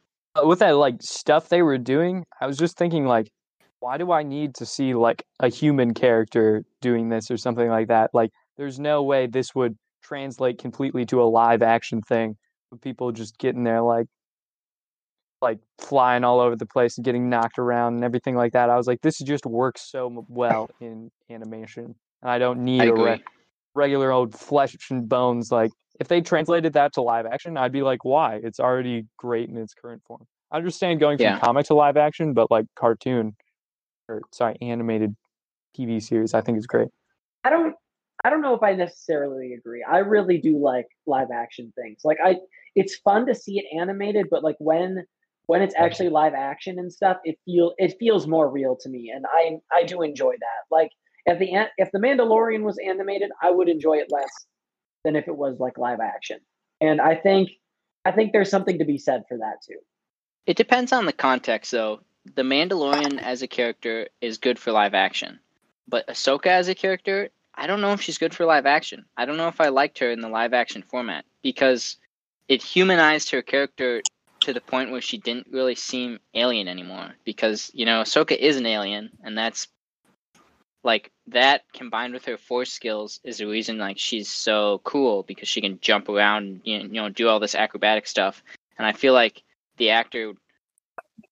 with 0.45 0.59
that 0.59 0.71
like 0.75 1.01
stuff 1.01 1.49
they 1.49 1.61
were 1.63 1.77
doing 1.79 2.25
i 2.39 2.45
was 2.45 2.57
just 2.57 2.77
thinking 2.77 3.05
like 3.05 3.31
why 3.79 3.97
do 3.97 4.11
i 4.11 4.23
need 4.23 4.55
to 4.55 4.65
see 4.65 4.93
like 4.93 5.23
a 5.39 5.49
human 5.49 5.93
character 5.93 6.63
doing 6.81 7.09
this 7.09 7.31
or 7.31 7.37
something 7.37 7.69
like 7.69 7.87
that? 7.87 8.11
Like 8.13 8.31
there's 8.57 8.79
no 8.79 9.03
way 9.03 9.27
this 9.27 9.55
would 9.55 9.77
translate 10.03 10.57
completely 10.59 11.05
to 11.07 11.21
a 11.21 11.25
live 11.25 11.61
action 11.61 12.01
thing 12.01 12.35
with 12.71 12.81
people 12.81 13.11
just 13.11 13.37
getting 13.37 13.63
there 13.63 13.81
like 13.81 14.07
like 15.41 15.59
flying 15.79 16.25
all 16.25 16.41
over 16.41 16.55
the 16.57 16.65
place 16.65 16.97
and 16.97 17.05
getting 17.05 17.29
knocked 17.29 17.57
around 17.57 17.95
and 17.95 18.03
everything 18.03 18.35
like 18.35 18.51
that. 18.51 18.69
I 18.69 18.75
was 18.75 18.87
like 18.87 19.01
this 19.01 19.19
just 19.19 19.45
works 19.45 19.89
so 19.89 20.25
well 20.27 20.69
in 20.81 21.09
animation 21.29 21.95
and 22.21 22.29
i 22.29 22.37
don't 22.37 22.63
need 22.63 22.81
I 22.81 22.85
a 22.85 22.93
re- 22.93 23.23
regular 23.75 24.11
old 24.11 24.37
flesh 24.37 24.75
and 24.91 25.07
bones. 25.07 25.51
Like 25.51 25.71
if 25.99 26.07
they 26.09 26.21
translated 26.21 26.73
that 26.73 26.93
to 26.93 27.01
live 27.01 27.25
action 27.25 27.55
i'd 27.57 27.71
be 27.71 27.81
like 27.81 28.03
why? 28.03 28.39
It's 28.43 28.59
already 28.59 29.05
great 29.17 29.49
in 29.49 29.57
its 29.57 29.73
current 29.73 30.01
form. 30.05 30.25
I 30.51 30.57
understand 30.57 30.99
going 30.99 31.17
from 31.17 31.25
Yeah. 31.27 31.39
comic 31.39 31.67
to 31.67 31.75
live 31.75 31.95
action 31.95 32.33
but 32.33 32.51
like 32.51 32.65
cartoon 32.75 33.35
or 34.09 34.21
sorry 34.31 34.57
animated 34.61 35.15
tv 35.77 36.01
series 36.01 36.33
i 36.33 36.41
think 36.41 36.57
is 36.57 36.67
great 36.67 36.89
I 37.43 37.49
don't 37.49 37.75
I 38.23 38.29
don't 38.29 38.41
know 38.41 38.53
if 38.53 38.63
I 38.63 38.73
necessarily 38.73 39.53
agree. 39.53 39.83
I 39.89 39.99
really 39.99 40.39
do 40.39 40.57
like 40.57 40.87
live 41.07 41.29
action 41.33 41.71
things. 41.75 42.01
Like 42.03 42.17
I 42.23 42.37
it's 42.75 42.97
fun 42.97 43.25
to 43.27 43.35
see 43.35 43.59
it 43.59 43.65
animated, 43.77 44.27
but 44.29 44.43
like 44.43 44.57
when 44.59 45.05
when 45.45 45.61
it's 45.61 45.73
actually 45.77 46.09
live 46.09 46.33
action 46.33 46.77
and 46.77 46.91
stuff, 46.91 47.17
it 47.23 47.37
feel 47.45 47.73
it 47.77 47.95
feels 47.99 48.27
more 48.27 48.49
real 48.49 48.77
to 48.81 48.89
me 48.89 49.11
and 49.13 49.25
I 49.25 49.59
I 49.71 49.83
do 49.83 50.01
enjoy 50.01 50.33
that. 50.33 50.75
Like 50.75 50.91
if 51.25 51.39
the 51.39 51.67
if 51.77 51.91
the 51.91 51.99
Mandalorian 51.99 52.63
was 52.63 52.77
animated, 52.85 53.31
I 53.41 53.51
would 53.51 53.69
enjoy 53.69 53.95
it 53.97 54.11
less 54.11 54.31
than 55.05 55.15
if 55.15 55.27
it 55.27 55.35
was 55.35 55.59
like 55.59 55.77
live 55.77 55.99
action. 56.01 56.39
And 56.81 56.99
I 56.99 57.15
think 57.15 57.49
I 58.05 58.11
think 58.11 58.33
there's 58.33 58.49
something 58.49 58.79
to 58.79 58.85
be 58.85 58.97
said 58.97 59.23
for 59.29 59.37
that 59.37 59.57
too. 59.67 59.79
It 60.45 60.57
depends 60.57 60.91
on 60.91 61.05
the 61.05 61.13
context, 61.13 61.71
though. 61.71 62.01
The 62.25 62.43
Mandalorian 62.43 63.21
as 63.21 63.41
a 63.41 63.47
character 63.47 64.07
is 64.21 64.37
good 64.37 64.59
for 64.59 64.71
live 64.71 64.93
action, 64.93 65.39
but 65.87 66.07
Ahsoka 66.07 66.47
as 66.47 66.67
a 66.67 66.75
character, 66.75 67.29
I 67.55 67.67
don't 67.67 67.81
know 67.81 67.93
if 67.93 68.01
she's 68.01 68.17
good 68.17 68.33
for 68.33 68.45
live 68.45 68.65
action. 68.65 69.05
I 69.17 69.25
don't 69.25 69.37
know 69.37 69.47
if 69.47 69.59
I 69.59 69.69
liked 69.69 69.99
her 69.99 70.11
in 70.11 70.21
the 70.21 70.29
live 70.29 70.53
action 70.53 70.81
format 70.81 71.25
because 71.41 71.97
it 72.47 72.61
humanized 72.61 73.31
her 73.31 73.41
character 73.41 74.01
to 74.41 74.53
the 74.53 74.61
point 74.61 74.91
where 74.91 75.01
she 75.01 75.17
didn't 75.17 75.47
really 75.51 75.75
seem 75.75 76.19
alien 76.33 76.67
anymore. 76.67 77.13
Because 77.23 77.71
you 77.73 77.85
know, 77.85 78.01
Ahsoka 78.01 78.35
is 78.35 78.57
an 78.57 78.65
alien, 78.65 79.09
and 79.23 79.37
that's 79.37 79.67
like 80.83 81.11
that 81.27 81.63
combined 81.73 82.13
with 82.13 82.25
her 82.25 82.37
force 82.37 82.71
skills 82.71 83.19
is 83.23 83.37
the 83.37 83.45
reason 83.45 83.77
like 83.77 83.97
she's 83.97 84.29
so 84.29 84.79
cool 84.83 85.23
because 85.23 85.47
she 85.47 85.61
can 85.61 85.79
jump 85.81 86.07
around, 86.07 86.61
know, 86.65 86.83
you 86.83 87.01
know 87.01 87.09
do 87.09 87.27
all 87.27 87.39
this 87.39 87.55
acrobatic 87.55 88.07
stuff. 88.07 88.43
And 88.77 88.87
I 88.87 88.93
feel 88.93 89.13
like 89.13 89.43
the 89.77 89.89
actor 89.89 90.33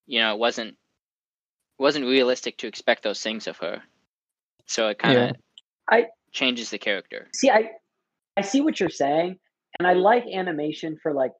you 0.08 0.20
know, 0.20 0.34
it 0.34 0.39
wasn't 0.39 0.70
it 0.70 1.84
wasn't 1.84 2.06
realistic 2.06 2.58
to 2.58 2.67
expect 2.67 3.04
those 3.04 3.22
things 3.22 3.46
of 3.48 3.58
her. 3.58 3.82
So 4.65 4.88
it 4.88 4.98
kind 5.00 5.17
of 5.17 5.24
Yeah. 5.28 5.34
I- 5.89 6.08
changes 6.32 6.70
the 6.72 6.78
character. 6.80 7.28
See, 7.34 7.50
I 7.50 7.72
I 8.36 8.41
see 8.41 8.62
what 8.62 8.80
you're 8.80 8.89
saying, 8.89 9.39
and 9.80 9.88
I 9.88 9.93
like 9.93 10.26
animation 10.28 10.98
for 11.02 11.13
like 11.13 11.32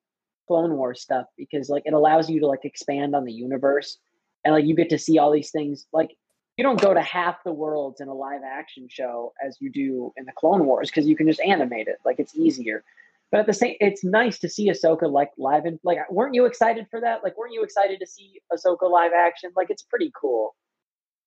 Clone 0.48 0.76
Wars 0.78 1.02
stuff 1.02 1.26
because 1.38 1.70
like 1.70 1.84
it 1.86 1.94
allows 1.94 2.30
you 2.30 2.40
to 2.42 2.48
like 2.48 2.64
expand 2.66 3.16
on 3.16 3.26
the 3.26 3.34
universe, 3.34 3.98
and 4.46 4.54
like 4.54 4.66
you 4.66 4.76
get 4.76 4.90
to 4.90 4.98
see 4.98 5.18
all 5.20 5.32
these 5.32 5.52
things. 5.52 5.88
Like 5.94 6.12
you 6.58 6.64
don't 6.64 6.82
go 6.82 6.94
to 6.94 7.02
half 7.02 7.44
the 7.44 7.54
worlds 7.54 8.02
in 8.02 8.08
a 8.08 8.14
live 8.14 8.42
action 8.44 8.88
show 8.90 9.34
as 9.46 9.58
you 9.60 9.70
do 9.72 10.12
in 10.18 10.26
the 10.26 10.32
Clone 10.32 10.66
Wars 10.66 10.90
because 10.90 11.06
you 11.08 11.16
can 11.16 11.28
just 11.28 11.42
animate 11.42 11.88
it. 11.88 11.98
Like 12.06 12.20
it's 12.20 12.36
easier. 12.36 12.84
But 13.32 13.42
at 13.42 13.46
the 13.48 13.54
same, 13.54 13.76
it's 13.82 14.04
nice 14.06 14.40
to 14.40 14.50
see 14.50 14.70
Ahsoka 14.70 15.12
like 15.12 15.32
live 15.38 15.66
and 15.66 15.80
like. 15.84 15.98
Weren't 16.10 16.34
you 16.34 16.46
excited 16.46 16.88
for 16.90 17.02
that? 17.02 17.24
Like, 17.24 17.38
weren't 17.38 17.54
you 17.54 17.62
excited 17.64 18.00
to 18.00 18.08
see 18.08 18.40
Ahsoka 18.54 18.90
live 18.90 19.12
action? 19.18 19.52
Like, 19.56 19.70
it's 19.70 19.84
pretty 19.84 20.12
cool. 20.20 20.56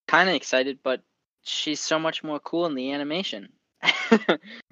Kind 0.08 0.28
of 0.30 0.34
excited, 0.34 0.78
but 0.82 1.02
she's 1.42 1.78
so 1.80 1.98
much 1.98 2.24
more 2.24 2.40
cool 2.40 2.64
in 2.66 2.74
the 2.74 2.92
animation. 2.92 3.50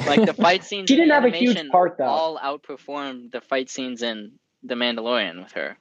like 0.07 0.25
the 0.27 0.35
fight 0.37 0.65
scenes 0.69 0.89
She 0.89 0.97
didn't 0.97 1.11
have 1.13 1.25
a 1.25 1.31
huge 1.31 1.69
part, 1.71 1.97
though. 1.99 2.05
all 2.05 2.39
outperformed 2.39 3.31
the 3.31 3.41
fight 3.41 3.71
scenes 3.71 4.03
in 4.03 4.33
The 4.65 4.75
Mandalorian 4.75 5.43
with 5.43 5.53
her. 5.53 5.79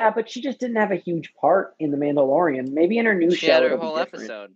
Yeah, 0.00 0.10
but 0.14 0.30
she 0.30 0.42
just 0.42 0.60
didn't 0.60 0.76
have 0.76 0.92
a 0.92 0.96
huge 0.96 1.32
part 1.40 1.74
in 1.78 1.90
the 1.90 1.96
Mandalorian. 1.96 2.70
Maybe 2.70 2.98
in 2.98 3.06
her 3.06 3.14
new 3.14 3.30
She 3.30 3.46
show. 3.46 3.52
had 3.54 3.62
her 3.62 3.76
whole 3.78 3.98
episode. 3.98 4.54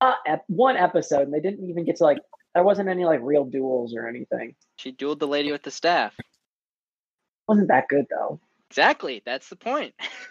uh, 0.00 0.14
ep- 0.26 0.44
one 0.46 0.76
episode, 0.76 1.22
and 1.22 1.34
they 1.34 1.40
didn't 1.40 1.68
even 1.68 1.84
get 1.84 1.96
to 1.96 2.04
like. 2.04 2.18
There 2.56 2.64
wasn't 2.64 2.88
any 2.88 3.04
like 3.04 3.20
real 3.22 3.44
duels 3.44 3.94
or 3.94 4.08
anything. 4.08 4.54
She 4.76 4.90
dueled 4.90 5.18
the 5.18 5.26
lady 5.28 5.52
with 5.52 5.62
the 5.62 5.70
staff. 5.70 6.16
Wasn't 7.46 7.68
that 7.68 7.86
good 7.86 8.06
though. 8.08 8.40
Exactly. 8.70 9.22
That's 9.26 9.50
the 9.50 9.56
point. 9.56 9.94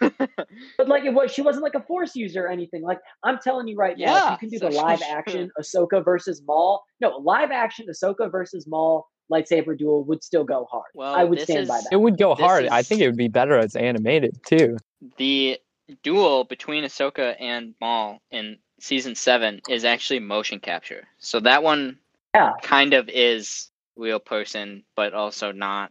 But 0.76 0.88
like 0.88 1.04
it 1.04 1.14
was, 1.14 1.32
she 1.32 1.40
wasn't 1.40 1.62
like 1.62 1.76
a 1.76 1.82
force 1.82 2.16
user 2.16 2.46
or 2.46 2.48
anything. 2.48 2.82
Like 2.82 2.98
I'm 3.22 3.38
telling 3.38 3.68
you 3.68 3.76
right 3.76 3.96
now, 3.96 4.26
if 4.26 4.30
you 4.32 4.38
can 4.38 4.48
do 4.48 4.58
so 4.58 4.66
the 4.66 4.72
she 4.72 4.78
live 4.78 4.98
should. 4.98 5.08
action 5.08 5.50
Ahsoka 5.56 6.04
versus 6.04 6.42
Maul. 6.44 6.82
No, 7.00 7.16
live 7.18 7.52
action 7.52 7.86
Ahsoka 7.88 8.30
versus 8.30 8.66
Maul 8.66 9.06
lightsaber 9.32 9.78
duel 9.78 10.02
would 10.04 10.24
still 10.24 10.42
go 10.44 10.66
hard. 10.68 10.90
Well, 10.94 11.14
I 11.14 11.22
would 11.22 11.38
this 11.38 11.44
stand 11.44 11.68
by 11.68 11.78
that. 11.78 11.92
It 11.92 12.00
would 12.00 12.18
go 12.18 12.34
This 12.34 12.44
hard. 12.44 12.66
I 12.66 12.82
think 12.82 13.02
it 13.02 13.06
would 13.06 13.16
be 13.16 13.28
better 13.28 13.56
as 13.56 13.76
animated 13.76 14.36
too. 14.44 14.76
the 15.16 15.60
duel 16.02 16.42
between 16.42 16.82
Ahsoka 16.82 17.36
and 17.40 17.74
Maul 17.80 18.18
in 18.32 18.58
season 18.80 19.14
seven 19.14 19.60
is 19.68 19.84
actually 19.84 20.18
motion 20.18 20.58
capture. 20.58 21.06
So 21.18 21.38
that 21.40 21.62
one 21.62 21.98
Yeah. 22.36 22.52
kind 22.62 22.92
of 22.92 23.08
is 23.08 23.70
real 23.96 24.20
person, 24.20 24.84
but 24.94 25.14
also 25.14 25.52
not. 25.52 25.90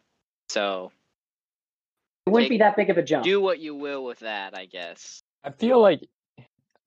So 0.49 0.91
It 2.27 2.29
wouldn't 2.29 2.45
take- 2.45 2.49
be 2.51 2.57
that 2.59 2.75
big 2.75 2.91
of 2.91 2.97
a 2.99 3.03
jump. 3.03 3.23
do 3.23 3.41
what 3.41 3.57
you 3.59 3.73
will 3.73 4.03
with 4.05 4.19
that, 4.19 4.55
I 4.55 4.65
guess. 4.65 5.23
I 5.43 5.49
feel 5.49 5.81
like, 5.81 6.01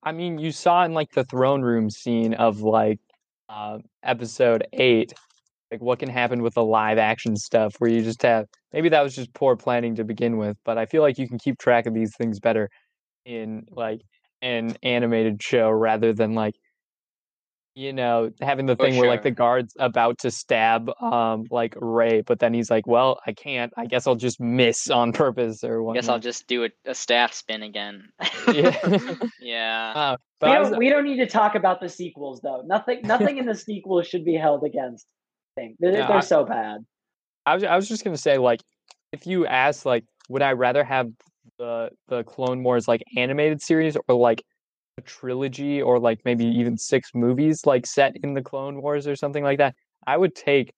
I 0.01 0.13
mean, 0.13 0.39
you 0.39 0.53
saw 0.53 0.85
in 0.85 0.93
like 0.93 1.11
the 1.11 1.25
throne 1.25 1.61
room 1.61 1.89
scene 1.89 2.33
of 2.35 2.61
like 2.61 2.99
uh, 3.49 3.79
episode 4.01 4.65
eight, 4.71 5.13
like 5.71 5.81
what 5.81 5.99
can 5.99 6.07
happen 6.09 6.41
with 6.41 6.53
the 6.53 6.63
live 6.63 6.97
action 6.97 7.35
stuff 7.35 7.75
where 7.79 7.89
you 7.91 8.01
just 8.01 8.21
have 8.21 8.47
maybe 8.71 8.87
that 8.89 9.01
was 9.01 9.13
just 9.13 9.33
poor 9.33 9.57
planning 9.57 9.95
to 9.95 10.05
begin 10.05 10.37
with, 10.37 10.55
but 10.63 10.77
I 10.77 10.85
feel 10.85 11.01
like 11.01 11.17
you 11.17 11.27
can 11.27 11.37
keep 11.37 11.57
track 11.57 11.85
of 11.85 11.93
these 11.93 12.15
things 12.15 12.39
better 12.39 12.69
in 13.25 13.65
like 13.71 14.01
an 14.41 14.77
animated 14.83 15.43
show 15.43 15.69
rather 15.69 16.13
than 16.13 16.33
like 16.33 16.55
you 17.79 17.93
know 17.93 18.29
having 18.41 18.65
the 18.65 18.75
For 18.75 18.83
thing 18.85 18.97
where 18.97 19.07
like 19.07 19.23
the 19.23 19.31
guard's 19.31 19.73
about 19.79 20.17
to 20.19 20.31
stab 20.31 20.89
um 21.01 21.45
like 21.49 21.73
Rey, 21.79 22.21
but 22.21 22.39
then 22.39 22.53
he's 22.53 22.69
like, 22.69 22.85
well, 22.85 23.19
I 23.25 23.31
can't. 23.31 23.71
I 23.77 23.85
guess 23.85 24.05
I'll 24.05 24.15
just 24.15 24.39
miss 24.39 24.89
on 24.89 25.13
purpose 25.23 25.63
or 25.63 25.89
I 25.89 25.93
guess 25.93 26.09
I'll 26.09 26.19
just 26.19 26.47
do 26.47 26.65
a, 26.65 26.69
a 26.85 26.93
staff 26.93 27.33
spin 27.33 27.63
again. 27.63 28.09
Yeah. 28.53 28.75
yeah. 29.41 29.93
Uh, 29.95 30.17
we 30.19 30.25
but 30.41 30.49
I 30.49 30.59
was- 30.59 30.69
don't, 30.71 30.79
we 30.79 30.89
don't 30.89 31.05
need 31.05 31.17
to 31.17 31.27
talk 31.27 31.55
about 31.55 31.79
the 31.79 31.89
sequels 31.89 32.41
though. 32.41 32.61
Nothing 32.65 33.01
nothing 33.03 33.37
in 33.37 33.45
the 33.45 33.55
sequels 33.55 34.07
should 34.07 34.25
be 34.25 34.35
held 34.35 34.63
against. 34.63 35.05
Thing. 35.55 35.75
They're, 35.79 35.91
Yeah, 35.93 36.07
they're 36.07 36.17
I- 36.17 36.21
so 36.21 36.43
bad. 36.45 36.85
I 37.45 37.55
was 37.55 37.63
I 37.63 37.75
was 37.77 37.87
just 37.87 38.03
gonna 38.03 38.17
say 38.17 38.37
like 38.37 38.59
if 39.13 39.25
you 39.25 39.47
ask 39.47 39.85
like 39.85 40.03
would 40.27 40.41
I 40.41 40.51
rather 40.51 40.83
have 40.83 41.07
the 41.57 41.89
the 42.09 42.23
Clone 42.25 42.63
Wars 42.63 42.87
like 42.87 43.03
animated 43.15 43.61
series 43.61 43.95
or 44.07 44.15
like 44.15 44.43
a 44.99 45.01
trilogy 45.01 45.81
or 45.81 45.99
like 45.99 46.19
maybe 46.25 46.45
even 46.45 46.77
six 46.77 47.11
movies 47.13 47.65
like 47.65 47.85
set 47.85 48.15
in 48.23 48.33
the 48.33 48.41
Clone 48.41 48.81
Wars 48.81 49.07
or 49.07 49.15
something 49.15 49.43
like 49.43 49.57
that, 49.57 49.75
I 50.05 50.17
would 50.17 50.35
take 50.35 50.73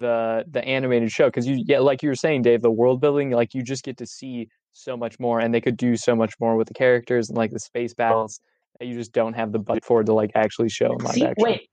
the 0.00 0.44
the 0.50 0.64
animated 0.64 1.12
show 1.12 1.26
because 1.26 1.46
you 1.46 1.62
yeah 1.66 1.78
like 1.78 2.02
you 2.02 2.08
were 2.08 2.14
saying 2.14 2.42
Dave 2.42 2.62
the 2.62 2.70
world 2.70 3.00
building 3.00 3.30
like 3.30 3.54
you 3.54 3.62
just 3.62 3.84
get 3.84 3.98
to 3.98 4.06
see 4.06 4.48
so 4.72 4.96
much 4.96 5.18
more 5.20 5.40
and 5.40 5.52
they 5.52 5.60
could 5.60 5.76
do 5.76 5.96
so 5.96 6.16
much 6.16 6.34
more 6.40 6.56
with 6.56 6.68
the 6.68 6.74
characters 6.74 7.28
and 7.28 7.36
like 7.36 7.50
the 7.50 7.58
space 7.58 7.92
battles 7.92 8.40
that 8.78 8.86
you 8.86 8.94
just 8.94 9.12
don't 9.12 9.34
have 9.34 9.52
the 9.52 9.58
budget 9.58 9.84
for 9.84 10.02
to 10.02 10.12
like 10.12 10.30
actually 10.34 10.70
show 10.70 10.92
in 10.92 10.98
live 11.04 11.14
See, 11.14 11.24
action. 11.24 11.44
wait. 11.44 11.68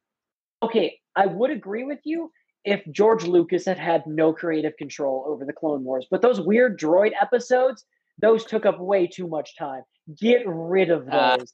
Okay, 0.62 1.00
I 1.16 1.26
would 1.28 1.52
agree 1.52 1.86
with 1.86 2.00
you 2.04 2.32
if 2.66 2.82
George 2.92 3.24
Lucas 3.24 3.66
had 3.66 3.80
had 3.80 4.06
no 4.06 4.34
creative 4.34 4.76
control 4.76 5.24
over 5.28 5.46
the 5.46 5.54
Clone 5.54 5.84
Wars, 5.84 6.06
but 6.12 6.22
those 6.22 6.42
weird 6.42 6.78
droid 6.78 7.12
episodes, 7.20 7.86
those 8.20 8.46
took 8.46 8.66
up 8.66 8.80
way 8.80 9.08
too 9.08 9.28
much 9.28 9.56
time. 9.58 9.82
Get 10.20 10.44
rid 10.46 10.90
of 10.90 11.08
Uh, 11.10 11.38
those. 11.38 11.54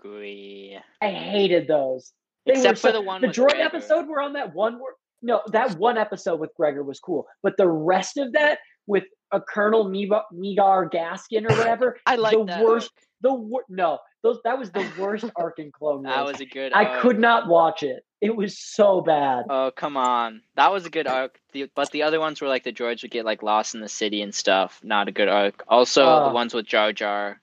Agree. 0.00 0.78
I 1.02 1.10
hated 1.10 1.68
those. 1.68 2.12
They 2.46 2.52
were 2.52 2.58
Except 2.58 2.78
for 2.78 2.92
the 2.92 3.00
one 3.00 3.20
the 3.20 3.28
droid 3.28 3.50
Gregor. 3.50 3.62
episode 3.62 4.06
were 4.08 4.20
on 4.20 4.32
that 4.34 4.54
one 4.54 4.74
where 4.80 4.92
no, 5.20 5.42
that 5.48 5.76
one 5.78 5.98
episode 5.98 6.38
with 6.38 6.50
Gregor 6.56 6.84
was 6.84 7.00
cool, 7.00 7.26
but 7.42 7.56
the 7.56 7.68
rest 7.68 8.16
of 8.18 8.32
that 8.34 8.58
with 8.86 9.02
a 9.32 9.40
Colonel 9.40 9.84
Meebur 9.90 10.90
Gascon 10.92 11.44
or 11.44 11.56
whatever, 11.56 11.96
I 12.06 12.14
like 12.16 12.36
the 12.38 12.44
that. 12.44 12.64
worst. 12.64 12.90
Arc. 13.24 13.32
The 13.32 13.34
wor- 13.34 13.64
no, 13.68 13.98
those 14.22 14.38
that 14.44 14.58
was 14.58 14.70
the 14.70 14.86
worst 14.98 15.24
arc 15.36 15.58
in 15.58 15.70
Clone 15.72 16.02
Wars. 16.04 16.14
That 16.16 16.24
was 16.24 16.40
a 16.40 16.46
good. 16.46 16.72
I 16.72 16.84
arc. 16.84 17.00
could 17.02 17.18
not 17.18 17.48
watch 17.48 17.82
it. 17.82 18.04
It 18.20 18.34
was 18.34 18.58
so 18.58 19.00
bad. 19.00 19.44
Oh 19.48 19.70
come 19.76 19.96
on, 19.96 20.42
that 20.56 20.72
was 20.72 20.84
a 20.86 20.90
good 20.90 21.06
arc. 21.06 21.38
The, 21.52 21.70
but 21.74 21.90
the 21.92 22.02
other 22.02 22.18
ones 22.20 22.40
were 22.40 22.48
like 22.48 22.64
the 22.64 22.72
droids 22.72 23.02
would 23.02 23.10
get 23.12 23.24
like 23.24 23.42
lost 23.42 23.74
in 23.74 23.80
the 23.80 23.88
city 23.88 24.22
and 24.22 24.34
stuff. 24.34 24.80
Not 24.82 25.08
a 25.08 25.12
good 25.12 25.28
arc. 25.28 25.62
Also, 25.68 26.04
Uh. 26.04 26.28
the 26.28 26.34
ones 26.34 26.52
with 26.54 26.66
Jar 26.66 26.92
Jar. 26.92 27.40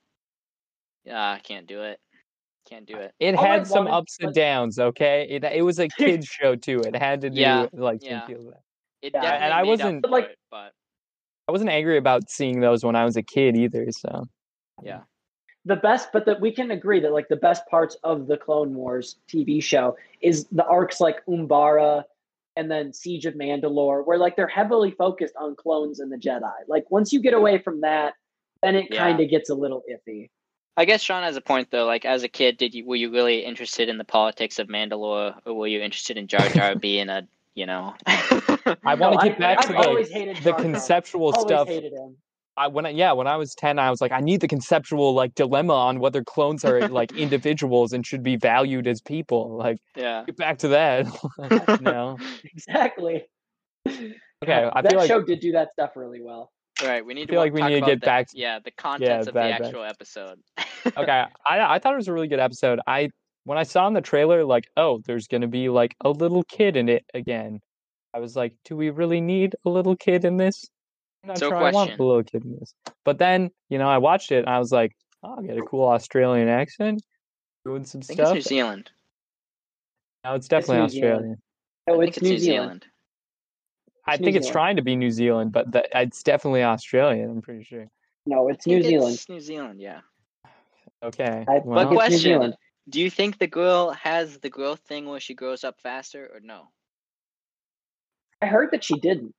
Yeah, 1.06 1.32
I 1.32 1.40
can't 1.40 1.68
do 1.68 1.82
it. 1.84 2.00
Can't 2.68 2.86
do 2.88 2.98
it. 2.98 3.14
It 3.20 3.36
All 3.36 3.44
I 3.46 3.48
had 3.48 3.68
some 3.68 3.86
wanted 3.86 3.98
ups 3.98 4.18
and 4.20 4.34
downs, 4.34 4.80
okay? 4.80 5.28
It 5.30 5.44
it 5.44 5.62
was 5.64 5.80
a 5.80 5.88
kids 6.00 6.26
show 6.26 6.56
too. 6.56 6.80
It 6.80 6.96
had 6.96 7.22
to 7.22 7.30
do 7.30 7.40
Yeah, 7.40 7.68
like 7.74 8.04
yeah. 8.04 8.26
feel 8.26 8.44
that. 8.46 8.62
It 9.02 9.12
Yeah, 9.14 9.34
and 9.34 9.54
I 9.54 9.64
wasn't- 9.64 9.98
up 9.98 10.02
But, 10.02 10.08
for 10.10 10.12
like- 10.12 10.26
it, 10.32 10.38
but 10.52 10.72
I 11.48 11.52
wasn't 11.52 11.70
angry 11.70 11.98
about 11.98 12.28
seeing 12.32 12.60
those 12.60 12.84
when 12.84 12.96
I 12.96 13.06
was 13.06 13.16
a 13.18 13.22
kid 13.22 13.56
either. 13.56 13.86
So 13.92 14.26
yeah, 14.82 15.02
The 15.68 15.76
best, 15.76 16.10
but 16.14 16.26
that 16.28 16.40
we 16.40 16.52
can 16.52 16.70
agree 16.72 17.00
that 17.00 17.12
like 17.12 17.28
the 17.28 17.36
best 17.36 17.66
parts 17.68 17.98
of 18.04 18.28
the 18.28 18.38
Clone 18.38 18.76
Wars 18.76 19.16
TV 19.28 19.62
show 19.64 19.98
is 20.22 20.46
the 20.52 20.66
arcs 20.66 21.02
like 21.02 21.26
Umbara 21.26 22.04
and 22.56 22.70
then 22.70 22.94
Siege 22.94 23.26
of 23.26 23.34
Mandalore, 23.34 24.06
where 24.06 24.18
like 24.20 24.36
they're 24.36 24.48
heavily 24.48 24.92
focused 24.92 25.34
on 25.36 25.56
clones 25.56 26.00
and 26.00 26.12
the 26.12 26.18
Jedi. 26.18 26.52
Like 26.68 26.90
once 26.92 27.12
you 27.12 27.20
get 27.20 27.34
away 27.34 27.58
from 27.58 27.82
that, 27.82 28.14
then 28.62 28.76
it 28.76 28.88
Yeah. 28.92 28.98
kind 29.00 29.20
of 29.20 29.30
gets 29.30 29.50
a 29.50 29.56
little 29.56 29.84
iffy. 29.92 30.30
I 30.78 30.86
guess 30.86 31.02
Sean 31.02 31.24
has 31.24 31.36
a 31.36 31.42
point 31.42 31.72
though. 31.72 31.86
Like 31.86 32.06
as 32.06 32.22
a 32.24 32.28
kid, 32.30 32.58
did 32.58 32.76
you 32.76 32.86
were 32.86 32.96
you 32.96 33.10
really 33.12 33.44
interested 33.44 33.90
in 33.90 33.98
the 33.98 34.04
politics 34.04 34.60
of 34.60 34.68
Mandalore, 34.68 35.36
or 35.46 35.54
were 35.54 35.68
you 35.68 35.82
interested 35.82 36.18
in 36.18 36.28
Jar 36.28 36.48
Jar 36.50 36.76
being 36.90 37.10
a 37.10 37.28
you 37.56 37.66
know? 37.66 37.96
I 38.08 38.96
want 38.96 39.14
to 39.16 39.20
I- 39.26 39.28
get 39.30 39.40
back 39.40 39.58
I've 39.60 39.68
to 39.68 39.74
the, 39.74 39.80
always 39.80 40.10
hated 40.12 40.38
the 40.38 40.42
Jar 40.52 40.60
Jar. 40.60 40.62
conceptual 40.62 41.34
Always 41.34 41.42
stuff. 41.42 41.68
Hated 42.56 42.62
him. 42.62 42.64
I 42.64 42.68
when 42.74 42.86
I, 42.86 42.90
yeah, 42.90 43.12
when 43.14 43.28
I 43.28 43.38
was 43.38 43.54
ten, 43.56 43.80
I 43.80 43.90
was 43.90 44.02
like, 44.02 44.12
I 44.12 44.20
need 44.20 44.42
the 44.42 44.48
conceptual 44.48 45.14
like 45.14 45.36
dilemma 45.36 45.74
on 45.74 46.00
whether 46.00 46.24
clones 46.24 46.64
are 46.66 46.88
like 46.88 47.12
individuals 47.18 47.94
and 47.94 48.06
should 48.06 48.24
be 48.24 48.36
valued 48.36 48.88
as 48.88 49.02
people. 49.02 49.56
Like 49.58 49.78
yeah. 49.96 50.24
get 50.26 50.38
back 50.38 50.58
to 50.60 50.68
that. 50.70 51.08
no, 51.82 52.18
Exactly. 52.44 53.26
okay. 53.88 54.14
God, 54.46 54.72
I 54.76 54.82
that 54.82 54.92
feel 54.92 55.00
like 55.00 55.08
show 55.08 55.22
did 55.22 55.40
do 55.40 55.52
that 55.54 55.70
stuff 55.74 55.92
really 55.96 56.22
well. 56.22 56.52
All 56.82 56.88
right, 56.90 57.06
we 57.06 57.14
need 57.14 57.28
to 57.28 57.32
feel 57.34 57.40
like 57.40 57.54
we 57.54 57.62
talk 57.62 57.70
need 57.70 57.80
to 57.82 57.86
get 57.86 58.02
the- 58.02 58.06
back 58.06 58.28
to- 58.32 58.38
Yeah, 58.38 58.60
the 58.64 58.72
contents 58.72 59.28
of 59.28 59.34
the 59.34 59.40
back, 59.40 59.60
back. 59.60 59.68
actual 59.68 59.84
episode. 59.86 60.40
okay. 60.98 61.24
I 61.48 61.76
I 61.76 61.80
thought 61.80 61.94
it 61.94 61.98
was 61.98 62.08
a 62.10 62.14
really 62.14 62.28
good 62.28 62.40
episode. 62.40 62.80
I 62.86 63.10
when 63.46 63.58
I 63.58 63.64
saw 63.64 63.88
in 63.88 63.94
the 63.94 64.02
trailer 64.02 64.44
like, 64.44 64.66
oh, 64.76 65.00
there's 65.06 65.28
gonna 65.28 65.48
be 65.48 65.70
like 65.70 65.96
a 66.02 66.10
little 66.10 66.44
kid 66.44 66.76
in 66.76 66.90
it 66.90 67.06
again. 67.14 67.60
I 68.14 68.20
was 68.20 68.36
like, 68.36 68.54
do 68.66 68.76
we 68.76 68.90
really 68.90 69.22
need 69.22 69.56
a 69.66 69.70
little 69.70 69.96
kid 69.96 70.26
in 70.26 70.38
this? 70.38 70.66
I'm 71.26 71.30
not 71.30 71.40
So 71.40 71.50
sure 71.50 71.58
I 71.58 71.72
want 71.72 71.90
question. 71.90 72.00
a 72.00 72.04
little 72.04 72.24
kid 72.24 72.46
in 72.46 72.56
this. 72.60 72.76
But 73.04 73.18
then, 73.18 73.50
you 73.70 73.80
know, 73.80 73.88
I 73.90 73.98
watched 73.98 74.32
it 74.32 74.38
and 74.40 74.48
I 74.50 74.60
was 74.60 74.72
like, 74.72 74.96
oh, 75.24 75.38
I 75.40 75.42
get 75.44 75.58
a 75.58 75.64
cool 75.64 75.88
Australian 75.88 76.48
accent, 76.50 77.02
doing 77.66 77.84
some 77.84 78.02
I 78.02 78.04
think 78.04 78.20
stuff. 78.20 78.38
it's 78.38 78.52
New 78.52 78.58
Zealand. 78.58 78.92
No, 80.24 80.36
it's 80.36 80.48
definitely 80.48 80.84
New 80.84 80.90
Zealand. 80.90 81.14
Australian. 81.16 81.42
Oh, 81.88 82.02
I 82.02 82.04
it's 82.06 82.14
think 82.18 82.24
New, 82.24 82.30
New 82.30 82.38
Zealand. 82.40 82.62
Zealand. 82.84 82.86
I 84.06 84.12
It's 84.14 84.20
New 84.22 84.26
think 84.26 84.38
it's 84.38 84.50
trying 84.52 84.76
to 84.76 84.84
be 84.84 84.96
New 84.96 85.10
Zealand, 85.10 85.52
but 85.52 85.72
that 85.72 85.88
it's 85.96 86.22
definitely 86.22 86.64
Australian. 86.64 87.32
I'm 87.32 87.42
pretty 87.42 87.64
sure. 87.64 87.88
No, 88.28 88.50
it's 88.50 88.68
New 88.68 88.76
think 88.82 88.86
Zealand. 88.88 89.14
It's 89.16 89.30
New 89.30 89.40
Zealand, 89.42 89.82
yeah. 89.82 90.02
Okay. 91.04 91.44
I- 91.48 91.62
well, 91.66 91.80
it's 91.80 91.90
New 91.90 91.96
question. 91.96 92.54
Do 92.88 93.02
you 93.02 93.10
think 93.10 93.40
the 93.40 93.48
girl 93.48 93.90
has 93.94 94.38
the 94.38 94.50
growth 94.50 94.82
thing 94.82 95.08
where 95.08 95.20
she 95.20 95.34
grows 95.34 95.64
up 95.64 95.82
faster, 95.82 96.30
or 96.32 96.40
no? 96.40 96.68
I 98.44 98.46
heard 98.46 98.70
that 98.74 98.84
she 98.84 99.00
didn't. 99.00 99.34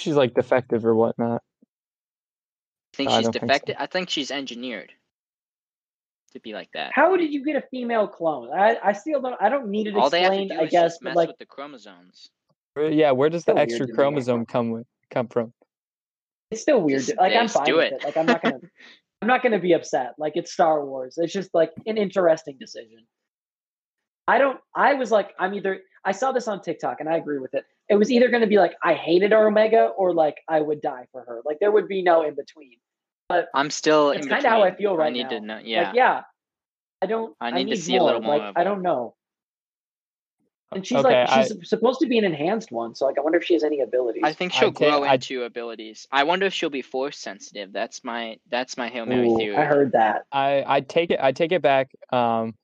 She's 0.00 0.14
like 0.14 0.34
defective 0.34 0.84
or 0.84 0.94
whatnot. 0.94 1.42
I 2.94 2.96
think 2.96 3.10
I 3.10 3.16
she's 3.18 3.24
don't 3.24 3.32
think 3.32 3.42
so. 3.42 3.46
defective. 3.46 3.76
I 3.78 3.86
think 3.86 4.10
she's 4.10 4.30
engineered 4.30 4.92
to 6.32 6.40
be 6.40 6.52
like 6.54 6.70
that. 6.74 6.92
How 6.94 7.16
did 7.16 7.32
you 7.32 7.44
get 7.44 7.56
a 7.56 7.62
female 7.70 8.08
clone? 8.08 8.50
I, 8.56 8.76
I 8.82 8.92
still 8.92 9.20
don't. 9.20 9.36
I 9.40 9.48
don't 9.48 9.68
need 9.68 9.86
it 9.86 9.94
All 9.96 10.10
they 10.10 10.22
have 10.22 10.32
to 10.32 10.42
explained. 10.42 10.50
do 10.50 10.60
I 10.60 10.64
is 10.66 10.70
guess, 10.70 10.92
just 10.92 11.00
but 11.02 11.08
mess 11.10 11.16
like 11.16 11.28
with 11.28 11.38
the 11.38 11.46
chromosomes. 11.46 12.28
Uh, 12.78 12.82
yeah, 12.86 13.10
where 13.12 13.30
does 13.30 13.44
the 13.44 13.56
extra 13.56 13.86
chromosome 13.86 14.46
come 14.46 14.70
with 14.70 14.86
come 15.10 15.28
from? 15.28 15.52
it's 16.50 16.62
still 16.62 16.80
weird. 16.80 17.00
Just- 17.02 17.16
like 17.18 17.34
I'm 17.34 17.48
fine 17.48 17.66
do 17.66 17.76
with 17.76 17.92
it. 17.92 18.00
it. 18.00 18.04
Like 18.04 18.16
I'm 18.16 18.26
not 18.26 18.42
gonna. 18.42 18.60
I'm 19.22 19.28
not 19.28 19.42
gonna 19.42 19.58
be 19.58 19.72
upset. 19.72 20.12
Like 20.18 20.34
it's 20.36 20.52
Star 20.52 20.84
Wars. 20.84 21.16
It's 21.16 21.32
just 21.32 21.54
like 21.54 21.72
an 21.86 21.96
interesting 21.96 22.56
decision. 22.60 23.06
I 24.28 24.38
don't. 24.38 24.58
I 24.74 24.94
was 24.94 25.10
like, 25.10 25.34
I'm 25.38 25.54
either. 25.54 25.80
I 26.04 26.12
saw 26.12 26.32
this 26.32 26.48
on 26.48 26.60
TikTok 26.60 27.00
and 27.00 27.08
I 27.08 27.16
agree 27.16 27.38
with 27.38 27.54
it. 27.54 27.64
It 27.88 27.94
was 27.96 28.10
either 28.10 28.28
going 28.28 28.40
to 28.40 28.48
be 28.48 28.58
like 28.58 28.74
I 28.82 28.94
hated 28.94 29.32
our 29.32 29.46
Omega 29.46 29.86
or 29.96 30.12
like 30.12 30.36
I 30.48 30.60
would 30.60 30.80
die 30.80 31.06
for 31.12 31.22
her. 31.22 31.40
Like 31.44 31.58
there 31.60 31.70
would 31.70 31.88
be 31.88 32.02
no 32.02 32.22
in 32.22 32.34
between. 32.34 32.76
But 33.28 33.48
I'm 33.54 33.70
still. 33.70 34.10
It's 34.10 34.26
kinda 34.26 34.48
how 34.48 34.62
I 34.62 34.74
feel 34.74 34.96
right 34.96 35.12
now. 35.12 35.20
I 35.20 35.22
need 35.22 35.30
to 35.30 35.40
know. 35.40 35.60
Yeah. 35.62 35.82
Like 35.82 35.94
yeah, 35.94 36.22
I 37.02 37.06
don't. 37.06 37.36
I 37.40 37.50
need 37.50 37.70
to 37.70 37.76
see 37.76 37.96
a 37.96 38.02
little 38.02 38.20
more 38.20 38.38
Like 38.38 38.48
of 38.48 38.56
I 38.56 38.64
don't 38.64 38.82
know. 38.82 39.14
And 40.72 40.84
she's 40.84 40.98
Okay, 40.98 41.24
like 41.24 41.48
she's 41.48 41.68
supposed 41.68 42.00
to 42.00 42.06
be 42.06 42.18
an 42.18 42.24
enhanced 42.24 42.72
one, 42.72 42.96
so 42.96 43.06
like 43.06 43.18
I 43.18 43.20
wonder 43.20 43.38
if 43.38 43.44
she 43.44 43.54
has 43.54 43.62
any 43.62 43.80
abilities. 43.80 44.24
I 44.24 44.32
think 44.32 44.52
she'll 44.52 44.72
ta- 44.72 44.90
grow 44.90 45.04
I- 45.04 45.14
into 45.14 45.44
abilities. 45.44 46.08
I 46.10 46.24
wonder 46.24 46.46
if 46.46 46.52
she'll 46.54 46.70
be 46.70 46.82
force 46.82 47.18
sensitive. 47.18 47.72
That's 47.72 48.02
my 48.02 48.38
that's 48.50 48.76
my 48.76 48.88
hail 48.88 49.06
mary 49.06 49.28
Ooh, 49.28 49.36
theory. 49.36 49.56
I 49.56 49.64
heard 49.64 49.92
that. 49.92 50.26
I 50.32 50.64
I 50.66 50.80
take 50.80 51.12
it 51.12 51.20
I 51.22 51.30
take 51.30 51.52
it 51.52 51.62
back. 51.62 51.92
Um, 52.12 52.56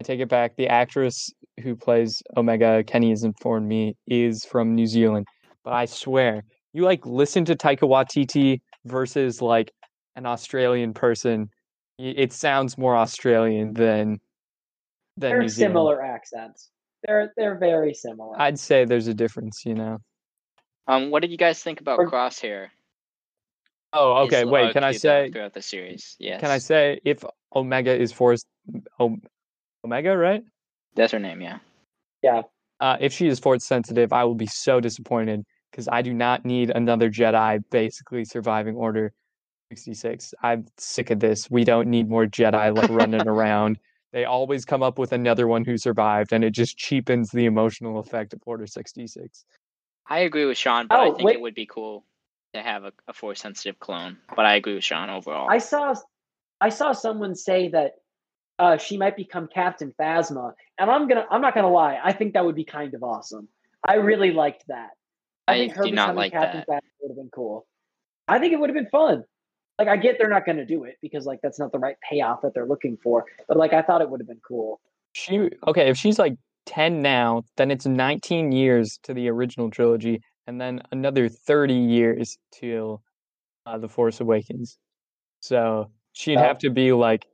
I 0.00 0.04
take 0.04 0.20
it 0.20 0.28
back. 0.28 0.54
The 0.56 0.68
actress 0.68 1.28
who 1.62 1.74
plays 1.74 2.22
Omega, 2.36 2.84
Kenny 2.84 3.10
has 3.10 3.24
informed 3.24 3.66
me, 3.66 3.96
is 4.06 4.44
from 4.44 4.74
New 4.76 4.86
Zealand. 4.86 5.26
But 5.64 5.72
I 5.72 5.86
swear 5.86 6.44
you 6.72 6.82
like 6.84 7.04
listen 7.04 7.44
to 7.46 7.56
Taika 7.56 7.80
Waititi 7.80 8.60
versus 8.84 9.42
like 9.42 9.72
an 10.14 10.24
Australian 10.24 10.94
person, 10.94 11.48
it 11.98 12.32
sounds 12.32 12.78
more 12.78 12.96
Australian 12.96 13.72
than 13.74 14.20
than 15.16 15.30
They're 15.30 15.40
New 15.42 15.48
Zealand. 15.48 15.72
similar 15.72 16.02
accents. 16.02 16.70
They're 17.04 17.32
they're 17.36 17.58
very 17.58 17.92
similar. 17.92 18.40
I'd 18.40 18.58
say 18.58 18.84
there's 18.84 19.08
a 19.08 19.14
difference, 19.14 19.62
you 19.66 19.74
know. 19.74 19.98
Um, 20.86 21.10
what 21.10 21.22
did 21.22 21.32
you 21.32 21.36
guys 21.36 21.60
think 21.62 21.80
about 21.80 21.98
Or- 21.98 22.08
Crosshair? 22.08 22.68
Oh, 23.92 24.24
His 24.24 24.32
okay. 24.32 24.44
Wait, 24.44 24.72
can 24.74 24.84
I 24.84 24.88
arc 24.88 24.92
through 24.94 24.98
the- 24.98 25.00
say? 25.26 25.30
throughout 25.32 25.54
the 25.54 25.62
series? 25.62 26.14
Yes. 26.20 26.40
Can 26.40 26.50
I 26.50 26.58
say 26.58 27.00
if 27.04 27.24
Omega 27.54 27.94
is 27.98 28.12
force, 28.12 28.44
Om- 29.00 29.22
Omega, 29.84 30.16
right? 30.16 30.42
That's 30.94 31.12
her 31.12 31.18
name. 31.18 31.40
Yeah. 31.40 31.58
Yeah. 32.22 32.42
Uh, 32.80 32.96
if 33.00 33.12
she 33.12 33.26
is 33.28 33.38
force 33.38 33.64
sensitive, 33.64 34.12
I 34.12 34.24
will 34.24 34.34
be 34.34 34.46
so 34.46 34.80
disappointed 34.80 35.44
because 35.70 35.88
I 35.90 36.02
do 36.02 36.14
not 36.14 36.44
need 36.44 36.70
another 36.70 37.10
Jedi 37.10 37.62
basically 37.70 38.24
surviving 38.24 38.76
Order 38.76 39.12
66. 39.70 40.34
I'm 40.42 40.66
sick 40.76 41.10
of 41.10 41.20
this. 41.20 41.50
We 41.50 41.64
don't 41.64 41.88
need 41.88 42.08
more 42.08 42.26
Jedi 42.26 42.74
like 42.74 42.88
running 42.90 43.26
around. 43.28 43.78
They 44.12 44.24
always 44.24 44.64
come 44.64 44.82
up 44.82 44.98
with 44.98 45.12
another 45.12 45.46
one 45.46 45.64
who 45.64 45.76
survived, 45.76 46.32
and 46.32 46.42
it 46.42 46.52
just 46.52 46.78
cheapens 46.78 47.30
the 47.30 47.44
emotional 47.44 47.98
effect 47.98 48.32
of 48.32 48.40
Order 48.46 48.66
66. 48.66 49.44
I 50.08 50.20
agree 50.20 50.46
with 50.46 50.56
Sean, 50.56 50.86
but 50.86 50.98
I 50.98 51.08
Oh, 51.08 51.14
think 51.14 51.26
wait. 51.26 51.34
it 51.34 51.40
would 51.40 51.54
be 51.54 51.66
cool 51.66 52.04
to 52.54 52.62
have 52.62 52.84
a, 52.84 52.92
a 53.06 53.12
force 53.12 53.40
sensitive 53.40 53.78
clone. 53.78 54.16
But 54.34 54.46
I 54.46 54.54
agree 54.54 54.74
with 54.74 54.84
Sean 54.84 55.10
overall. 55.10 55.50
I 55.50 55.58
saw 55.58 55.94
I 56.60 56.70
saw 56.70 56.92
someone 56.92 57.34
say 57.34 57.68
that 57.68 57.92
uh, 58.58 58.76
she 58.76 58.96
might 58.96 59.16
become 59.16 59.48
Captain 59.52 59.94
Phasma, 60.00 60.52
and 60.78 60.90
I'm 60.90 61.08
gonna 61.08 61.26
I'm 61.30 61.40
not 61.40 61.54
gonna 61.54 61.70
lie, 61.70 61.98
I 62.02 62.12
think 62.12 62.34
that 62.34 62.44
would 62.44 62.56
be 62.56 62.64
kind 62.64 62.94
of 62.94 63.02
awesome. 63.02 63.48
I 63.86 63.94
really 63.94 64.32
liked 64.32 64.64
that. 64.68 64.90
I, 65.46 65.54
I 65.54 65.58
think 65.58 65.74
her 65.74 65.84
do 65.84 65.92
not 65.92 66.08
becoming 66.08 66.16
like 66.16 66.32
Captain 66.32 66.64
that. 66.68 66.68
Phasma 66.68 66.88
would 67.02 67.10
have 67.10 67.16
been 67.16 67.30
cool. 67.32 67.66
I 68.26 68.38
think 68.38 68.52
it 68.52 68.60
would 68.60 68.68
have 68.70 68.74
been 68.76 68.90
fun. 68.90 69.24
Like 69.78 69.88
I 69.88 69.96
get 69.96 70.16
they're 70.18 70.28
not 70.28 70.44
gonna 70.44 70.66
do 70.66 70.84
it 70.84 70.96
because 71.00 71.24
like 71.24 71.40
that's 71.42 71.58
not 71.58 71.70
the 71.72 71.78
right 71.78 71.96
payoff 72.08 72.42
that 72.42 72.52
they're 72.54 72.66
looking 72.66 72.96
for, 73.02 73.24
but 73.46 73.56
like 73.56 73.72
I 73.72 73.82
thought 73.82 74.02
it 74.02 74.10
would 74.10 74.20
have 74.20 74.28
been 74.28 74.40
cool. 74.46 74.80
She 75.12 75.50
okay, 75.66 75.88
if 75.88 75.96
she's 75.96 76.18
like 76.18 76.34
10 76.66 77.00
now, 77.00 77.44
then 77.56 77.70
it's 77.70 77.86
19 77.86 78.52
years 78.52 78.98
to 79.04 79.14
the 79.14 79.28
original 79.28 79.70
trilogy, 79.70 80.20
and 80.46 80.60
then 80.60 80.82
another 80.92 81.28
30 81.28 81.74
years 81.74 82.36
till 82.52 83.02
uh, 83.66 83.78
The 83.78 83.88
Force 83.88 84.20
Awakens. 84.20 84.78
So 85.40 85.90
she'd 86.12 86.38
Oh. 86.38 86.42
have 86.42 86.58
to 86.58 86.70
be 86.70 86.92
like 86.92 87.26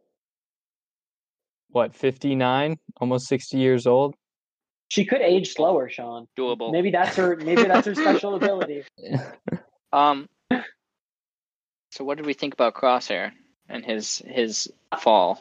what, 1.74 1.94
59, 1.94 2.78
almost 3.00 3.26
60 3.26 3.58
years 3.58 3.86
old. 3.86 4.14
She 4.88 5.04
could 5.04 5.20
age 5.20 5.54
slower, 5.54 5.88
Sean. 5.88 6.28
Doable. 6.38 6.70
Maybe 6.70 6.90
that's 6.90 7.16
her 7.16 7.36
maybe 7.36 7.64
that's 7.64 7.86
her 7.86 7.94
special 7.94 8.34
ability. 8.40 8.84
Um. 9.92 10.28
So 11.92 12.02
what 12.02 12.16
did 12.16 12.26
we 12.26 12.32
think 12.34 12.52
about 12.52 12.74
Crosshair 12.74 13.30
and 13.68 13.84
his 13.84 14.20
his 14.26 14.68
fall? 14.98 15.40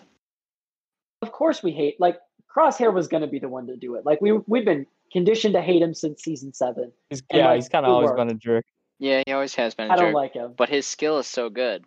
Of 1.23 1.31
course 1.31 1.63
we 1.63 1.71
hate 1.71 1.99
like 1.99 2.19
Crosshair 2.55 2.93
was 2.93 3.07
gonna 3.07 3.25
be 3.27 3.39
the 3.39 3.49
one 3.49 3.65
to 3.67 3.75
do 3.75 3.95
it. 3.95 4.05
Like 4.05 4.21
we 4.21 4.33
we've 4.45 4.63
been 4.65 4.85
conditioned 5.11 5.55
to 5.55 5.61
hate 5.61 5.81
him 5.81 5.95
since 5.95 6.21
season 6.21 6.53
seven. 6.53 6.91
He's, 7.09 7.23
yeah, 7.33 7.47
like, 7.47 7.55
he's 7.55 7.69
kind 7.69 7.83
of 7.85 7.91
always 7.93 8.09
worked. 8.09 8.17
been 8.17 8.29
a 8.29 8.35
jerk. 8.35 8.65
Yeah, 8.99 9.23
he 9.25 9.33
always 9.33 9.55
has 9.55 9.73
been 9.73 9.89
a 9.89 9.93
I 9.93 9.95
don't 9.95 10.07
jerk, 10.07 10.15
like 10.15 10.33
him. 10.33 10.53
but 10.55 10.69
his 10.69 10.85
skill 10.85 11.17
is 11.17 11.25
so 11.27 11.49
good. 11.49 11.83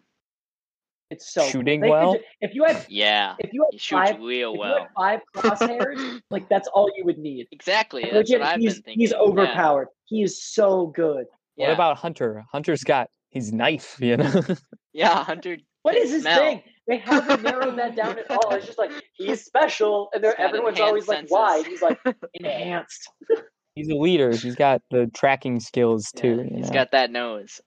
It's 1.11 1.32
so. 1.32 1.42
Shooting 1.46 1.80
They 1.80 1.86
could 1.86 1.92
well? 1.92 2.14
ju- 2.14 2.20
if 2.40 2.54
you 2.54 2.64
had 2.64 2.84
Yeah, 2.88 3.36
if 3.38 3.52
you 3.52 3.62
had 3.62 3.68
he 3.72 3.78
shoots 3.78 4.11
five 4.11 4.20
real 4.20 4.50
if 4.50 4.54
you 4.54 4.61
well. 4.61 4.78
had 4.80 4.88
five 4.96 5.20
crosshairs, 5.36 6.20
like 6.30 6.48
that's 6.48 6.68
all 6.68 6.90
you 6.96 7.04
would 7.04 7.18
need. 7.18 7.46
Exactly. 7.52 8.02
Like, 8.02 8.12
That's 8.12 8.28
legit, 8.30 8.40
what 8.40 8.48
I've 8.54 8.61
he's 8.61 8.74
been 8.74 8.82
thinking. 8.82 9.00
he's 9.00 9.11
Yeah, 9.12 9.18
overpowered. 9.18 9.88
He 10.07 10.22
is 10.22 10.42
so 10.42 10.88
good. 10.88 11.26
Yeah. 11.57 11.68
What 11.68 11.74
about 11.74 11.96
Hunter? 11.98 12.44
Hunter's 12.50 12.82
got 12.84 13.09
his 13.30 13.52
knife, 13.52 13.96
you 14.00 14.16
know? 14.16 14.42
Yeah, 14.92 15.22
Hunter. 15.24 15.59
What 15.82 15.94
is 15.94 16.11
his 16.11 16.22
smell. 16.22 16.38
thing? 16.40 16.62
They 16.88 16.96
haven't 16.98 17.42
narrowed 17.42 17.76
that 17.78 17.94
down 17.94 18.18
at 18.18 18.30
all. 18.30 18.54
It's 18.54 18.64
just 18.66 18.78
like 18.78 18.90
he's 19.12 19.44
special, 19.44 20.09
and 20.14 20.24
they're, 20.24 20.30
He's 20.32 20.38
got 20.38 20.48
everyone's 20.48 20.78
enhanced 20.78 20.88
always 20.88 21.09
like, 21.09 21.26
"Why?" 21.30 21.62
He's 21.68 21.82
like, 21.82 21.98
"Enhanced." 22.34 23.11
he's 23.74 23.88
a 23.90 23.94
leader. 23.94 24.30
He's 24.30 24.54
got 24.54 24.80
the 24.90 25.11
tracking 25.14 25.61
skills 25.61 26.11
Yeah, 26.14 26.20
too. 26.22 26.28
you 26.50 26.57
he's 26.57 26.68
know? 26.70 26.74
got 26.74 26.90
that 26.92 27.11
nose. 27.11 27.61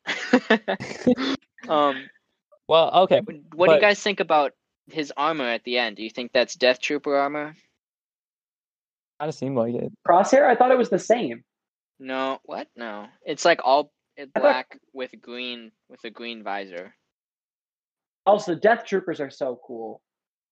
um, 1.68 2.08
Well, 2.70 2.92
okay. 3.04 3.22
what 3.56 3.68
do 3.70 3.74
you 3.76 3.82
guys 3.82 4.00
think 4.00 4.20
about 4.20 4.52
his 4.92 5.12
armor 5.18 5.46
at 5.48 5.64
the 5.64 5.80
end? 5.80 5.96
Do 5.98 6.04
you 6.04 6.10
think 6.12 6.32
that's 6.32 6.54
Death 6.56 6.80
Trooper 6.80 7.16
armor? 7.16 7.56
Kind 9.20 9.30
of 9.30 9.34
seemed 9.34 9.58
like 9.58 9.74
it. 9.74 9.92
Crosshair. 10.08 10.46
I 10.46 10.56
thought 10.56 10.72
it 10.72 10.78
was 10.78 10.92
the 10.92 11.00
same. 11.00 11.44
No. 12.00 12.38
What? 12.46 12.68
No. 12.76 13.08
It's 13.26 13.44
like 13.44 13.62
all 13.64 13.92
it 14.16 14.30
thought- 14.36 14.42
black 14.44 14.80
with 14.94 15.12
green 15.20 15.72
with 15.90 16.04
a 16.04 16.12
green 16.12 16.44
visor. 16.44 16.94
Also, 18.28 18.54
Death 18.54 18.86
Troopers 18.86 19.20
are 19.20 19.32
so 19.32 19.60
cool. 19.66 20.00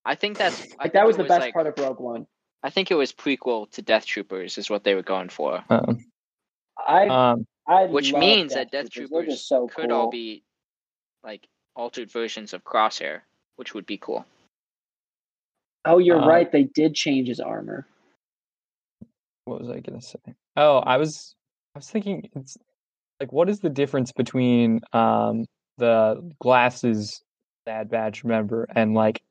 I 0.03 0.15
think 0.15 0.37
that's. 0.39 0.59
I 0.59 0.63
Like 0.63 0.79
think 0.81 0.93
that 0.93 1.05
was 1.05 1.15
it 1.17 1.19
the 1.19 1.27
best 1.27 1.41
like- 1.41 1.53
part 1.53 1.67
of 1.67 1.75
Rogue 1.77 1.99
One. 1.99 2.25
I 2.63 2.71
think 2.71 2.89
it 2.89 2.95
was 2.95 3.13
prequel 3.13 3.69
to 3.73 3.83
Death 3.83 4.07
Troopers 4.07 4.57
is 4.57 4.71
what 4.71 4.83
they 4.83 4.95
were 4.95 5.03
going 5.03 5.29
for. 5.29 5.63
Um, 5.69 6.03
I 6.85 7.07
um, 7.07 7.45
I 7.67 7.85
Which 7.85 8.11
love 8.11 8.19
means 8.21 8.55
that 8.55 8.71
Death 8.71 8.87
They're 8.91 9.05
Troopers 9.05 9.45
so 9.47 9.67
could 9.67 9.89
cool. 9.89 9.97
all 9.97 10.09
be 10.09 10.43
like 11.23 11.47
altered 11.77 12.11
versions 12.11 12.53
of 12.53 12.65
Crosshair, 12.65 13.21
which 13.55 13.73
would 13.73 13.85
be 13.85 13.97
cool. 13.97 14.25
Oh, 15.85 15.99
you're 15.99 16.21
uh, 16.21 16.27
right. 16.27 16.51
They 16.51 16.63
did 16.63 16.95
change 16.95 17.29
his 17.29 17.39
armor. 17.39 17.87
what 19.45 19.61
was 19.61 19.69
I 19.69 19.79
gonna 19.79 20.01
say? 20.01 20.19
Oh, 20.57 20.79
I 20.79 20.97
was 20.97 21.35
I 21.75 21.79
was 21.79 21.89
thinking 21.89 22.29
it's 22.35 22.57
like 23.21 23.31
what 23.31 23.49
is 23.49 23.59
the 23.59 23.69
difference 23.69 24.11
between 24.11 24.81
um 24.91 25.45
the 25.77 26.33
glasses 26.41 27.21
Bad 27.65 27.89
Batch 27.89 28.25
member 28.25 28.67
and 28.75 28.93
like 28.93 29.21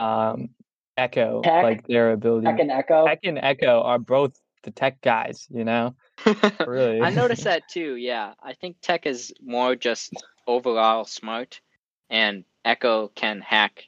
um 0.00 0.48
Echo, 0.96 1.42
Tech? 1.42 1.62
like 1.62 1.86
their 1.86 2.12
ability. 2.12 2.46
Tech 2.46 2.58
and 2.58 2.70
Echo. 2.70 3.06
Tech 3.06 3.20
and 3.22 3.38
Echo 3.38 3.82
are 3.82 3.98
both 3.98 4.32
the 4.62 4.70
tech 4.70 5.00
guys, 5.00 5.46
you 5.50 5.64
know? 5.64 5.94
Really. 6.66 7.00
I 7.00 7.10
noticed 7.10 7.44
that 7.50 7.68
too. 7.68 7.96
Yeah, 7.96 8.34
I 8.42 8.52
think 8.52 8.76
Tech 8.82 9.06
is 9.06 9.32
more 9.40 9.76
just 9.76 10.12
overall 10.50 11.04
smart, 11.04 11.60
and 12.08 12.44
Echo 12.64 13.08
can 13.08 13.40
hack 13.40 13.84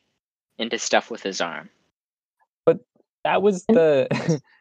into 0.58 0.78
stuff 0.78 1.10
with 1.10 1.22
his 1.22 1.40
arm. 1.40 1.68
But 2.64 2.78
that 3.24 3.42
was 3.42 3.64
the 3.66 4.40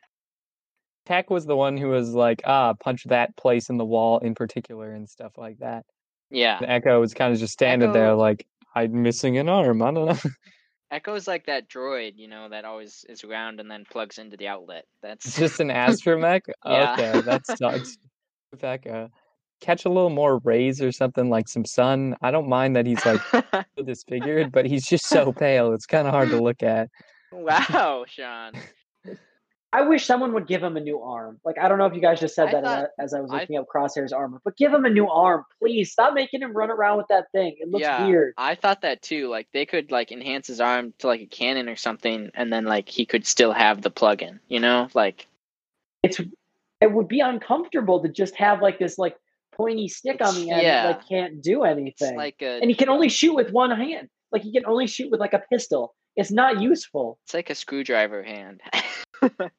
Tech 1.06 1.30
was 1.30 1.46
the 1.46 1.56
one 1.56 1.78
who 1.78 1.90
was 1.90 2.14
like, 2.14 2.42
ah, 2.46 2.74
punch 2.74 3.04
that 3.06 3.36
place 3.36 3.70
in 3.70 3.78
the 3.78 3.86
wall 3.86 4.20
in 4.20 4.36
particular 4.36 4.92
and 4.92 5.10
stuff 5.10 5.38
like 5.38 5.60
that. 5.60 5.86
Yeah, 6.30 6.60
And 6.60 6.70
Echo 6.70 7.00
was 7.02 7.14
kind 7.14 7.34
of 7.34 7.40
just 7.40 7.54
standing 7.54 7.92
there 7.92 8.16
like, 8.16 8.48
I'm 8.74 9.02
missing 9.02 9.38
an 9.38 9.50
arm. 9.50 9.82
I 9.82 9.92
don't 9.92 10.06
know. 10.06 10.32
Echo's 10.92 11.28
like 11.28 11.46
that 11.46 11.70
droid, 11.70 12.14
you 12.16 12.28
know, 12.28 12.50
that 12.50 12.66
always 12.66 13.06
is 13.10 13.24
around 13.24 13.60
and 13.60 13.70
then 13.70 13.86
plugs 13.90 14.18
into 14.18 14.38
the 14.38 14.48
outlet. 14.48 14.86
That's 15.02 15.38
just 15.38 15.60
an 15.60 15.68
astromech. 15.70 16.42
Yeah. 16.66 16.94
Okay, 16.94 17.22
that 17.22 17.46
sucks. 17.48 17.98
With 18.52 18.64
Echo, 18.64 19.10
catch 19.62 19.86
a 19.86 19.90
little 19.90 20.10
more 20.10 20.40
rays 20.40 20.82
or 20.82 20.92
something 20.92 21.30
like 21.30 21.48
some 21.48 21.64
sun. 21.66 22.16
I 22.22 22.32
don't 22.32 22.50
mind 22.50 22.76
that 22.76 22.86
he's 22.86 23.04
like 23.06 23.22
disfigured, 23.86 24.52
but 24.52 24.66
he's 24.66 24.86
just 24.86 25.08
so 25.08 25.32
pale. 25.32 25.74
It's 25.74 25.86
kind 25.86 26.08
of 26.08 26.14
hard 26.14 26.30
to 26.30 26.42
look 26.42 26.64
at. 26.64 26.90
wow, 27.32 28.04
Sean. 28.08 28.54
I 29.74 29.84
wish 29.84 30.06
someone 30.06 30.34
would 30.34 30.48
give 30.48 30.62
him 30.62 30.76
a 30.76 30.82
new 30.82 31.00
arm. 31.00 31.40
Like 31.46 31.58
I 31.58 31.70
don't 31.70 31.78
know 31.78 31.86
if 31.86 31.94
you 31.94 32.02
guys 32.02 32.20
just 32.20 32.36
said 32.36 32.50
I 32.50 32.52
that 32.52 32.64
uh, 32.66 32.82
thought- 32.82 32.90
as 33.00 33.14
I 33.14 33.22
was 33.22 33.32
I- 33.32 33.40
looking 33.40 33.58
up 33.58 33.68
Crosshair's 33.74 34.12
armor, 34.12 34.42
but 34.44 34.58
give 34.58 34.74
him 34.74 34.84
a 34.84 34.90
new 34.90 35.08
arm, 35.08 35.46
please. 35.60 35.92
Stop 35.94 36.14
making 36.14 36.42
him 36.42 36.52
run 36.52 36.70
around 36.70 36.98
with 36.98 37.08
that 37.08 37.32
thing. 37.32 37.56
It 37.58 37.70
looks 37.70 37.84
yeah, 37.84 38.06
weird. 38.06 38.34
I 38.38 38.56
thought 38.56 38.82
that 38.82 39.02
too. 39.02 39.30
Like 39.30 39.48
they 39.54 39.66
could 39.66 39.90
like 39.90 40.12
enhance 40.12 40.48
his 40.48 40.60
arm 40.60 40.94
to 41.00 41.08
like 41.08 41.22
a 41.22 41.26
cannon 41.26 41.70
or 41.70 41.78
something, 41.78 42.32
and 42.34 42.52
then 42.52 42.66
like 42.66 42.90
he 42.90 43.06
could 43.06 43.26
still 43.26 43.54
have 43.54 43.82
the 43.82 43.90
plug-in. 43.90 44.42
You 44.50 44.60
know, 44.60 44.90
like 44.94 45.28
It's 46.04 46.20
it 46.82 46.92
would 46.92 47.08
be 47.08 47.22
uncomfortable 47.22 48.02
to 48.02 48.10
just 48.10 48.36
have 48.36 48.62
like 48.62 48.78
this 48.78 48.98
like 48.98 49.16
pointy 49.62 49.88
stick 49.88 50.20
on 50.28 50.34
the 50.36 50.50
end 50.52 50.62
Yeah. 50.64 50.84
that 50.84 50.98
like 50.98 51.08
can't 51.08 51.42
do 51.42 51.64
it's 51.64 51.72
anything. 51.78 52.16
like 52.18 52.42
a 52.42 52.60
and 52.62 52.70
he 52.70 52.76
can 52.76 52.90
only 52.90 53.10
shoot 53.10 53.34
with 53.36 53.52
one 53.52 53.72
hand. 53.72 54.08
Like 54.32 54.44
he 54.44 54.52
can 54.58 54.66
only 54.66 54.88
shoot 54.88 55.10
with 55.12 55.20
like 55.20 55.34
a 55.34 55.44
pistol. 55.52 55.94
It's 56.16 56.32
not 56.32 56.62
useful. 56.62 57.20
it's 57.26 57.34
like 57.34 57.50
a 57.50 57.56
screwdriver 57.56 58.24
hand. 58.24 58.62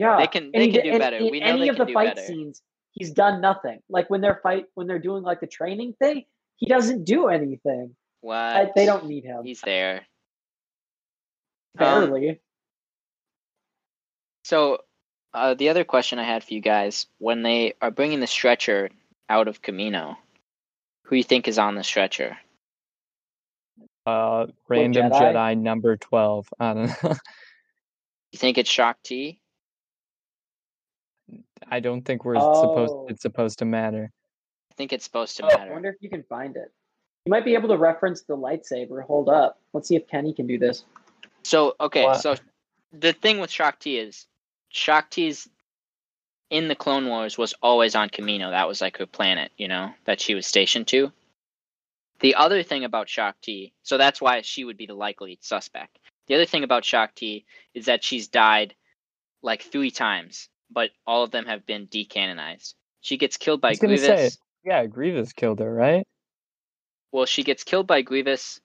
Yeah, 0.00 0.16
They 0.16 0.26
can- 0.28 0.50
they 0.52 0.66
he 0.66 0.72
can 0.72 0.82
do 0.82 0.92
in- 0.92 0.98
better. 0.98 1.16
In, 1.18 1.30
We 1.30 1.40
know 1.40 1.46
any 1.46 1.68
of 1.68 1.76
the 1.76 1.84
fight 1.92 2.14
better. 2.16 2.26
scenes, 2.26 2.62
he's 2.92 3.10
done 3.12 3.42
nothing. 3.42 3.80
Like 3.90 4.08
when 4.08 4.22
they're 4.22 4.40
fight 4.42 4.64
when 4.74 4.86
they're 4.88 4.98
doing 5.10 5.22
like 5.22 5.40
the 5.40 5.46
training 5.46 5.92
thing, 6.00 6.24
he 6.56 6.66
doesn't 6.74 7.04
do 7.04 7.28
anything. 7.28 7.94
what? 8.22 8.34
I, 8.60 8.70
they 8.74 8.86
don't 8.86 9.04
need 9.12 9.24
him. 9.24 9.44
He's 9.44 9.60
there. 9.60 9.96
Um, 11.78 11.84
Barely. 12.08 12.40
So, 14.44 14.78
uh, 15.34 15.52
the 15.54 15.68
other 15.68 15.84
question 15.84 16.18
I 16.18 16.24
had 16.24 16.42
for 16.44 16.54
you 16.54 16.60
guys: 16.60 17.06
when 17.18 17.42
they 17.42 17.74
are 17.82 17.90
bringing 17.90 18.20
the 18.20 18.26
stretcher 18.26 18.88
out 19.30 19.48
of 19.48 19.62
Kamino, 19.62 20.16
who 21.04 21.16
you 21.16 21.22
think 21.22 21.48
is 21.48 21.58
on 21.58 21.76
the 21.76 21.84
stretcher? 21.84 22.36
Uh, 24.04 24.46
random 24.68 25.10
Jedi? 25.10 25.34
Jedi? 25.34 25.58
number 25.58 25.96
twelve. 25.96 26.46
I 26.58 26.74
don't 26.74 27.02
know. 27.02 27.14
You 28.32 28.38
think 28.38 28.58
it's 28.58 28.70
Shaak 28.70 29.02
Ti? 29.02 29.40
I 31.68 31.80
don't 31.80 32.02
think 32.02 32.24
we're 32.24 32.36
supposed. 32.36 32.94
Oh. 32.94 33.06
It's 33.08 33.22
supposed 33.22 33.58
to 33.58 33.64
matter. 33.64 34.12
I 34.70 34.74
think 34.76 34.92
it's 34.92 35.04
supposed 35.04 35.36
to 35.38 35.46
Oh, 35.46 35.48
I 35.48 35.68
wonder 35.68 35.88
if 35.88 35.96
you 36.00 36.08
can 36.08 36.22
find 36.22 36.56
it. 36.56 36.72
You 37.26 37.30
might 37.30 37.44
be 37.44 37.54
able 37.54 37.68
to 37.70 37.76
reference 37.76 38.22
the 38.22 38.36
lightsaber. 38.36 39.02
Hold 39.02 39.28
up. 39.28 39.58
Let's 39.72 39.88
see 39.88 39.96
if 39.96 40.06
Kenny 40.06 40.32
can 40.32 40.46
do 40.46 40.58
this. 40.58 40.84
So 41.42 41.74
okay, 41.80 42.04
What? 42.04 42.20
so 42.20 42.36
the 42.92 43.12
thing 43.12 43.40
with 43.40 43.50
Shaak 43.50 43.80
Ti 43.80 43.98
is 43.98 44.26
Shaak 44.68 45.10
Ti's 45.10 45.48
in 46.50 46.68
the 46.68 46.74
Clone 46.74 47.06
Wars 47.06 47.38
was 47.38 47.54
always 47.62 47.94
on 47.94 48.10
Kamino. 48.10 48.50
That 48.50 48.68
was 48.68 48.80
like 48.80 48.98
her 48.98 49.06
planet, 49.06 49.52
you 49.56 49.68
know, 49.68 49.92
that 50.04 50.20
she 50.20 50.34
was 50.34 50.46
stationed 50.46 50.88
to. 50.88 51.12
The 52.18 52.34
other 52.34 52.62
thing 52.62 52.84
about 52.84 53.08
Shaak 53.08 53.40
Ti, 53.40 53.72
so 53.82 53.96
that's 53.96 54.20
why 54.20 54.42
she 54.42 54.64
would 54.64 54.76
be 54.76 54.86
the 54.86 54.94
likely 54.94 55.38
suspect. 55.40 55.98
The 56.26 56.34
other 56.34 56.44
thing 56.44 56.64
about 56.64 56.84
Shaak 56.84 57.14
Ti 57.14 57.46
is 57.72 57.86
that 57.86 58.04
she's 58.04 58.28
died 58.28 58.74
like 59.42 59.62
three 59.62 59.90
times, 59.90 60.48
but 60.70 60.90
all 61.06 61.24
of 61.24 61.30
them 61.30 61.46
have 61.46 61.64
been 61.64 61.86
decanonized. 61.86 62.74
She 63.00 63.16
gets 63.16 63.38
killed 63.38 63.62
by 63.62 63.74
Grievous. 63.74 64.04
say, 64.04 64.30
Yeah, 64.64 64.84
Grievous 64.86 65.32
killed 65.32 65.60
her, 65.60 65.72
right? 65.72 66.06
Well, 67.12 67.26
she 67.26 67.42
gets 67.42 67.64
killed 67.64 67.86
by 67.86 68.02
Grievous 68.02 68.60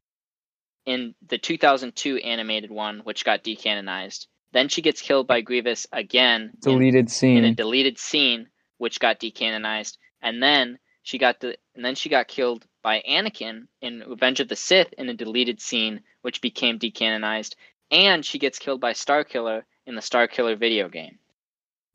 in 0.86 1.16
the 1.28 1.38
2002 1.38 2.18
animated 2.18 2.72
one, 2.72 3.00
which 3.00 3.26
got 3.26 3.44
decanonized. 3.44 4.28
Then 4.56 4.70
she 4.70 4.82
gets 4.82 5.02
killed 5.02 5.28
by 5.28 5.42
Grievous 5.42 5.86
again 5.92 6.54
in, 6.66 6.72
Deleted 6.72 7.12
scene. 7.12 7.40
in 7.40 7.44
a 7.44 7.54
deleted 7.54 8.00
scene, 8.00 8.48
which 8.78 9.02
got 9.02 9.20
decanonized. 9.20 9.98
And 10.22 10.42
then 10.42 10.80
she 11.04 11.18
got 11.18 11.42
the 11.42 11.58
and 11.76 11.84
then 11.84 11.96
she 11.96 12.08
got 12.08 12.30
killed 12.30 12.66
by 12.82 13.04
Anakin 13.06 13.68
in 13.82 14.06
Revenge 14.08 14.40
of 14.40 14.48
the 14.48 14.56
Sith 14.56 14.94
in 14.94 15.10
a 15.10 15.14
deleted 15.14 15.60
scene, 15.60 16.04
which 16.22 16.40
became 16.40 16.80
decanonized. 16.80 17.56
And 17.92 18.26
she 18.26 18.40
gets 18.40 18.58
killed 18.58 18.80
by 18.80 18.94
Starkiller 18.94 19.64
in 19.86 19.96
the 19.96 20.02
Starkiller 20.02 20.58
video 20.58 20.88
game, 20.88 21.20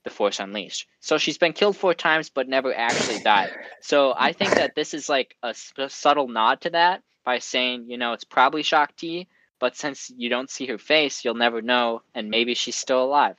The 0.05 0.11
Force 0.11 0.39
Unleashed. 0.39 0.87
So 1.01 1.17
she's 1.17 1.39
been 1.39 1.55
killed 1.55 1.79
four 1.79 1.95
times, 1.95 2.29
but 2.29 2.47
never 2.47 2.75
actually 2.75 3.21
died. 3.21 3.53
So 3.81 4.13
I 4.15 4.35
think 4.35 4.51
that 4.57 4.75
this 4.75 4.93
is 4.93 5.09
like 5.09 5.35
a 5.43 5.55
subtle 5.89 6.29
nod 6.29 6.61
to 6.61 6.71
that 6.71 7.05
by 7.25 7.39
saying, 7.39 7.87
you 7.89 7.97
know, 7.97 8.13
it's 8.13 8.25
probably 8.25 8.63
Shaak 8.63 8.97
Ti, 8.97 9.29
but 9.61 9.77
since 9.77 10.11
you 10.17 10.29
don't 10.29 10.51
see 10.51 10.67
her 10.67 10.79
face, 10.79 11.25
you'll 11.25 11.35
never 11.35 11.63
know, 11.63 12.03
and 12.15 12.29
maybe 12.31 12.55
she's 12.55 12.77
still 12.77 13.05
alive. 13.05 13.37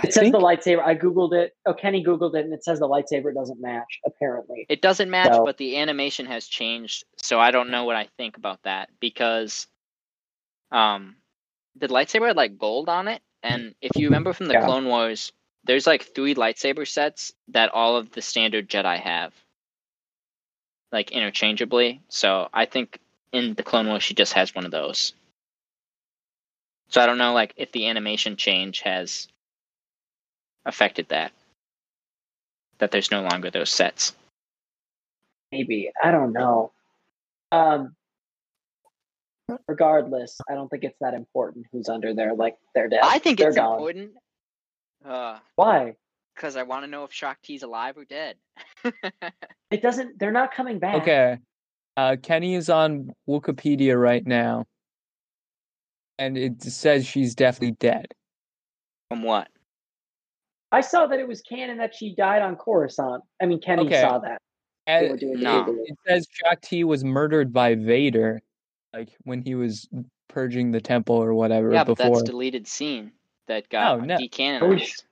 I 0.00 0.08
It 0.08 0.14
says 0.14 0.22
think- 0.22 0.34
the 0.34 0.40
lightsaber. 0.40 0.82
I 0.82 0.96
googled 0.96 1.32
it. 1.34 1.54
Oh, 1.66 1.74
Kenny 1.74 2.02
googled 2.02 2.34
it, 2.34 2.44
and 2.44 2.52
it 2.52 2.64
says 2.64 2.80
the 2.80 2.88
lightsaber 2.88 3.32
doesn't 3.32 3.60
match. 3.60 4.00
Apparently, 4.04 4.66
It 4.68 4.82
doesn't 4.82 5.10
match, 5.10 5.32
So- 5.34 5.44
but 5.44 5.58
the 5.58 5.76
animation 5.76 6.26
has 6.26 6.48
changed, 6.48 7.04
so 7.16 7.38
I 7.38 7.50
don't 7.52 7.70
know 7.70 7.84
what 7.84 7.94
I 7.94 8.06
think 8.16 8.36
about 8.36 8.62
that 8.62 8.88
because, 8.98 9.68
um, 10.72 11.16
the 11.76 11.88
lightsaber 11.88 12.26
had 12.26 12.36
like 12.36 12.58
gold 12.58 12.88
on 12.88 13.06
it, 13.06 13.22
and 13.42 13.74
if 13.80 13.92
you 13.96 14.06
remember 14.08 14.32
from 14.32 14.46
the 14.46 14.54
Yeah. 14.54 14.64
Clone 14.64 14.86
Wars, 14.86 15.32
there's 15.64 15.86
like 15.86 16.02
three 16.02 16.34
lightsaber 16.34 16.88
sets 16.88 17.32
that 17.48 17.70
all 17.70 17.96
of 17.96 18.10
the 18.12 18.22
standard 18.22 18.68
Jedi 18.68 18.98
have, 18.98 19.32
like 20.90 21.12
interchangeably. 21.12 22.02
So 22.08 22.48
I 22.52 22.66
think 22.66 22.98
in 23.32 23.54
the 23.54 23.62
Clone 23.62 23.86
Wars 23.88 24.02
she 24.02 24.14
just 24.14 24.32
has 24.34 24.54
one 24.54 24.64
of 24.64 24.70
those. 24.70 25.14
So 26.88 27.00
I 27.00 27.06
don't 27.06 27.18
know, 27.18 27.32
like 27.32 27.54
if 27.56 27.72
the 27.72 27.88
animation 27.88 28.36
change 28.36 28.80
has 28.80 29.28
affected 30.66 31.08
that, 31.08 31.32
that 32.78 32.90
there's 32.90 33.10
no 33.10 33.22
longer 33.22 33.50
those 33.50 33.70
sets. 33.70 34.14
maybe 35.50 35.90
I 36.02 36.10
don't 36.10 36.32
know. 36.32 36.72
Um, 37.50 37.94
regardless, 39.68 40.40
I 40.50 40.54
don't 40.54 40.68
think 40.68 40.84
it's 40.84 40.98
that 41.00 41.14
important 41.14 41.66
who's 41.72 41.88
under 41.88 42.14
there. 42.14 42.34
Like 42.34 42.56
they're 42.74 42.88
dead. 42.88 43.00
I 43.02 43.18
think 43.18 43.38
They're 43.38 43.48
it's 43.48 43.56
gone. 43.56 43.74
important. 43.74 44.10
Uh, 45.04 45.38
Why? 45.56 45.96
because 46.34 46.56
I 46.56 46.62
want 46.62 46.84
to 46.84 46.90
know 46.90 47.04
if 47.04 47.12
Shaak 47.12 47.42
Ti's 47.42 47.62
alive 47.62 47.96
or 47.98 48.04
dead. 48.04 48.36
It 49.70 49.80
doesn't. 49.80 50.18
They're 50.18 50.32
not 50.32 50.52
coming 50.54 50.78
back. 50.78 50.96
Okay. 51.02 51.38
Uh, 51.96 52.16
Kenny 52.22 52.54
is 52.54 52.70
on 52.70 53.12
Wikipedia 53.28 54.00
right 54.00 54.26
now, 54.26 54.64
and 56.18 56.38
it 56.38 56.62
says 56.62 57.06
she's 57.06 57.34
definitely 57.34 57.76
dead. 57.78 58.06
From 59.10 59.22
what? 59.22 59.48
I 60.70 60.80
saw 60.80 61.06
that 61.06 61.20
it 61.20 61.28
was 61.28 61.42
canon 61.42 61.76
that 61.78 61.94
she 61.94 62.14
died 62.14 62.40
on 62.40 62.56
Coruscant. 62.56 63.22
I 63.42 63.46
mean, 63.46 63.60
Kenny 63.60 63.86
Okay. 63.86 64.00
saw 64.00 64.18
that. 64.20 64.40
They 64.86 65.08
And 65.08 65.22
No. 65.42 65.64
Google. 65.64 65.84
it 65.86 65.98
says 66.06 66.26
Shaak 66.30 66.62
Ti 66.62 66.84
was 66.84 67.04
murdered 67.04 67.52
by 67.52 67.74
Vader, 67.74 68.40
like 68.92 69.10
when 69.24 69.42
he 69.42 69.54
was 69.54 69.88
purging 70.28 70.70
the 70.70 70.80
temple 70.80 71.16
or 71.16 71.34
whatever 71.34 71.72
Yeah, 71.72 71.84
but 71.84 71.98
that's 71.98 72.22
deleted 72.22 72.66
scene 72.66 73.12
that 73.48 73.68
got 73.68 74.00
No, 74.00 74.04
no. 74.06 74.16
decanonized. 74.16 75.04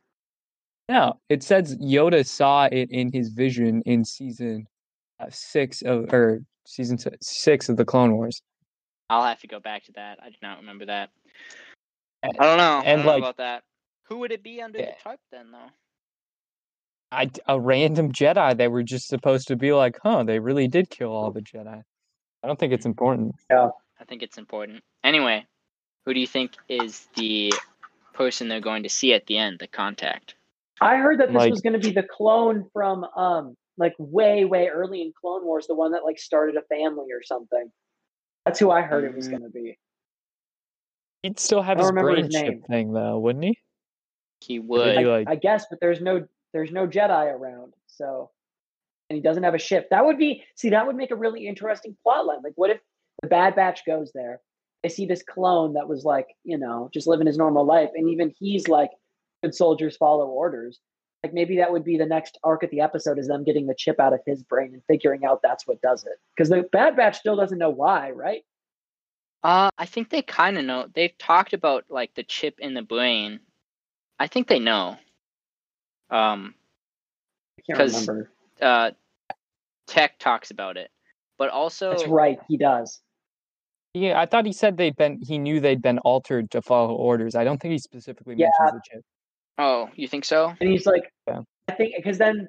No, 0.88 1.20
it 1.28 1.42
says 1.42 1.76
Yoda 1.76 2.26
saw 2.26 2.64
it 2.64 2.90
in 2.90 3.12
his 3.12 3.28
vision 3.28 3.82
in 3.86 4.04
season 4.04 4.66
uh, 5.20 5.26
six 5.30 5.82
of 5.82 6.12
or 6.12 6.42
season 6.66 6.98
s- 6.98 7.08
six 7.22 7.68
of 7.68 7.76
the 7.76 7.84
Clone 7.84 8.12
Wars. 8.16 8.42
I'll 9.08 9.24
have 9.24 9.40
to 9.40 9.46
go 9.48 9.58
back 9.60 9.84
to 9.86 9.92
that. 9.92 10.18
I 10.22 10.30
do 10.30 10.36
not 10.42 10.58
remember 10.60 10.86
that. 10.86 11.10
And- 12.22 12.36
I 12.38 12.44
don't 12.46 12.56
know. 12.58 12.62
I 12.78 12.82
and, 12.84 13.02
don't 13.02 13.06
know 13.06 13.18
about 13.18 13.36
that. 13.38 13.62
Who 14.08 14.18
would 14.18 14.32
it 14.32 14.42
be 14.42 14.60
under 14.62 14.78
Yeah. 14.78 14.86
the 14.96 15.02
tarp 15.02 15.20
then, 15.32 15.50
though? 15.52 15.70
I, 17.12 17.30
a 17.48 17.60
random 17.60 18.12
Jedi. 18.12 18.56
They 18.56 18.68
were 18.68 18.82
just 18.84 19.08
supposed 19.08 19.48
to 19.48 19.56
be 19.56 19.72
like, 19.72 19.98
huh? 20.02 20.22
They 20.24 20.38
really 20.38 20.68
did 20.68 20.90
kill 20.90 21.10
all 21.12 21.32
the 21.32 21.42
Jedi. 21.42 21.82
I 22.42 22.46
don't 22.46 22.58
think 22.58 22.72
it's 22.72 22.86
important. 22.86 23.34
Yeah, 23.50 23.70
I 24.00 24.04
think 24.04 24.22
it's 24.22 24.38
important. 24.38 24.82
Anyway, 25.02 25.44
who 26.06 26.14
do 26.14 26.20
you 26.20 26.26
think 26.26 26.52
is 26.68 27.08
the 27.16 27.52
person 28.14 28.48
they're 28.48 28.60
going 28.60 28.84
to 28.84 28.88
see 28.88 29.12
at 29.12 29.26
the 29.26 29.38
end, 29.38 29.58
the 29.58 29.66
contact? 29.66 30.34
I 30.80 30.96
heard 30.96 31.18
that 31.20 31.28
this 31.28 31.36
Like- 31.36 31.50
was 31.50 31.60
going 31.60 31.72
to 31.74 31.78
be 31.80 31.90
the 31.92 32.04
clone 32.04 32.70
from 32.72 33.04
um 33.16 33.56
like 33.80 33.94
way 33.98 34.44
way 34.44 34.68
early 34.68 35.00
in 35.02 35.12
Clone 35.20 35.44
Wars, 35.44 35.66
the 35.66 35.74
one 35.74 35.92
that 35.92 36.04
like 36.04 36.18
started 36.20 36.56
a 36.56 36.62
family 36.62 37.06
or 37.12 37.22
something. 37.24 37.72
That's 38.44 38.58
who 38.60 38.70
I 38.70 38.82
heard 38.82 39.04
it 39.04 39.14
was 39.14 39.26
Mm. 39.26 39.30
going 39.32 39.42
to 39.42 39.48
be. 39.48 39.78
He'd 41.22 41.38
still 41.40 41.62
have 41.62 41.78
I 41.78 41.82
his 41.82 41.90
don't 41.90 42.00
brain 42.00 42.24
his 42.24 42.34
chip 42.34 42.46
name. 42.46 42.62
thing 42.62 42.92
though, 42.92 43.18
wouldn't 43.18 43.44
he? 43.44 43.58
He 44.40 44.58
Would 44.58 44.68
would. 44.86 44.98
he, 44.98 45.04
like- 45.04 45.28
I 45.28 45.34
guess, 45.34 45.66
but 45.68 45.80
there's 45.80 46.00
no 46.00 46.26
there's 46.52 46.72
no 46.72 46.86
Jedi 46.86 47.32
around, 47.32 47.74
so 47.86 48.30
and 49.08 49.16
he 49.16 49.22
doesn't 49.22 49.42
have 49.42 49.54
a 49.54 49.58
ship. 49.58 49.88
That 49.90 50.04
would 50.06 50.18
be 50.18 50.44
see 50.54 50.70
that 50.70 50.86
would 50.86 50.96
make 50.96 51.10
a 51.10 51.16
really 51.16 51.46
interesting 51.46 51.96
plot 52.02 52.26
line. 52.26 52.40
Like, 52.44 52.54
what 52.56 52.70
if 52.70 52.80
the 53.22 53.28
Bad 53.28 53.54
Batch 53.56 53.84
goes 53.86 54.12
there? 54.14 54.40
They 54.82 54.88
see 54.88 55.04
this 55.04 55.22
clone 55.22 55.74
that 55.74 55.88
was 55.88 56.04
like 56.04 56.28
you 56.44 56.56
know 56.58 56.88
just 56.92 57.06
living 57.06 57.26
his 57.26 57.36
normal 57.38 57.64
life, 57.66 57.90
and 57.94 58.08
even 58.08 58.32
he's 58.38 58.66
like, 58.68 58.90
"Good 59.42 59.54
soldiers 59.54 59.96
follow 59.96 60.26
orders." 60.26 60.80
Like 61.22 61.34
maybe 61.34 61.56
that 61.58 61.70
would 61.70 61.84
be 61.84 61.98
the 61.98 62.06
next 62.06 62.38
arc 62.42 62.62
of 62.62 62.70
the 62.70 62.80
episode 62.80 63.18
is 63.18 63.28
them 63.28 63.44
getting 63.44 63.66
the 63.66 63.74
chip 63.74 64.00
out 64.00 64.14
of 64.14 64.20
his 64.26 64.42
brain 64.42 64.72
and 64.72 64.82
figuring 64.86 65.24
out 65.24 65.40
that's 65.42 65.66
what 65.66 65.80
does 65.82 66.04
it. 66.04 66.14
Because 66.34 66.48
the 66.48 66.62
Bad 66.72 66.96
Batch 66.96 67.18
still 67.18 67.36
doesn't 67.36 67.58
know 67.58 67.68
why, 67.70 68.10
right? 68.10 68.42
Uh, 69.42 69.70
I 69.76 69.86
think 69.86 70.08
they 70.10 70.22
kind 70.22 70.56
of 70.58 70.64
know. 70.64 70.86
They've 70.94 71.16
talked 71.18 71.52
about 71.52 71.84
like 71.90 72.14
the 72.14 72.22
chip 72.22 72.56
in 72.58 72.72
the 72.74 72.82
brain. 72.82 73.40
I 74.18 74.26
think 74.28 74.48
they 74.48 74.58
know. 74.58 74.96
Um, 76.10 76.54
I 77.58 77.62
can't 77.66 77.78
'Cause- 77.78 78.08
remember. 78.08 78.30
uh, 78.60 78.90
Tech 79.86 80.18
talks 80.18 80.50
about 80.50 80.76
it, 80.76 80.90
but 81.36 81.50
also 81.50 81.90
That's 81.90 82.06
right, 82.06 82.38
he 82.48 82.56
does. 82.56 83.00
Yeah, 83.94 84.20
I 84.20 84.26
thought 84.26 84.46
he 84.46 84.52
said 84.52 84.76
they'd 84.76 84.94
been. 84.96 85.20
He 85.20 85.36
knew 85.38 85.58
they'd 85.60 85.82
been 85.82 85.98
altered 85.98 86.50
to 86.52 86.62
follow 86.62 86.94
orders. 86.94 87.34
I 87.34 87.42
don't 87.44 87.60
think 87.60 87.72
he 87.72 87.78
specifically 87.78 88.36
Yeah. 88.36 88.50
mentions 88.60 88.82
the 88.82 88.88
chip. 88.96 89.04
Oh, 89.60 89.90
you 89.94 90.08
think 90.08 90.24
so? 90.24 90.54
And 90.60 90.70
he's 90.70 90.86
like, 90.86 91.12
Yeah. 91.26 91.40
I 91.68 91.72
think 91.74 91.94
because 91.96 92.18
then 92.18 92.48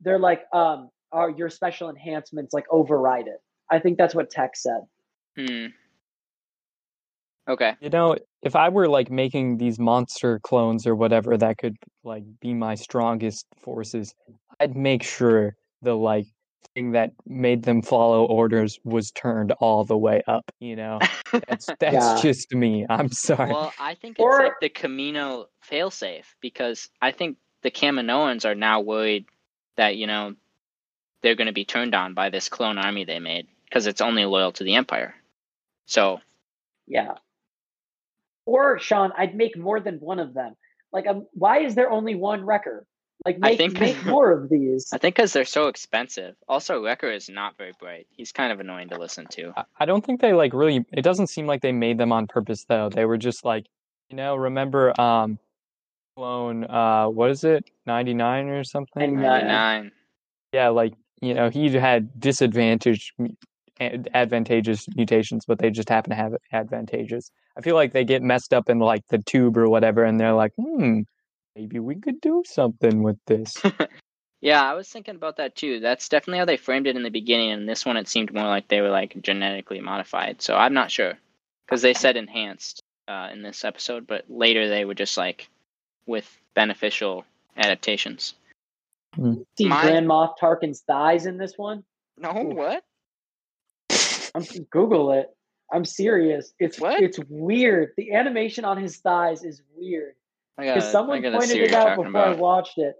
they're 0.00 0.18
like, 0.18 0.44
um, 0.52 0.88
are 1.10 1.30
your 1.30 1.50
special 1.50 1.90
enhancements 1.90 2.54
like 2.54 2.64
override 2.70 3.26
it? 3.26 3.40
I 3.70 3.80
think 3.80 3.98
that's 3.98 4.14
what 4.14 4.30
Tech 4.30 4.56
said. 4.56 4.80
Hmm. 5.36 5.66
Okay. 7.48 7.74
You 7.80 7.90
know, 7.90 8.16
if 8.42 8.56
I 8.56 8.68
were 8.68 8.88
like 8.88 9.10
making 9.10 9.58
these 9.58 9.78
monster 9.78 10.38
clones 10.40 10.86
or 10.86 10.94
whatever 10.94 11.36
that 11.36 11.58
could 11.58 11.76
like 12.04 12.24
be 12.40 12.54
my 12.54 12.74
strongest 12.74 13.46
forces, 13.60 14.14
I'd 14.60 14.76
make 14.76 15.02
sure 15.02 15.56
the 15.82 15.94
like 15.94 16.24
thing 16.24 16.32
that 16.76 17.12
made 17.26 17.62
them 17.64 17.82
follow 17.82 18.24
orders 18.26 18.78
was 18.84 19.10
turned 19.12 19.52
all 19.52 19.84
the 19.84 19.96
way 19.96 20.22
up, 20.26 20.50
you 20.60 20.76
know. 20.76 20.98
That's 21.48 21.66
that's 21.80 21.94
Yeah. 21.94 22.18
just 22.22 22.52
me. 22.54 22.84
I'm 22.88 23.10
sorry. 23.10 23.52
well, 23.52 23.72
I 23.78 23.94
think 23.94 24.16
it's 24.18 24.22
Or- 24.24 24.42
like 24.42 24.60
the 24.60 24.70
Kamino 24.70 25.46
failsafe 25.70 26.24
because 26.40 26.88
I 27.00 27.12
think 27.12 27.36
the 27.62 27.70
Kaminoans 27.70 28.44
are 28.44 28.54
now 28.54 28.80
worried 28.80 29.26
that 29.76 29.96
you 29.96 30.06
know 30.06 30.34
they're 31.22 31.34
going 31.36 31.46
to 31.46 31.52
be 31.52 31.64
turned 31.64 31.94
on 31.94 32.14
by 32.14 32.30
this 32.30 32.48
clone 32.48 32.78
army 32.78 33.04
they 33.04 33.18
made 33.20 33.46
because 33.68 33.86
it's 33.86 34.00
only 34.00 34.24
loyal 34.24 34.52
to 34.52 34.64
the 34.64 34.74
Empire. 34.74 35.14
So 35.86 36.20
Yeah. 36.86 37.14
Or 38.46 38.78
Sean, 38.78 39.10
I'd 39.16 39.34
make 39.34 39.56
more 39.56 39.80
than 39.80 40.00
one 40.00 40.18
of 40.18 40.34
them. 40.34 40.54
Like, 40.92 41.06
um, 41.06 41.26
why 41.32 41.60
is 41.60 41.74
there 41.74 41.90
only 41.90 42.14
one 42.14 42.44
wrecker? 42.44 42.86
Like, 43.24 43.38
I 43.42 43.56
think- 43.56 43.80
make 43.80 44.04
more 44.06 44.30
of 44.32 44.48
these. 44.50 44.88
I 44.92 44.98
think 44.98 45.16
because 45.16 45.32
they're 45.32 45.44
so 45.44 45.68
expensive. 45.68 46.34
Also, 46.48 46.82
Wrecker 46.84 47.10
is 47.10 47.28
not 47.28 47.56
very 47.56 47.72
bright. 47.80 48.06
He's 48.10 48.32
kind 48.32 48.52
of 48.52 48.60
annoying 48.60 48.88
to 48.90 48.98
listen 48.98 49.26
to. 49.32 49.52
I- 49.56 49.64
I 49.80 49.84
don't 49.86 50.04
think 50.04 50.20
they 50.20 50.32
like 50.32 50.52
really 50.52 50.84
it 50.92 51.02
doesn't 51.02 51.28
seem 51.28 51.46
like 51.46 51.62
they 51.62 51.72
made 51.72 51.98
them 51.98 52.12
on 52.12 52.26
purpose 52.26 52.64
though. 52.68 52.88
They 52.90 53.04
were 53.04 53.16
just 53.18 53.44
like, 53.44 53.66
you 54.10 54.16
know, 54.16 54.36
remember 54.36 54.98
um 55.00 55.38
clone 56.16 56.64
uh 56.64 57.06
what 57.08 57.30
is 57.30 57.44
it? 57.44 57.64
99 57.86 58.48
or 58.48 58.64
something? 58.64 59.20
99. 59.20 59.90
Yeah, 60.52 60.68
like 60.68 60.94
you 61.20 61.34
know 61.34 61.48
he 61.50 61.70
had 61.72 62.20
disadvantaged 62.20 63.12
advantageous 63.80 64.86
mutations, 64.94 65.44
but 65.46 65.58
they 65.58 65.70
just 65.70 65.88
happen 65.88 66.10
to 66.10 66.16
have 66.16 66.34
advantageous. 66.52 67.30
I 67.56 67.60
feel 67.62 67.74
like 67.74 67.92
they 67.92 68.04
get 68.04 68.22
messed 68.22 68.52
up 68.54 68.68
in 68.68 68.78
like 68.78 69.02
the 69.08 69.18
tube 69.18 69.56
or 69.56 69.68
whatever, 69.68 70.04
and 70.04 70.20
they're 70.20 70.32
like, 70.34 70.52
hmm, 70.56 71.00
maybe 71.56 71.78
we 71.78 71.96
could 71.96 72.20
do 72.20 72.42
something 72.46 73.02
with 73.02 73.18
this. 73.26 73.60
Yeah, 74.40 74.62
I 74.62 74.74
was 74.74 74.90
thinking 74.90 75.14
about 75.14 75.38
that 75.38 75.56
too. 75.56 75.80
That's 75.80 76.06
definitely 76.10 76.40
how 76.40 76.44
they 76.44 76.58
framed 76.58 76.86
it 76.86 76.96
in 76.96 77.02
the 77.02 77.08
beginning. 77.08 77.52
And 77.52 77.66
this 77.66 77.86
one, 77.86 77.96
it 77.96 78.06
seemed 78.06 78.34
more 78.34 78.44
like 78.44 78.68
they 78.68 78.82
were 78.82 78.90
like 78.90 79.16
genetically 79.22 79.80
modified. 79.80 80.42
So 80.42 80.54
I'm 80.54 80.74
not 80.74 80.90
sure 80.90 81.14
because 81.64 81.80
they 81.80 81.94
said 81.94 82.18
enhanced 82.18 82.82
uh, 83.08 83.30
in 83.32 83.40
this 83.40 83.64
episode, 83.64 84.06
but 84.06 84.26
later 84.28 84.68
they 84.68 84.84
were 84.84 84.92
just 84.92 85.16
like 85.16 85.48
with 86.04 86.28
beneficial 86.52 87.24
adaptations. 87.56 88.34
See 89.16 89.66
My- 89.66 89.80
Grand 89.80 90.06
Moff 90.06 90.34
Tarkin's 90.38 90.82
thighs 90.82 91.24
in 91.24 91.38
this 91.38 91.54
one. 91.56 91.82
No, 92.18 92.36
Ooh. 92.36 92.54
what? 92.54 92.84
I'm 94.34 94.44
Google 94.68 95.12
it. 95.12 95.34
I'm 95.72 95.86
serious. 95.86 96.52
It's 96.58 96.78
What? 96.78 97.02
it's 97.02 97.18
weird. 97.30 97.92
The 97.96 98.12
animation 98.12 98.66
on 98.66 98.76
his 98.76 98.98
thighs 98.98 99.42
is 99.42 99.62
weird. 99.74 100.16
I 100.58 100.66
Because 100.66 100.90
someone 100.90 101.24
I 101.24 101.30
pointed 101.30 101.56
it 101.56 101.72
out 101.72 101.88
talking 101.88 102.04
before 102.04 102.20
I 102.20 102.34
watched 102.34 102.78
it. 102.78 102.94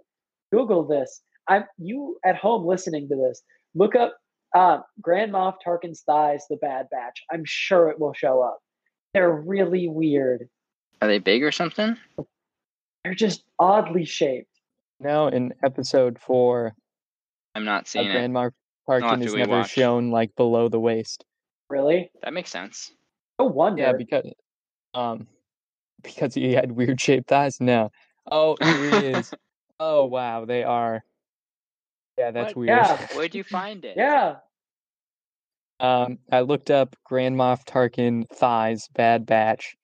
Google 0.51 0.85
this. 0.85 1.21
I'm 1.47 1.65
you 1.77 2.17
at 2.25 2.35
home 2.35 2.65
listening 2.65 3.07
to 3.09 3.15
this. 3.15 3.41
Look 3.73 3.95
up 3.95 4.17
uh, 4.53 4.79
Grand 5.01 5.31
Moff 5.33 5.55
Tarkin's 5.65 6.01
thighs, 6.01 6.45
The 6.49 6.57
Bad 6.57 6.87
Batch. 6.91 7.23
I'm 7.31 7.43
sure 7.45 7.89
it 7.89 7.99
will 7.99 8.13
show 8.13 8.41
up. 8.41 8.59
They're 9.13 9.31
really 9.31 9.87
weird. 9.87 10.49
Are 11.01 11.07
they 11.07 11.19
big 11.19 11.43
or 11.43 11.51
something? 11.51 11.97
They're 13.03 13.15
just 13.15 13.43
oddly 13.59 14.05
shaped. 14.05 14.49
now 14.99 15.27
in 15.27 15.53
episode 15.63 16.19
four, 16.19 16.73
I'm 17.53 17.65
not 17.65 17.83
uh, 17.83 17.85
seeing 17.85 18.07
it. 18.07 18.13
Grand 18.13 18.33
Moff 18.33 18.51
Tarkin 18.89 19.23
is 19.23 19.33
never 19.33 19.51
rewatch. 19.51 19.69
shown 19.69 20.11
like 20.11 20.35
below 20.35 20.69
the 20.69 20.79
waist. 20.79 21.23
Really? 21.69 22.11
That 22.23 22.33
makes 22.33 22.49
sense. 22.49 22.91
No 23.39 23.45
wonder. 23.45 23.83
Yeah, 23.83 23.93
because 23.93 24.31
um 24.93 25.27
because 26.05 26.33
he 26.33 26.53
had 26.53 26.71
weird 26.71 27.01
shaped 27.01 27.27
thighs. 27.27 27.59
No. 27.59 27.91
Oh, 28.31 28.55
he 28.61 28.67
is. 29.07 29.33
oh 29.79 30.05
wow, 30.05 30.45
they 30.45 30.63
are. 30.63 31.03
Yeah, 32.17 32.31
that's 32.31 32.49
What? 32.55 32.57
weird. 32.57 32.69
Yeah. 32.69 33.07
Where'd 33.15 33.35
you 33.35 33.43
find 33.59 33.83
it? 33.83 33.95
yeah. 33.97 34.37
Um, 35.81 36.19
I 36.31 36.39
looked 36.41 36.71
up 36.71 36.95
Grand 37.03 37.35
Moff 37.35 37.65
Tarkin 37.65 38.29
thighs 38.29 38.87
Bad 38.93 39.25
Batch, 39.25 39.75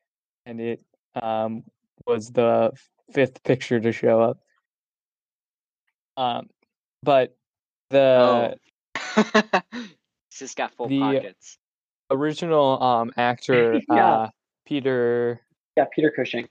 and 0.46 0.62
it 0.62 0.82
um 1.22 1.64
was 2.08 2.30
the 2.30 2.72
fifth 3.14 3.44
picture 3.44 3.80
to 3.80 3.92
show 3.92 4.22
up. 4.22 4.38
Um, 6.18 6.50
but 7.04 7.36
the 7.90 8.58
Oh. 8.96 9.62
Just 10.32 10.56
got 10.56 10.74
full 10.74 10.88
The- 10.88 11.00
pockets. 11.00 11.58
original 12.10 12.82
um 12.82 13.12
actor 13.18 13.82
Yeah. 13.90 14.08
uh 14.14 14.30
Peter 14.66 15.42
Yeah, 15.78 15.86
Peter 15.94 16.12
Cushing. 16.12 16.48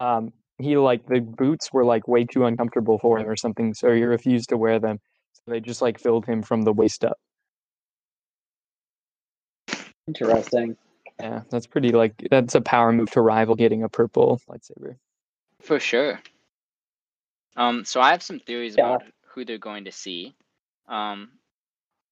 um 0.00 0.32
he 0.58 0.76
like 0.76 1.06
the 1.06 1.20
boots 1.20 1.72
were 1.72 1.84
like 1.84 2.08
way 2.08 2.24
too 2.24 2.44
uncomfortable 2.44 2.98
for 2.98 3.18
him 3.18 3.28
or 3.28 3.36
something, 3.36 3.74
so 3.74 3.92
he 3.92 4.02
refused 4.02 4.48
to 4.48 4.56
wear 4.56 4.78
them. 4.80 4.98
So 5.32 5.42
they 5.46 5.60
just 5.60 5.80
like 5.80 6.00
filled 6.00 6.26
him 6.26 6.42
from 6.42 6.62
the 6.62 6.72
waist 6.72 7.04
up. 7.04 7.18
Interesting. 10.08 10.76
Yeah, 11.20 11.42
that's 11.50 11.66
pretty 11.66 11.92
like 11.92 12.14
that's 12.30 12.54
a 12.54 12.60
power 12.60 12.92
move 12.92 13.10
to 13.12 13.20
rival 13.20 13.54
getting 13.54 13.82
a 13.82 13.88
purple 13.88 14.40
lightsaber. 14.48 14.96
For 15.62 15.78
sure. 15.78 16.20
Um, 17.56 17.84
so 17.84 18.00
I 18.00 18.10
have 18.12 18.22
some 18.22 18.40
theories 18.40 18.76
Yeah. 18.76 18.94
about 18.94 19.02
who 19.34 19.44
they're 19.44 19.58
going 19.58 19.84
to 19.84 19.92
see. 19.92 20.34
Um, 20.86 21.32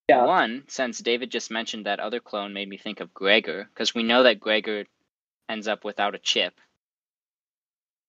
Yeah. 0.09 0.25
one, 0.25 0.65
since 0.69 0.99
David 0.99 1.31
just 1.31 1.51
mentioned 1.51 1.87
that 1.87 2.01
other 2.01 2.21
clone, 2.21 2.53
made 2.53 2.69
me 2.69 2.77
think 2.77 3.01
of 3.01 3.13
Gregor, 3.15 3.65
because 3.65 3.95
we 3.95 4.03
know 4.03 4.23
that 4.25 4.41
Gregor 4.41 4.85
ends 5.49 5.69
up 5.69 5.85
without 5.85 6.15
a 6.15 6.19
chip. 6.19 6.55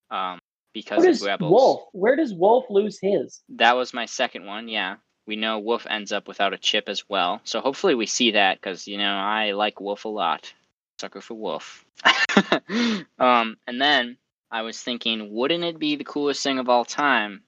Um, 0.09 0.39
because 0.73 1.21
of 1.21 1.27
Rebels. 1.27 1.51
Wolf? 1.51 1.81
Where 1.91 2.15
does 2.15 2.33
Wolf 2.33 2.65
lose 2.69 2.99
his? 3.01 3.41
That 3.49 3.75
was 3.75 3.93
my 3.93 4.05
second 4.05 4.45
one. 4.45 4.67
Yeah, 4.67 4.95
we 5.25 5.35
know 5.35 5.59
Wolf 5.59 5.85
ends 5.89 6.11
up 6.11 6.27
without 6.27 6.53
a 6.53 6.57
chip 6.57 6.87
as 6.87 7.03
well. 7.09 7.41
So 7.43 7.59
hopefully 7.61 7.95
we 7.95 8.05
see 8.05 8.31
that 8.31 8.59
because 8.61 8.87
you 8.87 8.97
know 8.97 9.13
I 9.15 9.51
like 9.51 9.81
Wolf 9.81 10.05
a 10.05 10.09
lot. 10.09 10.53
Sucker 10.99 11.21
for 11.21 11.33
Wolf. 11.35 11.85
um, 13.19 13.57
and 13.67 13.81
then 13.81 14.17
I 14.49 14.61
was 14.63 14.81
thinking, 14.81 15.31
wouldn't 15.33 15.63
it 15.63 15.77
be 15.79 15.95
the 15.95 16.03
coolest 16.03 16.41
thing 16.43 16.57
of 16.59 16.69
all 16.69 16.85
time 16.85 17.43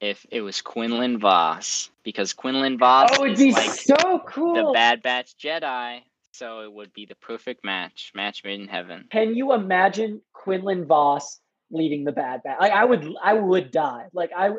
if 0.00 0.24
it 0.30 0.42
was 0.42 0.60
Quinlan 0.62 1.18
Vos? 1.18 1.90
Because 2.04 2.32
Quinlan 2.34 2.78
Vos 2.78 3.10
Oh, 3.18 3.24
it'd 3.24 3.34
is 3.34 3.38
be 3.40 3.52
like 3.52 3.70
so 3.70 4.20
cool. 4.26 4.54
the 4.54 4.72
Bad 4.72 5.02
Batch 5.02 5.34
Jedi, 5.42 6.02
so 6.32 6.60
it 6.62 6.72
would 6.72 6.92
be 6.92 7.06
the 7.06 7.14
perfect 7.16 7.64
match, 7.64 8.12
match 8.14 8.42
made 8.44 8.60
in 8.60 8.68
heaven. 8.68 9.06
Can 9.10 9.34
you 9.34 9.52
imagine 9.52 10.20
Quinlan 10.32 10.86
Vos 10.86 11.40
leading 11.70 12.04
the 12.04 12.12
Bad 12.12 12.42
Batch? 12.42 12.58
Like 12.60 12.72
I 12.72 12.84
would, 12.84 13.06
I 13.22 13.34
would 13.34 13.70
die. 13.70 14.06
Like 14.12 14.30
I, 14.36 14.50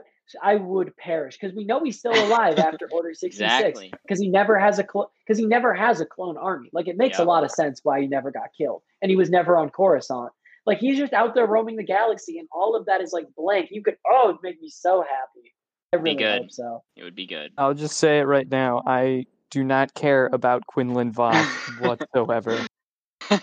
I 0.41 0.55
would 0.55 0.95
perish 0.97 1.37
because 1.39 1.55
we 1.55 1.65
know 1.65 1.83
he's 1.83 1.99
still 1.99 2.13
alive 2.13 2.57
after 2.59 2.87
Order 2.91 3.13
sixty 3.13 3.43
six 3.43 3.53
Exactly. 3.53 3.93
because 4.03 4.19
he 4.19 4.29
never 4.29 4.57
has 4.57 4.79
a 4.79 4.83
clone 4.83 5.07
because 5.25 5.37
he 5.37 5.45
never 5.45 5.73
has 5.73 5.99
a 5.99 6.05
clone 6.05 6.37
army. 6.37 6.69
Like 6.73 6.87
it 6.87 6.97
makes 6.97 7.19
a 7.19 7.23
lot 7.25 7.43
of 7.43 7.51
sense 7.51 7.81
why 7.83 8.01
he 8.01 8.07
never 8.07 8.31
got 8.31 8.49
killed 8.57 8.83
and 9.01 9.09
he 9.09 9.15
was 9.17 9.29
never 9.29 9.57
on 9.57 9.69
Coruscant. 9.69 10.31
Like 10.65 10.79
he's 10.79 10.97
just 10.97 11.11
out 11.11 11.35
there 11.35 11.45
roaming 11.45 11.75
the 11.75 11.83
galaxy 11.83 12.39
and 12.39 12.47
all 12.53 12.75
of 12.75 12.85
that 12.85 13.01
is 13.01 13.11
like 13.11 13.25
blank. 13.35 13.67
You 13.71 13.83
could 13.83 13.97
oh, 14.09 14.29
it'd 14.29 14.41
make 14.43 14.61
me 14.61 14.69
so 14.69 15.01
happy. 15.01 15.53
I 15.93 15.97
Be 15.97 16.03
really 16.03 16.15
good. 16.15 16.41
hope 16.43 16.51
so. 16.51 16.83
It 16.95 17.03
would 17.03 17.15
be 17.15 17.27
good. 17.27 17.51
I'll 17.57 17.73
just 17.73 17.97
say 17.97 18.19
it 18.19 18.23
right 18.23 18.49
now. 18.49 18.81
I 18.87 19.25
do 19.53 19.63
not 19.63 19.93
care 19.93 20.29
about 20.33 20.65
Quinlan 20.65 21.11
Vos 21.11 21.45
whatsoever. 21.79 22.65
Shut 23.29 23.41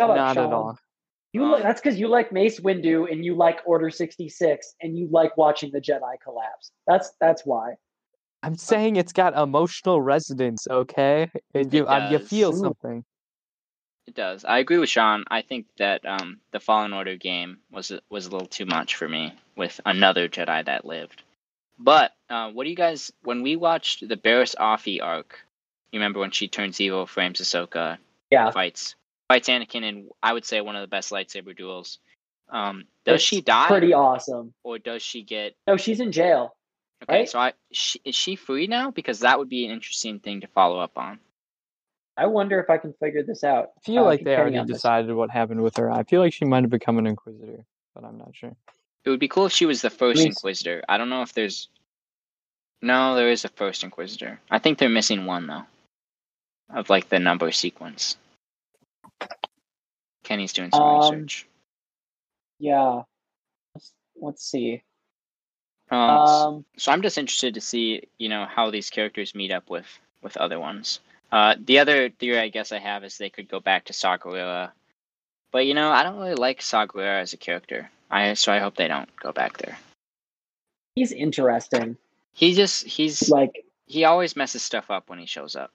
up, 0.00 0.16
not 0.16 0.34
Sean. 0.36 0.46
at 0.46 0.52
all. 0.52 0.78
You 1.32 1.50
like 1.50 1.64
that's 1.64 1.80
because 1.80 1.98
you 1.98 2.06
like 2.06 2.30
Mace 2.30 2.60
Windu 2.60 3.10
and 3.10 3.24
you 3.24 3.34
like 3.34 3.58
Order 3.66 3.90
sixty 3.90 4.28
six 4.28 4.76
and 4.80 4.96
you 4.96 5.08
like 5.10 5.36
watching 5.36 5.72
the 5.72 5.80
Jedi 5.80 6.14
collapse. 6.22 6.70
That's 6.86 7.10
that's 7.20 7.44
why. 7.44 7.74
I'm 8.44 8.56
saying 8.56 8.96
it's 8.96 9.12
got 9.12 9.36
emotional 9.36 10.00
resonance, 10.00 10.68
okay? 10.70 11.30
And 11.54 11.72
you, 11.72 11.88
um, 11.88 12.12
you 12.12 12.18
feel 12.18 12.50
Ooh. 12.52 12.58
something. 12.58 13.04
It 14.06 14.14
does. 14.14 14.44
I 14.44 14.58
agree 14.58 14.76
with 14.76 14.90
Sean. 14.90 15.24
I 15.28 15.40
think 15.42 15.66
that 15.78 16.04
um, 16.06 16.38
the 16.52 16.60
Fallen 16.60 16.92
Order 16.92 17.16
game 17.16 17.58
was 17.72 17.90
was 18.10 18.26
a 18.26 18.30
little 18.30 18.46
too 18.46 18.66
much 18.66 18.94
for 18.94 19.08
me 19.08 19.32
with 19.56 19.80
another 19.84 20.28
Jedi 20.28 20.64
that 20.66 20.84
lived. 20.84 21.23
But 21.78 22.12
uh, 22.30 22.50
what 22.52 22.64
do 22.64 22.70
you 22.70 22.76
guys? 22.76 23.12
When 23.22 23.42
we 23.42 23.56
watched 23.56 24.06
the 24.08 24.16
Barriss 24.16 24.54
Offee 24.56 25.02
arc, 25.02 25.38
you 25.92 25.98
remember 26.00 26.20
when 26.20 26.30
she 26.30 26.48
turns 26.48 26.80
evil, 26.80 27.06
frames 27.06 27.40
Ahsoka, 27.40 27.98
Yeah. 28.30 28.50
fights 28.50 28.94
fights 29.28 29.48
Anakin, 29.48 29.82
and 29.84 30.08
I 30.22 30.32
would 30.32 30.44
say 30.44 30.60
one 30.60 30.76
of 30.76 30.82
the 30.82 30.86
best 30.88 31.10
lightsaber 31.10 31.56
duels. 31.56 31.98
Um, 32.50 32.84
does 33.04 33.16
It's 33.16 33.24
she 33.24 33.40
die, 33.40 33.68
Pretty 33.68 33.92
awesome. 33.94 34.52
or 34.62 34.78
does 34.78 35.02
she 35.02 35.22
get? 35.22 35.54
No, 35.66 35.76
she's 35.76 35.98
in 36.00 36.12
jail. 36.12 36.54
Okay, 37.02 37.20
Right? 37.20 37.28
so 37.28 37.38
I 37.38 37.52
she, 37.72 38.00
is 38.04 38.14
she 38.14 38.36
free 38.36 38.66
now? 38.66 38.90
Because 38.90 39.20
that 39.20 39.38
would 39.38 39.48
be 39.48 39.64
an 39.64 39.72
interesting 39.72 40.20
thing 40.20 40.42
to 40.42 40.46
follow 40.48 40.78
up 40.78 40.96
on. 40.96 41.18
I 42.16 42.26
wonder 42.26 42.60
if 42.60 42.70
I 42.70 42.78
can 42.78 42.92
figure 43.00 43.24
this 43.24 43.42
out. 43.42 43.70
I 43.76 43.80
feel 43.80 44.02
Uh, 44.02 44.06
like 44.06 44.20
they 44.20 44.24
depending 44.24 44.40
already 44.40 44.58
on 44.58 44.66
this. 44.68 44.76
decided 44.76 45.12
what 45.14 45.30
happened 45.30 45.62
with 45.62 45.76
her. 45.78 45.90
I 45.90 46.04
feel 46.04 46.20
like 46.20 46.32
she 46.32 46.44
might 46.44 46.62
have 46.62 46.70
become 46.70 46.98
an 46.98 47.06
inquisitor, 47.06 47.64
but 47.94 48.04
I'm 48.04 48.18
not 48.18 48.30
sure. 48.36 48.54
It 49.04 49.10
would 49.10 49.20
be 49.20 49.28
cool 49.28 49.46
if 49.46 49.52
she 49.52 49.66
was 49.66 49.82
the 49.82 49.90
first 49.90 50.18
mean- 50.18 50.28
Inquisitor. 50.28 50.82
I 50.88 50.96
don't 50.98 51.10
know 51.10 51.22
if 51.22 51.32
there's. 51.34 51.68
No, 52.82 53.14
there 53.14 53.30
is 53.30 53.44
a 53.44 53.48
first 53.48 53.82
Inquisitor. 53.84 54.40
I 54.50 54.58
think 54.58 54.78
they're 54.78 54.88
missing 54.88 55.26
one 55.26 55.46
though. 55.46 55.64
Of 56.70 56.90
like 56.90 57.08
the 57.08 57.18
number 57.18 57.50
sequence. 57.52 58.16
Kenny's 60.22 60.52
doing 60.52 60.70
some 60.70 60.82
Um, 60.82 61.00
research. 61.14 61.46
Yeah. 62.58 63.02
Let's, 63.74 63.92
let's 64.16 64.44
see. 64.44 64.82
Um, 65.90 65.98
Um, 66.00 66.64
so 66.78 66.92
I'm 66.92 67.02
just 67.02 67.18
interested 67.18 67.54
to 67.54 67.60
see, 67.60 68.08
you 68.18 68.28
know, 68.30 68.46
how 68.46 68.70
these 68.70 68.88
characters 68.90 69.34
meet 69.34 69.50
up 69.50 69.68
with 69.68 69.86
with 70.22 70.36
other 70.38 70.58
ones. 70.58 71.00
Uh, 71.30 71.56
the 71.58 71.78
other 71.78 72.08
theory 72.08 72.38
I 72.38 72.48
guess 72.48 72.72
I 72.72 72.78
have 72.78 73.04
is 73.04 73.18
they 73.18 73.28
could 73.28 73.48
go 73.48 73.60
back 73.60 73.84
to 73.86 73.92
Saw 73.92 74.16
Gerrera. 74.16 74.72
but 75.52 75.66
you 75.66 75.74
know, 75.74 75.90
I 75.90 76.02
don't 76.02 76.16
really 76.18 76.34
like 76.34 76.62
Saw 76.62 76.86
Gerrera 76.86 77.20
as 77.20 77.32
a 77.34 77.36
character. 77.36 77.90
I 78.10 78.34
so 78.34 78.52
I 78.52 78.58
hope 78.58 78.76
they 78.76 78.88
don't 78.88 79.08
go 79.16 79.32
back 79.32 79.58
there. 79.58 79.78
he's 80.94 81.12
interesting. 81.12 81.96
He 82.32 82.54
just 82.54 82.84
he's 82.86 83.28
Like, 83.28 83.64
he 83.86 84.04
always 84.04 84.36
messes 84.36 84.62
stuff 84.62 84.90
up 84.90 85.08
when 85.08 85.18
he 85.18 85.26
shows 85.26 85.56
up. 85.56 85.70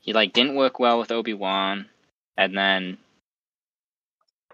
He 0.00 0.12
like 0.12 0.32
didn't 0.32 0.54
work 0.54 0.78
well 0.78 0.98
with 0.98 1.10
Obi 1.12 1.34
Wan, 1.34 1.86
and 2.36 2.56
then 2.56 2.98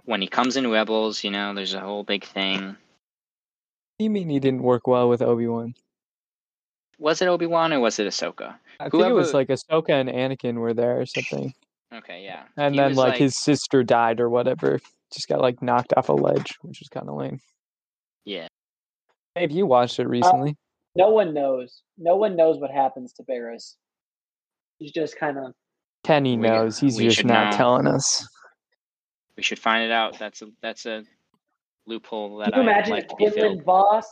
when 0.05 0.21
he 0.21 0.27
comes 0.27 0.57
in 0.57 0.71
Rebels, 0.71 1.23
you 1.23 1.31
know, 1.31 1.55
there's 1.55 1.75
a 1.75 1.81
whole 1.81 2.03
big 2.03 2.25
thing. 2.25 2.77
You 3.99 4.11
mean 4.11 4.29
he 4.29 4.41
didn't 4.41 4.63
work 4.63 4.87
well 4.87 5.09
with 5.09 5.23
Obi 5.23 5.47
Wan? 5.47 5.75
Was 6.99 7.23
it 7.23 7.29
Obi 7.29 7.47
Wan 7.47 7.73
or 7.73 7.81
was 7.81 7.99
it 7.99 8.07
Ahsoka? 8.09 8.55
I 8.81 8.89
think 8.89 9.05
it 9.05 9.13
was 9.13 9.35
like 9.35 9.49
Ahsoka 9.49 9.91
and 9.91 10.09
Anakin 10.09 10.55
were 10.55 10.75
there 10.75 11.01
or 11.01 11.07
something, 11.07 11.53
Okay, 11.93 12.25
yeah. 12.25 12.45
and 12.57 12.75
He 12.75 12.81
then 12.81 12.91
was, 12.91 12.99
like, 12.99 13.19
his 13.19 13.37
sister 13.37 13.83
died 13.83 14.21
or 14.21 14.29
whatever. 14.29 14.81
Just 15.13 15.29
got 15.29 15.41
like 15.41 15.63
knocked 15.63 15.93
off 15.97 16.09
a 16.09 16.13
ledge, 16.13 16.57
which 16.63 16.81
was 16.81 16.89
kind 16.89 17.09
of 17.09 17.17
lame. 17.17 17.41
Yeah. 18.25 18.49
Hey, 19.35 19.43
have 19.43 19.51
you 19.51 19.67
watched 19.67 19.99
it 19.99 20.09
recently? 20.09 20.57
No 20.97 21.11
one 21.11 21.35
knows. 21.35 21.83
No 21.99 22.17
one 22.17 22.37
knows 22.37 22.59
what 22.59 22.71
happens 22.71 23.13
to 23.15 23.23
Barriss. 23.23 23.75
He's 24.79 24.93
just 24.93 25.19
kind 25.19 25.39
of. 25.39 25.53
Kenny 26.05 26.37
We- 26.37 26.49
knows. 26.49 26.79
He's 26.79 26.97
we 26.97 27.05
just 27.05 27.19
should 27.19 27.27
not 27.27 27.51
know. 27.53 27.57
telling 27.57 27.87
us. 27.87 28.27
We 29.37 29.43
should 29.43 29.59
find 29.59 29.85
it 29.85 29.93
out. 29.93 30.19
That's 30.19 30.43
a 30.43 30.47
that's 30.63 30.87
a 30.87 31.05
loophole 31.87 32.39
that 32.39 32.53
Can 32.53 32.63
you 32.65 32.69
I'd 32.71 32.73
imagine 32.73 32.91
like 32.93 33.05
if 33.05 33.09
to 33.11 33.17
be 33.17 33.31
Quinlan 33.31 33.53
filled. 33.57 33.65
Vos, 33.65 34.07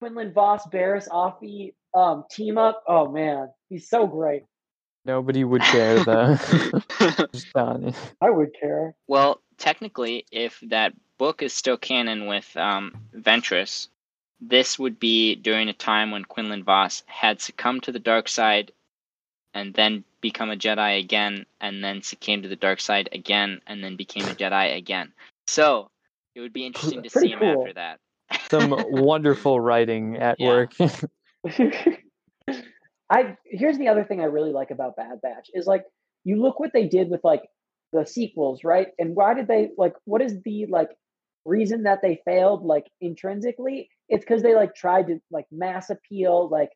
Quinlan 0.00 0.32
Vos, 0.32 0.66
Barriss, 0.66 1.08
Offee 1.08 1.74
um, 1.94 2.24
team 2.30 2.58
up? 2.58 2.82
Oh 2.88 3.10
man, 3.10 3.48
he's 3.68 3.88
so 3.88 4.06
great. 4.06 4.42
Nobody 5.04 5.44
would 5.44 5.62
care 5.62 6.02
though. 6.04 6.36
just. 7.32 7.46
I 7.56 8.30
would 8.30 8.50
care. 8.60 8.94
well, 9.06 9.40
technically, 9.58 10.24
if 10.32 10.58
that 10.62 10.94
book 11.18 11.42
is 11.42 11.52
still 11.52 11.76
canon 11.76 12.26
with 12.26 12.56
um, 12.56 12.94
Ventress, 13.14 13.88
this 14.40 14.78
would 14.78 14.98
be 15.00 15.34
during 15.34 15.68
a 15.68 15.72
time 15.72 16.10
when 16.10 16.24
Quinlan 16.24 16.64
Vos 16.64 17.02
had 17.06 17.40
succumbed 17.40 17.82
to 17.84 17.92
the 17.92 17.98
dark 17.98 18.28
side, 18.28 18.72
and 19.54 19.74
then 19.74 20.04
become 20.20 20.50
a 20.50 20.56
Jedi 20.56 21.00
again, 21.00 21.44
and 21.60 21.82
then 21.82 22.02
succumbed 22.02 22.44
to 22.44 22.48
the 22.48 22.56
dark 22.56 22.80
side 22.80 23.08
again, 23.12 23.60
and 23.66 23.82
then 23.82 23.96
became 23.96 24.28
a 24.28 24.34
Jedi 24.34 24.76
again. 24.76 25.12
So 25.46 25.90
it 26.34 26.40
would 26.40 26.52
be 26.52 26.66
interesting 26.66 27.02
to 27.02 27.10
Pretty 27.10 27.28
see 27.28 27.32
him 27.32 27.40
cool. 27.40 27.62
after 27.62 27.72
that. 27.74 27.98
Some 28.50 28.70
wonderful 28.90 29.60
writing 29.60 30.16
at 30.16 30.38
Yeah. 30.38 30.46
work. 30.46 30.72
I 33.10 33.36
here's 33.44 33.78
the 33.78 33.88
other 33.88 34.04
thing 34.04 34.20
I 34.20 34.24
really 34.24 34.52
like 34.52 34.70
about 34.70 34.96
Bad 34.96 35.20
Batch 35.22 35.48
is 35.54 35.66
like 35.66 35.84
you 36.24 36.40
look 36.40 36.60
what 36.60 36.72
they 36.74 36.86
did 36.86 37.08
with 37.08 37.24
like 37.24 37.42
the 37.92 38.04
sequels, 38.04 38.64
right? 38.64 38.88
And 38.98 39.14
why 39.14 39.34
did 39.34 39.48
they 39.48 39.70
like 39.76 39.94
what 40.04 40.22
is 40.22 40.40
the 40.42 40.66
like 40.66 40.90
reason 41.44 41.84
that 41.84 42.00
they 42.02 42.20
failed 42.24 42.64
like 42.64 42.86
intrinsically? 43.00 43.88
It's 44.08 44.24
because 44.24 44.42
they 44.42 44.54
like 44.54 44.74
tried 44.74 45.08
to 45.08 45.20
like 45.30 45.46
mass 45.50 45.90
appeal, 45.90 46.48
like 46.48 46.70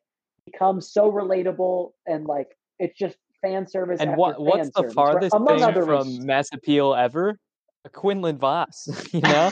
become 0.45 0.81
so 0.81 1.11
relatable 1.11 1.91
and 2.05 2.25
like 2.25 2.47
it's 2.79 2.97
just 2.97 3.17
fan 3.41 3.67
service. 3.67 3.99
and 3.99 4.15
what 4.15 4.39
what's 4.41 4.69
the 4.69 4.81
service, 4.81 4.93
farthest 4.93 5.35
Among 5.35 5.59
thing 5.59 5.85
from 5.85 6.25
mass 6.25 6.49
appeal 6.53 6.95
ever? 6.95 7.37
A 7.85 7.89
Quinlan 7.89 8.37
Vos, 8.37 8.87
you 9.11 9.19
know? 9.19 9.51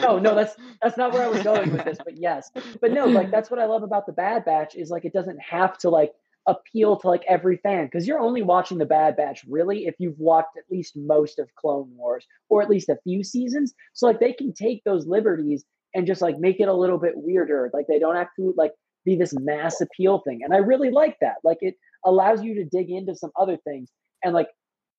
No, 0.00 0.18
no, 0.20 0.34
that's 0.36 0.54
that's 0.82 0.96
not 0.96 1.12
where 1.12 1.24
I 1.24 1.28
was 1.28 1.42
going 1.42 1.72
with 1.72 1.84
this, 1.84 1.98
but 2.04 2.16
yes. 2.16 2.50
But 2.80 2.92
no, 2.92 3.06
like 3.06 3.32
that's 3.32 3.50
what 3.50 3.58
I 3.58 3.64
love 3.64 3.82
about 3.82 4.06
the 4.06 4.12
Bad 4.12 4.44
Batch 4.44 4.76
is 4.76 4.90
like 4.90 5.04
it 5.04 5.12
doesn't 5.12 5.40
have 5.40 5.76
to 5.78 5.90
like 5.90 6.12
appeal 6.46 6.96
to 6.96 7.08
like 7.08 7.22
every 7.28 7.56
fan 7.58 7.86
because 7.86 8.06
you're 8.06 8.20
only 8.20 8.42
watching 8.42 8.78
the 8.78 8.84
Bad 8.84 9.16
Batch 9.16 9.44
really 9.48 9.86
if 9.86 9.94
you've 9.98 10.18
watched 10.18 10.56
at 10.58 10.64
least 10.70 10.96
most 10.96 11.38
of 11.38 11.54
Clone 11.54 11.90
Wars 11.96 12.26
or 12.48 12.62
at 12.62 12.68
least 12.68 12.88
a 12.88 12.98
few 13.02 13.24
seasons. 13.24 13.74
So 13.94 14.06
like 14.06 14.20
they 14.20 14.32
can 14.32 14.52
take 14.52 14.82
those 14.84 15.06
liberties 15.06 15.64
and 15.94 16.06
just 16.06 16.20
like 16.20 16.38
make 16.38 16.60
it 16.60 16.68
a 16.68 16.74
little 16.74 16.98
bit 16.98 17.14
weirder. 17.16 17.70
Like 17.72 17.86
they 17.88 17.98
don't 17.98 18.16
have 18.16 18.28
to 18.36 18.52
like 18.56 18.72
be 19.04 19.16
this 19.16 19.34
mass 19.38 19.80
appeal 19.80 20.22
thing. 20.26 20.40
And 20.42 20.52
I 20.52 20.58
really 20.58 20.90
like 20.90 21.16
that. 21.20 21.36
Like 21.44 21.58
it 21.60 21.76
allows 22.04 22.42
you 22.42 22.54
to 22.56 22.64
dig 22.64 22.90
into 22.90 23.14
some 23.14 23.30
other 23.38 23.56
things 23.64 23.90
and 24.22 24.34
like 24.34 24.48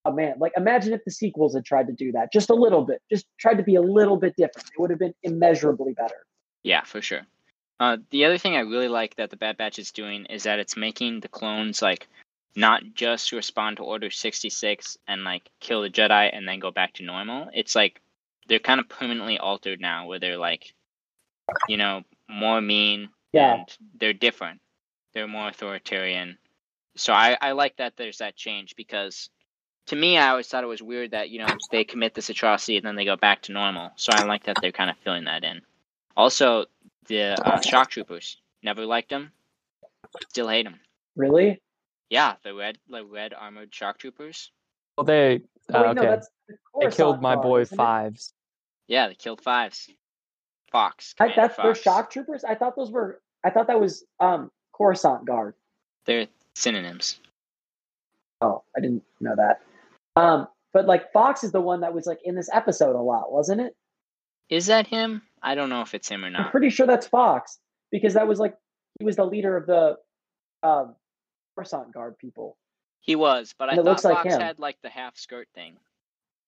oh 0.05 0.11
man, 0.11 0.35
like 0.39 0.53
imagine 0.55 0.93
if 0.93 1.01
the 1.03 1.11
sequels 1.11 1.55
had 1.55 1.65
tried 1.65 1.87
to 1.87 1.93
do 1.93 2.11
that 2.11 2.31
just 2.31 2.49
a 2.49 2.55
little 2.55 2.85
bit, 2.85 3.01
just 3.11 3.25
tried 3.39 3.55
to 3.55 3.63
be 3.63 3.75
a 3.75 3.81
little 3.81 4.17
bit 4.17 4.33
different. 4.37 4.67
It 4.67 4.79
would 4.79 4.89
have 4.91 4.99
been 4.99 5.13
immeasurably 5.23 5.93
better. 5.93 6.25
Yeah, 6.63 6.83
for 6.83 7.01
sure. 7.01 7.21
Uh, 7.79 7.97
the 8.09 8.25
other 8.25 8.37
thing 8.37 8.55
I 8.55 8.61
really 8.61 8.87
like 8.87 9.15
that 9.15 9.29
the 9.29 9.35
Bad 9.37 9.57
Batch 9.57 9.79
is 9.79 9.91
doing 9.91 10.25
is 10.25 10.43
that 10.43 10.59
it's 10.59 10.77
making 10.77 11.19
the 11.19 11.27
clones 11.27 11.81
like 11.81 12.07
not 12.55 12.83
just 12.93 13.33
respond 13.33 13.77
to 13.77 13.83
Order 13.83 14.09
sixty 14.09 14.49
six 14.49 14.97
and 15.07 15.23
like 15.25 15.49
kill 15.59 15.81
the 15.81 15.89
Jedi 15.89 16.29
and 16.31 16.47
then 16.47 16.59
go 16.59 16.71
back 16.71 16.93
to 16.93 17.03
normal. 17.03 17.49
It's 17.53 17.75
like 17.75 18.01
they're 18.47 18.59
kind 18.59 18.79
of 18.79 18.87
permanently 18.87 19.37
altered 19.39 19.81
now, 19.81 20.07
where 20.07 20.19
they're 20.19 20.37
like, 20.37 20.73
you 21.67 21.77
know, 21.77 22.03
more 22.29 22.61
mean 22.61 23.09
Yeah. 23.33 23.55
and 23.55 23.77
they're 23.99 24.13
different. 24.13 24.61
They're 25.13 25.27
more 25.27 25.49
authoritarian. 25.49 26.37
So 26.95 27.11
I, 27.11 27.37
I 27.41 27.51
like 27.51 27.75
that 27.77 27.97
there's 27.97 28.19
that 28.19 28.37
change 28.37 28.75
because 28.77 29.29
to 29.87 29.95
me 29.97 30.17
I 30.17 30.29
always 30.29 30.47
thought 30.47 30.63
it 30.63 30.67
was 30.67 30.81
weird 30.81 31.11
that, 31.11 31.29
you 31.29 31.39
know, 31.39 31.47
they 31.71 31.83
commit 31.83 32.13
this 32.13 32.29
atrocity 32.29 32.77
and 32.77 32.85
then 32.85 32.95
they 32.95 33.05
go 33.05 33.17
back 33.17 33.41
to 33.43 33.51
normal. 33.51 33.91
So 33.97 34.13
I 34.13 34.23
like 34.23 34.45
that 34.45 34.55
they're 34.61 34.71
kind 34.71 34.89
of 34.89 34.97
filling 35.03 35.25
that 35.25 35.43
in. 35.43 35.61
Also, 36.15 36.65
the 37.07 37.39
uh, 37.45 37.61
shock 37.61 37.89
troopers 37.89 38.37
never 38.63 38.85
liked 38.85 39.09
them. 39.09 39.31
Still 40.29 40.47
hate 40.49 40.63
them. 40.65 40.79
Really? 41.15 41.61
Yeah, 42.09 42.35
the 42.43 42.53
red, 42.53 42.77
the 42.89 43.03
red 43.05 43.33
armored 43.33 43.73
shock 43.73 43.97
troopers. 43.97 44.51
Well, 44.97 45.05
they 45.05 45.41
Oh, 45.73 45.79
uh, 45.79 45.81
wait, 45.81 45.89
okay. 45.89 46.01
no, 46.05 46.11
that's 46.11 46.29
the 46.47 46.55
they 46.79 46.91
killed 46.91 47.21
my 47.21 47.35
boy 47.35 47.61
isn't 47.61 47.73
it? 47.73 47.77
Fives. 47.77 48.33
Yeah, 48.87 49.07
they 49.07 49.15
killed 49.15 49.41
fives. 49.41 49.89
Fox. 50.71 51.15
I, 51.19 51.23
Commander 51.29 51.41
that's 51.41 51.55
their 51.57 51.65
Fox. 51.73 51.81
shock 51.81 52.11
troopers. 52.11 52.43
I 52.43 52.55
thought 52.55 52.75
those 52.75 52.91
were. 52.91 53.19
I 53.43 53.49
thought 53.49 53.67
that 53.67 53.79
was 53.79 54.03
um 54.19 54.51
Coruscant 54.73 55.25
Guard. 55.25 55.55
They're 56.05 56.27
synonyms. 56.53 57.19
Oh, 58.41 58.63
I 58.77 58.81
didn't 58.81 59.03
know 59.19 59.35
that. 59.35 59.61
Um, 60.15 60.47
but 60.71 60.85
like 60.85 61.11
Fox 61.11 61.43
is 61.43 61.51
the 61.51 61.61
one 61.61 61.81
that 61.81 61.93
was 61.93 62.05
like 62.05 62.19
in 62.23 62.35
this 62.35 62.49
episode 62.53 62.95
a 62.95 63.01
lot, 63.01 63.31
wasn't 63.31 63.61
it? 63.61 63.75
Is 64.49 64.67
that 64.67 64.87
him? 64.87 65.21
I 65.41 65.55
don't 65.55 65.69
know 65.69 65.81
if 65.81 65.93
it's 65.93 66.09
him 66.09 66.23
or 66.25 66.29
not. 66.29 66.45
I'm 66.45 66.51
pretty 66.51 66.69
sure 66.69 66.87
that's 66.87 67.07
Fox 67.07 67.59
because 67.91 68.13
that 68.13 68.27
was 68.27 68.39
like 68.39 68.55
he 68.99 69.05
was 69.05 69.15
the 69.15 69.25
leader 69.25 69.57
of 69.57 69.65
the 69.67 69.95
um 70.63 70.95
Coruscant 71.55 71.93
Guard 71.93 72.17
people. 72.17 72.57
He 73.01 73.15
was, 73.15 73.53
but 73.57 73.69
I 73.69 73.73
And 73.73 73.79
it 73.79 73.83
thought 73.83 73.89
looks 73.89 74.05
like 74.05 74.17
Fox 74.17 74.33
him. 74.35 74.41
had 74.41 74.59
like 74.59 74.77
the 74.81 74.89
half 74.89 75.17
skirt 75.17 75.47
thing. 75.55 75.77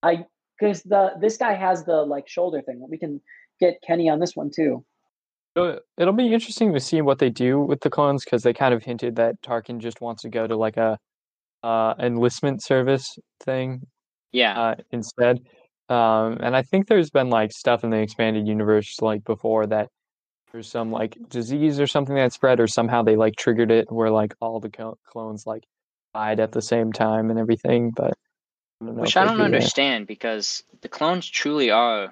I 0.03 0.25
because 0.59 0.83
the 0.83 1.11
this 1.19 1.37
guy 1.37 1.53
has 1.53 1.85
the 1.85 2.03
like 2.03 2.27
shoulder 2.27 2.61
thing. 2.61 2.85
We 2.89 2.97
can 2.97 3.21
get 3.59 3.79
Kenny 3.85 4.09
on 4.09 4.19
this 4.19 4.35
one 4.35 4.51
too. 4.55 4.83
So 5.57 5.79
It'll 5.97 6.13
be 6.13 6.31
interesting 6.33 6.73
to 6.73 6.79
see 6.79 7.01
what 7.01 7.17
they 7.17 7.31
do 7.31 7.59
with 7.59 7.81
the 7.81 7.89
clones 7.89 8.23
because 8.23 8.43
they 8.43 8.53
kind 8.53 8.75
of 8.75 8.83
hinted 8.83 9.15
that 9.15 9.41
Tarkin 9.41 9.79
just 9.79 10.01
wants 10.01 10.21
to 10.21 10.29
go 10.29 10.45
to 10.45 10.55
like 10.55 10.77
a 10.77 10.99
uh, 11.63 11.95
enlistment 11.99 12.61
service 12.63 13.17
thing 13.43 13.81
Yeah, 14.31 14.59
uh, 14.59 14.75
instead. 14.91 15.39
Um, 15.89 16.37
and 16.41 16.55
I 16.55 16.63
think 16.63 16.87
there's 16.87 17.09
been 17.09 17.29
like 17.29 17.51
stuff 17.51 17.83
in 17.83 17.91
the 17.91 17.97
expanded 17.97 18.47
universe 18.47 18.97
like 19.01 19.23
before 19.23 19.67
that 19.67 19.89
there's 20.51 20.69
some 20.69 20.91
like 20.91 21.17
disease 21.29 21.79
or 21.79 21.87
something 21.87 22.15
that 22.15 22.33
spread 22.33 22.59
or 22.59 22.67
somehow 22.67 23.03
they 23.03 23.15
like 23.15 23.35
triggered 23.35 23.71
it 23.71 23.91
where 23.91 24.09
like 24.09 24.33
all 24.41 24.59
the 24.59 24.69
clones 25.05 25.45
like 25.45 25.63
died 26.13 26.39
at 26.39 26.51
the 26.51 26.61
same 26.61 26.91
time 26.93 27.29
and 27.29 27.39
everything. 27.39 27.91
But 27.95 28.13
I 28.81 28.85
don't 28.85 28.95
know 28.95 29.01
which 29.01 29.17
I 29.17 29.23
don't 29.23 29.33
do 29.33 29.37
that. 29.39 29.45
understand 29.45 30.07
because 30.07 30.63
the 30.81 30.89
clones 30.89 31.27
truly 31.27 31.71
are 31.71 32.11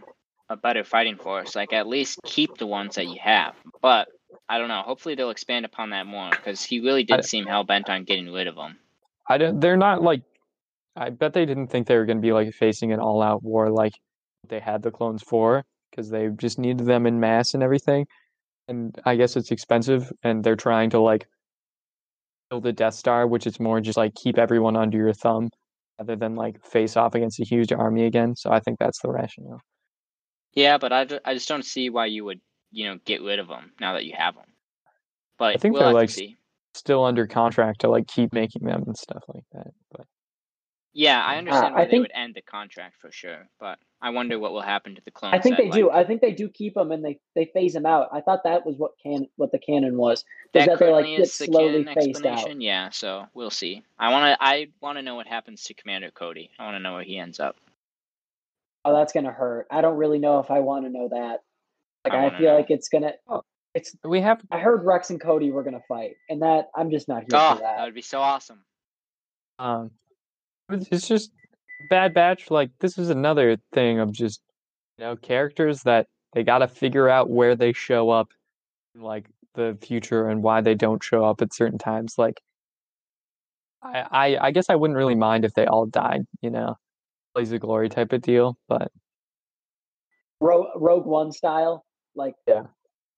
a 0.50 0.56
better 0.58 0.84
fighting 0.84 1.18
force. 1.18 1.56
Like 1.56 1.74
at 1.74 1.88
least 1.88 2.20
keep 2.24 2.58
the 2.58 2.68
ones 2.68 2.96
that 2.96 3.08
you 3.08 3.18
have. 3.22 3.56
But 3.82 4.10
I 4.48 4.58
don't 4.60 4.68
know. 4.68 4.82
Hopefully 4.82 5.16
they'll 5.16 5.32
expand 5.32 5.66
upon 5.66 5.90
that 5.92 6.06
more 6.06 6.30
because 6.30 6.62
he 6.62 6.82
really 6.82 7.04
did 7.04 7.20
I- 7.20 7.22
seem 7.22 7.46
hell 7.46 7.64
bent 7.64 7.90
on 7.90 8.04
getting 8.04 8.32
rid 8.32 8.48
of 8.48 8.56
them. 8.56 8.78
I 9.28 9.38
don't. 9.40 9.60
They're 9.60 9.78
not 9.78 10.04
like. 10.04 10.22
I 10.96 11.10
bet 11.10 11.34
they 11.34 11.46
didn't 11.46 11.68
think 11.68 11.88
they 11.88 11.98
were 11.98 12.06
going 12.06 12.18
to 12.18 12.22
be 12.22 12.34
like 12.34 12.54
facing 12.54 12.94
an 12.94 13.00
all-out 13.00 13.44
war 13.44 13.70
like 13.70 13.94
they 14.48 14.60
had 14.60 14.82
the 14.82 14.92
clones 14.92 15.22
for, 15.24 15.64
because 15.92 16.10
they 16.10 16.30
just 16.30 16.58
needed 16.58 16.86
them 16.86 17.06
in 17.06 17.20
mass 17.20 17.54
and 17.54 17.62
everything. 17.62 18.08
And 18.68 18.98
I 19.06 19.16
guess 19.16 19.36
it's 19.36 19.52
expensive, 19.52 20.12
and 20.24 20.44
they're 20.44 20.56
trying 20.56 20.90
to 20.92 21.00
like 21.00 21.28
build 22.50 22.66
a 22.66 22.74
Death 22.74 22.96
Star, 22.96 23.28
which 23.28 23.46
is 23.46 23.60
more 23.60 23.82
just 23.82 23.98
like 23.98 24.16
keep 24.16 24.38
everyone 24.38 24.76
under 24.76 24.98
your 24.98 25.14
thumb, 25.14 25.50
rather 26.00 26.16
than 26.16 26.36
like 26.36 26.64
face 26.66 26.98
off 26.98 27.16
against 27.16 27.40
a 27.40 27.46
huge 27.46 27.72
army 27.72 28.06
again. 28.06 28.36
So 28.36 28.52
I 28.52 28.60
think 28.60 28.80
that's 28.80 29.02
the 29.02 29.10
rationale. 29.10 29.62
Yeah, 30.54 30.78
but 30.78 30.94
I, 30.94 31.08
I 31.26 31.34
just 31.34 31.48
don't 31.48 31.66
see 31.66 31.90
why 31.90 32.06
you 32.06 32.26
would 32.26 32.40
you 32.72 32.86
know 32.86 32.98
get 33.06 33.22
rid 33.22 33.40
of 33.40 33.48
them 33.48 33.72
now 33.80 33.94
that 33.94 34.06
you 34.06 34.14
have 34.18 34.36
them. 34.36 34.46
But 35.38 35.56
I 35.56 35.58
think 35.58 35.74
we'll 35.74 35.84
they're 35.84 35.94
like. 35.94 36.12
Still 36.74 37.06
under 37.06 37.26
contract 37.26 37.80
to 37.80 37.90
like 37.90 38.06
keep 38.06 38.34
making 38.34 38.66
them 38.66 38.84
and 38.86 38.98
stuff 38.98 39.24
like 39.34 39.46
that. 39.54 39.68
But 39.92 40.06
Yeah, 40.98 41.22
I 41.22 41.36
understand 41.36 41.76
I 41.76 41.80
why 41.80 41.84
they 41.86 41.92
think- 41.92 42.04
would 42.04 42.12
end 42.16 42.36
the 42.36 42.42
contract 42.42 42.96
for 43.02 43.12
sure, 43.12 43.50
but 43.60 43.78
I 44.02 44.12
wonder 44.12 44.40
what 44.40 44.54
will 44.54 44.62
happen 44.62 44.96
to 44.96 45.02
the 45.04 45.12
clones. 45.12 45.36
I 45.36 45.40
think 45.40 45.58
that, 45.58 45.64
they 45.64 45.70
do. 45.70 45.92
I 45.92 46.06
think 46.06 46.22
they 46.22 46.32
do 46.32 46.48
keep 46.48 46.76
them 46.76 46.92
and 46.94 47.04
they 47.04 47.20
they 47.36 47.46
phase 47.54 47.74
them 47.74 47.86
out. 47.86 48.08
I 48.14 48.22
thought 48.22 48.44
that 48.46 48.66
was 48.66 48.78
what 48.78 48.92
can 49.04 49.28
what 49.36 49.52
the 49.52 49.60
canon 49.60 49.98
was. 49.98 50.20
Is 50.20 50.26
that, 50.54 50.70
that 50.70 50.80
they 50.80 50.92
like 50.92 51.06
get 51.06 51.20
is 51.20 51.34
slowly 51.34 51.84
phased 51.84 52.26
out. 52.26 52.62
Yeah, 52.62 52.92
so 52.92 53.28
we'll 53.34 53.50
see. 53.50 53.84
I 54.00 54.10
want 54.12 54.40
to. 54.40 54.44
I 54.46 54.68
want 54.80 54.98
to 54.98 55.02
know 55.02 55.16
what 55.16 55.28
happens 55.28 55.64
to 55.66 55.74
Commander 55.74 56.12
Cody. 56.12 56.50
I 56.58 56.64
want 56.64 56.76
to 56.76 56.80
know 56.80 56.94
where 56.94 57.04
he 57.04 57.18
ends 57.18 57.42
up. 57.42 57.58
Oh, 58.86 58.94
that's 58.96 59.12
gonna 59.12 59.34
hurt. 59.34 59.68
I 59.70 59.82
don't 59.82 59.98
really 59.98 60.20
know 60.20 60.40
if 60.40 60.50
I 60.50 60.62
want 60.62 60.86
to 60.86 60.90
know 60.92 61.10
that. 61.10 61.42
Like 62.06 62.14
I 62.14 62.28
I, 62.28 62.38
feel 62.38 62.52
know. 62.52 62.56
like 62.56 62.70
it's 62.72 62.88
gonna. 62.88 63.14
Oh. 63.28 63.44
It's. 63.74 63.94
we 64.06 64.22
have 64.22 64.40
I 64.50 64.60
heard 64.60 64.86
Rex 64.86 65.10
and 65.10 65.20
Cody 65.20 65.52
were 65.52 65.64
gonna 65.64 65.82
fight, 65.90 66.16
and 66.30 66.42
that 66.42 66.70
I'm 66.74 66.90
just 66.90 67.10
not 67.10 67.24
here 67.24 67.30
Oh, 67.34 67.56
for 67.56 67.62
that 67.64 67.78
that. 67.80 67.84
would 67.84 67.96
be 67.96 68.02
so 68.02 68.22
awesome. 68.22 68.64
Um, 69.60 69.92
it's 70.70 70.88
it's 70.92 71.08
just 71.08 71.32
Bad 71.90 72.14
Batch. 72.14 72.50
Like 72.52 72.72
this 72.80 72.98
is 72.98 73.10
another 73.10 73.58
thing 73.74 74.00
of 74.00 74.12
just 74.12 74.42
you 74.98 75.06
know 75.06 75.16
characters 75.16 75.84
that 75.84 76.08
they 76.34 76.44
got 76.44 76.60
to 76.60 76.68
figure 76.68 77.10
out 77.10 77.30
where 77.30 77.56
they 77.56 77.74
show 77.74 78.10
up, 78.10 78.32
in, 78.96 79.02
like 79.02 79.28
the 79.54 79.78
future 79.82 80.28
and 80.28 80.44
why 80.44 80.62
they 80.62 80.76
don't 80.76 81.04
show 81.04 81.24
up 81.24 81.42
at 81.42 81.54
certain 81.54 81.78
times. 81.78 82.16
Like 82.18 82.42
I, 83.82 84.06
I, 84.12 84.48
I 84.48 84.52
guess 84.52 84.70
I 84.70 84.76
wouldn't 84.76 84.98
really 84.98 85.16
mind 85.16 85.46
if 85.46 85.54
they 85.54 85.66
all 85.66 85.86
died. 85.86 86.24
You 86.42 86.50
know, 86.50 86.76
plays 87.34 87.52
of 87.52 87.62
glory 87.62 87.90
type 87.90 88.12
of 88.14 88.22
deal. 88.22 88.58
But 88.68 88.92
Rogue, 90.42 90.68
Rogue 90.76 91.06
One 91.06 91.32
style, 91.32 91.86
like 92.16 92.36
Yeah. 92.48 92.64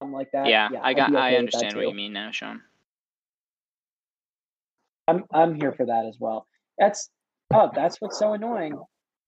something 0.00 0.12
like 0.14 0.30
that. 0.32 0.48
yeah, 0.48 0.68
I 0.82 0.90
I'd 0.90 0.96
got. 0.96 1.10
be 1.10 1.16
I 1.16 1.18
okay 1.18 1.42
with 1.42 1.52
that 1.52 1.58
understand 1.58 1.76
what 1.76 1.88
you 1.88 1.94
mean 1.94 2.12
now, 2.12 2.30
Sean. 2.30 2.62
I'm 5.08 5.24
I'm 5.32 5.54
here 5.54 5.72
for 5.72 5.86
that 5.86 6.04
as 6.06 6.16
well. 6.20 6.46
That's 6.78 7.10
oh, 7.52 7.70
that's 7.74 8.00
what's 8.00 8.18
so 8.18 8.32
annoying 8.32 8.78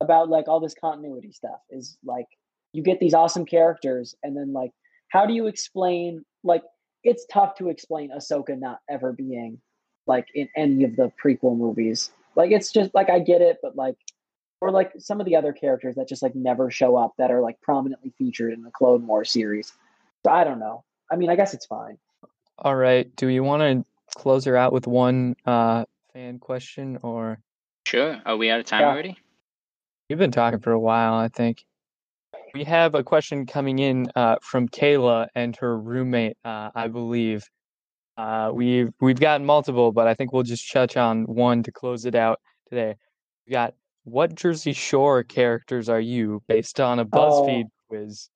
about 0.00 0.28
like 0.28 0.48
all 0.48 0.60
this 0.60 0.74
continuity 0.80 1.32
stuff 1.32 1.60
is 1.70 1.98
like 2.04 2.26
you 2.72 2.82
get 2.82 3.00
these 3.00 3.14
awesome 3.14 3.44
characters 3.44 4.14
and 4.22 4.36
then 4.36 4.52
like 4.52 4.70
how 5.08 5.26
do 5.26 5.34
you 5.34 5.46
explain 5.46 6.24
like 6.42 6.62
it's 7.02 7.26
tough 7.26 7.54
to 7.56 7.68
explain 7.68 8.10
Ahsoka 8.10 8.58
not 8.58 8.80
ever 8.88 9.12
being 9.12 9.60
like 10.06 10.26
in 10.34 10.48
any 10.56 10.84
of 10.84 10.96
the 10.96 11.12
prequel 11.22 11.56
movies. 11.56 12.10
Like 12.36 12.50
it's 12.50 12.72
just 12.72 12.94
like 12.94 13.10
I 13.10 13.18
get 13.18 13.40
it, 13.40 13.58
but 13.62 13.76
like 13.76 13.96
or 14.60 14.70
like 14.70 14.92
some 14.98 15.20
of 15.20 15.26
the 15.26 15.36
other 15.36 15.52
characters 15.52 15.94
that 15.96 16.08
just 16.08 16.22
like 16.22 16.34
never 16.34 16.70
show 16.70 16.96
up 16.96 17.12
that 17.18 17.30
are 17.30 17.40
like 17.40 17.60
prominently 17.62 18.12
featured 18.18 18.52
in 18.52 18.62
the 18.62 18.70
Clone 18.70 19.06
Wars 19.06 19.30
series. 19.30 19.72
So 20.24 20.32
I 20.32 20.44
don't 20.44 20.58
know. 20.58 20.84
I 21.10 21.16
mean, 21.16 21.30
I 21.30 21.36
guess 21.36 21.54
it's 21.54 21.66
fine. 21.66 21.98
All 22.58 22.76
right. 22.76 23.14
Do 23.16 23.28
you 23.28 23.42
want 23.42 23.62
to 23.62 23.84
close 24.18 24.44
her 24.44 24.56
out 24.56 24.72
with 24.72 24.86
one 24.86 25.34
uh, 25.46 25.84
fan 26.12 26.38
question, 26.38 26.98
or 27.02 27.38
Sure. 27.90 28.22
Are 28.24 28.36
we 28.36 28.48
out 28.50 28.60
of 28.60 28.66
time 28.66 28.82
Yeah. 28.82 28.90
already? 28.90 29.18
you've 30.08 30.20
been 30.20 30.30
talking 30.30 30.60
for 30.60 30.70
a 30.70 30.78
while? 30.78 31.14
I 31.14 31.26
think 31.26 31.64
we 32.54 32.62
have 32.62 32.94
a 32.94 33.02
question 33.02 33.46
coming 33.46 33.80
in 33.80 34.08
uh, 34.14 34.36
from 34.42 34.68
Kayla 34.68 35.26
and 35.34 35.56
her 35.56 35.76
roommate, 35.76 36.36
uh, 36.44 36.70
I 36.72 36.86
believe. 36.86 37.50
Uh, 38.16 38.52
we've 38.54 38.92
we've 39.00 39.18
gotten 39.18 39.44
multiple, 39.44 39.90
but 39.90 40.06
I 40.06 40.14
think 40.14 40.32
we'll 40.32 40.44
just 40.44 40.70
touch 40.70 40.96
on 40.96 41.24
one 41.24 41.64
to 41.64 41.72
close 41.72 42.04
it 42.04 42.14
out 42.14 42.38
today. 42.68 42.94
We 43.48 43.50
got 43.50 43.74
what 44.04 44.36
Jersey 44.36 44.72
Shore 44.72 45.24
characters 45.24 45.88
are 45.88 46.00
you 46.00 46.44
based 46.46 46.78
on 46.78 47.00
a 47.00 47.04
BuzzFeed 47.04 47.66
quiz? 47.88 48.28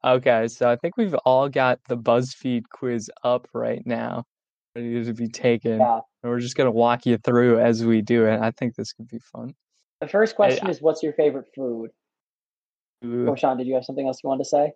okay, 0.05 0.47
so 0.47 0.70
I 0.70 0.77
think 0.77 0.97
we've 0.97 1.14
all 1.25 1.49
got 1.49 1.81
the 1.89 1.97
BuzzFeed 1.97 2.68
quiz 2.72 3.11
up 3.25 3.49
right 3.53 3.85
now, 3.85 4.27
ready 4.75 5.05
to 5.05 5.12
be 5.12 5.29
taken. 5.29 5.79
Yeah. 5.79 6.01
And 6.22 6.33
we're 6.33 6.41
just 6.41 6.57
gonna 6.57 6.70
walk 6.70 7.07
you 7.07 7.18
through 7.18 7.61
as 7.61 7.85
we 7.85 8.03
do 8.03 8.27
it. 8.27 8.41
I 8.41 8.51
think 8.51 8.75
this 8.75 8.93
could 8.93 9.09
be 9.09 9.18
fun. 9.18 9.55
The 10.01 10.09
first 10.09 10.37
question 10.37 10.68
is 10.68 10.83
what's 10.83 11.03
your 11.03 11.12
favorite 11.12 11.47
food? 11.55 11.91
Ooh. 13.05 13.27
Or 13.29 13.37
Sean, 13.37 13.57
did 13.57 13.66
you 13.66 13.75
have 13.75 13.85
something 13.85 14.07
else 14.07 14.20
you 14.22 14.29
wanted 14.29 14.45
to 14.45 14.49
say? 14.49 14.72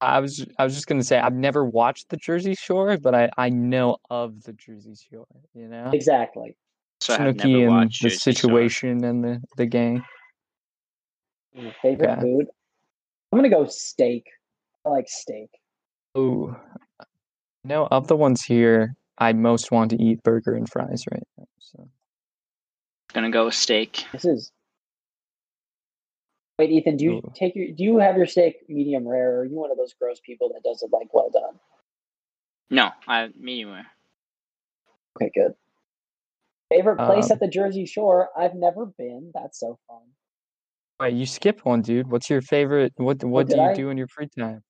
I 0.00 0.20
was 0.20 0.46
I 0.58 0.64
was 0.64 0.74
just 0.74 0.86
gonna 0.86 1.02
say 1.02 1.18
I've 1.18 1.34
never 1.34 1.64
watched 1.64 2.08
the 2.08 2.16
Jersey 2.16 2.54
Shore, 2.54 2.96
but 2.98 3.14
I 3.14 3.30
I 3.36 3.48
know 3.50 3.96
of 4.08 4.42
the 4.42 4.52
Jersey 4.52 4.94
Shore. 4.94 5.26
You 5.54 5.68
know, 5.68 5.90
Exactly. 5.92 6.56
So 7.00 7.14
I 7.14 7.18
have 7.18 7.34
Snooki 7.34 7.62
never 7.62 7.78
and 7.78 7.82
the 7.82 7.88
Jersey 7.88 8.16
Shore. 8.16 8.18
situation 8.18 9.04
and 9.04 9.24
the 9.24 9.42
the 9.56 9.66
gang. 9.66 10.04
Your 11.52 11.72
favorite 11.82 12.10
Okay. 12.10 12.20
food? 12.20 12.46
I'm 13.32 13.38
gonna 13.38 13.50
go 13.50 13.66
steak. 13.66 14.24
I 14.86 14.90
like 14.90 15.08
steak. 15.08 15.50
Ooh, 16.16 16.56
no, 17.64 17.86
of 17.90 18.08
the 18.08 18.16
ones 18.16 18.42
here, 18.42 18.96
I 19.20 19.34
most 19.34 19.70
want 19.70 19.90
to 19.90 20.02
eat 20.02 20.22
burger 20.22 20.54
and 20.54 20.68
fries 20.68 21.04
right 21.12 21.22
now. 21.38 21.44
So 21.58 21.88
Gonna 23.12 23.30
go 23.30 23.44
with 23.46 23.54
steak. 23.54 24.06
This 24.12 24.24
is. 24.24 24.50
Wait, 26.58 26.70
Ethan, 26.70 26.96
do 26.96 27.04
you 27.04 27.10
Ooh. 27.12 27.32
take 27.34 27.54
your 27.54 27.68
do 27.72 27.82
you 27.84 27.98
have 27.98 28.16
your 28.16 28.26
steak 28.26 28.56
medium 28.68 29.06
rare, 29.06 29.36
or 29.36 29.40
are 29.40 29.44
you 29.44 29.56
one 29.56 29.70
of 29.70 29.76
those 29.76 29.94
gross 30.00 30.20
people 30.20 30.50
that 30.54 30.62
does 30.62 30.82
it 30.82 30.90
like 30.92 31.12
well 31.12 31.30
done? 31.30 31.58
No, 32.70 32.90
I 33.06 33.28
medium 33.38 33.72
rare. 33.72 33.86
Okay, 35.16 35.30
good. 35.34 35.54
Favorite 36.70 36.98
place 36.98 37.30
Um, 37.30 37.32
at 37.34 37.40
the 37.40 37.48
Jersey 37.48 37.84
Shore? 37.84 38.28
I've 38.36 38.54
never 38.54 38.86
been. 38.86 39.32
That's 39.34 39.58
so 39.58 39.78
fun. 39.88 40.02
wait, 41.00 41.14
you 41.14 41.26
skipped 41.26 41.64
one, 41.64 41.82
dude. 41.82 42.08
What's 42.08 42.30
your 42.30 42.42
favorite? 42.42 42.92
What 42.96 43.24
what 43.24 43.48
do 43.48 43.56
you 43.56 43.62
I? 43.62 43.74
do 43.74 43.90
in 43.90 43.98
your 43.98 44.08
free 44.08 44.28
time? 44.38 44.62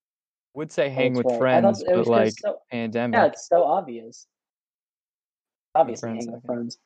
Would 0.55 0.73
say 0.73 0.87
Oh, 0.87 0.91
hang 0.91 1.13
that's 1.13 1.25
with 1.25 1.33
right. 1.33 1.39
Friends, 1.39 1.85
but 1.87 2.07
like 2.07 2.33
so, 2.39 2.57
pandemic. 2.71 3.19
yeah, 3.19 3.27
it's 3.27 3.47
so 3.49 3.65
obvious. 3.65 4.27
Obviously, 5.81 6.09
friends, 6.11 6.25
hang 6.27 6.33
with 6.35 6.45
okay. 6.45 6.47
friends. 6.55 6.79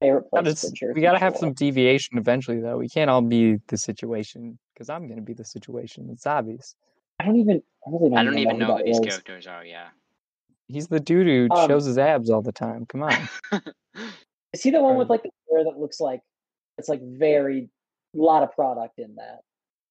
Favorite 0.00 0.22
place 0.30 0.30
Gotta 0.38 0.48
at 0.50 0.52
s- 0.52 0.62
the 0.62 0.70
Jersey 0.72 0.92
we 0.94 1.00
gotta 1.00 1.18
have 1.18 1.36
some 1.36 1.52
deviation 1.54 2.18
eventually, 2.18 2.60
though. 2.60 2.76
We 2.78 2.88
can't 2.88 3.10
all 3.10 3.20
be 3.22 3.56
the 3.66 3.76
situation 3.76 4.58
because 4.74 4.88
I'm 4.88 5.08
gonna 5.08 5.22
be 5.22 5.34
the 5.34 5.44
situation. 5.44 6.08
It's 6.12 6.26
obvious. 6.26 6.76
I 7.18 7.24
don't 7.24 7.36
even. 7.36 7.62
I 7.86 7.90
really 7.90 8.10
don't, 8.10 8.18
I 8.18 8.22
don't 8.24 8.38
even 8.38 8.58
know 8.58 8.66
who 8.66 8.72
who 8.72 8.78
that 8.78 8.84
these 8.84 8.98
is. 9.00 9.06
characters 9.06 9.46
are. 9.48 9.64
Yeah. 9.64 9.88
He's 10.68 10.86
the 10.86 11.00
dude 11.00 11.26
who 11.26 11.48
Um, 11.56 11.68
shows 11.68 11.86
his 11.86 11.98
abs 11.98 12.30
all 12.30 12.42
the 12.42 12.52
time. 12.52 12.86
Come 12.86 13.02
on. 13.02 13.12
Is 14.52 14.62
he 14.62 14.70
the 14.70 14.80
one 14.82 14.96
with 14.96 15.08
like 15.10 15.22
the 15.22 15.30
hair 15.50 15.64
that 15.64 15.78
looks 15.78 15.98
like 16.00 16.20
it's 16.78 16.88
like 16.88 17.00
very 17.02 17.68
a 18.14 18.18
lot 18.18 18.42
of 18.44 18.52
product 18.52 18.98
in 18.98 19.16
that? 19.16 19.40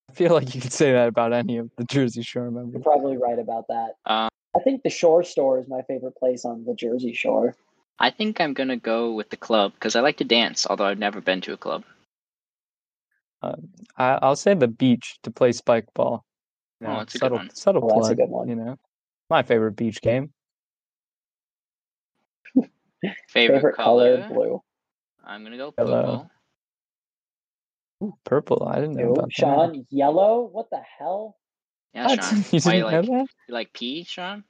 I 0.10 0.14
feel 0.14 0.32
like 0.34 0.56
you 0.56 0.62
could 0.62 0.72
say 0.72 0.94
that 0.94 1.10
about 1.10 1.34
any 1.34 1.58
of 1.58 1.70
the 1.78 1.84
Jersey 1.84 2.22
Shore 2.22 2.50
members. 2.50 2.74
You're 2.76 2.82
probably 2.84 3.18
right 3.18 3.38
about 3.40 3.66
that. 3.68 3.96
Um, 4.06 4.30
I 4.58 4.62
think 4.64 4.84
the 4.84 4.92
Shore 4.92 5.24
Store 5.24 5.60
is 5.60 5.70
my 5.70 5.84
favorite 5.84 6.18
place 6.18 6.46
on 6.46 6.66
the 6.66 6.76
Jersey 6.76 7.14
Shore. 7.14 7.56
I 8.00 8.12
think 8.12 8.42
I'm 8.42 8.54
gonna 8.54 8.78
go 8.78 9.14
with 9.14 9.30
the 9.32 9.38
club 9.38 9.74
because 9.74 9.96
I 9.96 10.02
like 10.02 10.18
to 10.18 10.26
dance, 10.26 10.68
although 10.70 10.86
I've 10.86 11.00
never 11.00 11.22
been 11.22 11.42
to 11.42 11.54
a 11.54 11.58
club. 11.58 11.84
Um, 13.44 13.70
I, 13.98 14.20
I'll 14.22 14.36
say 14.38 14.54
the 14.56 14.68
beach 14.68 15.20
to 15.24 15.32
play 15.32 15.52
spike 15.54 15.88
ball. 15.96 16.26
You 16.82 16.88
Oh, 16.88 16.90
know, 16.90 17.00
that's 17.00 17.16
a 17.16 17.20
good 17.20 17.34
one. 17.34 17.52
subtle 17.54 17.82
Oh, 17.82 17.94
that's 17.96 18.10
a 18.10 18.16
good 18.16 18.30
one. 18.30 18.50
You 18.50 18.56
know, 18.56 18.78
my 19.30 19.44
favorite 19.44 19.74
beach 19.78 20.02
game. 20.02 20.32
Favorite, 23.30 23.70
Favorite, 23.70 23.78
color? 23.80 24.18
color, 24.18 24.24
blue. 24.28 24.62
I'm 25.26 25.44
gonna 25.44 25.58
go 25.58 25.72
Yellow. 25.78 26.22
purple. 26.22 26.32
Ooh, 28.04 28.16
purple. 28.26 28.68
I 28.68 28.76
didn't 28.76 28.98
know 28.98 29.10
Blue. 29.10 29.16
about 29.16 29.32
Sean, 29.32 29.86
yellow. 29.92 30.42
What 30.52 30.70
the 30.72 30.82
hell? 31.00 31.38
Yeah, 31.98 32.08
that. 32.16 32.24
Sean. 32.24 32.44
You 32.52 32.60
Why 32.64 32.72
didn't 32.74 32.86
like 32.86 33.06
know 33.10 33.26
you 33.48 33.54
like 33.54 33.74
pee, 33.74 34.04
Sean? 34.04 34.44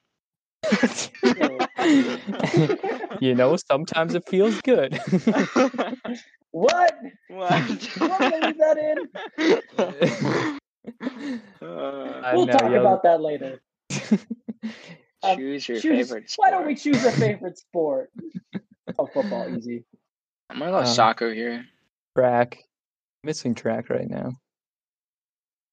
you 3.21 3.35
know, 3.35 3.55
sometimes 3.55 4.15
it 4.15 4.27
feels 4.27 4.59
good. 4.61 4.99
What? 6.51 6.97
what? 7.27 7.69
You 7.99 8.07
want 8.07 8.21
me 8.21 8.29
to 8.31 8.37
leave 8.47 8.57
that 8.57 8.77
in? 8.77 8.97
Uh, 11.61 12.31
we'll 12.33 12.45
know, 12.45 12.53
talk 12.53 12.61
yellow- 12.71 12.79
about 12.79 13.03
that 13.03 13.21
later. 13.21 13.59
Um, 15.23 15.35
choose 15.37 15.67
your 15.67 15.79
Choose- 15.79 16.07
favorite. 16.09 16.31
Why 16.37 16.49
don't 16.49 16.65
we 16.65 16.73
choose 16.75 17.03
a 17.05 17.11
favorite 17.11 17.57
sport? 17.59 18.09
Oh, 18.97 19.05
football, 19.07 19.53
easy. 19.55 19.83
I'm 20.49 20.59
gonna 20.59 20.71
go 20.71 20.77
Um, 20.79 20.85
soccer 20.85 21.33
here. 21.33 21.65
track. 22.15 22.57
Missing 23.23 23.55
track 23.55 23.89
right 23.89 24.09
now. 24.09 24.31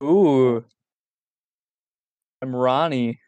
Ooh. 0.03 0.65
I'm 2.45 2.55
Ronnie. 2.55 3.19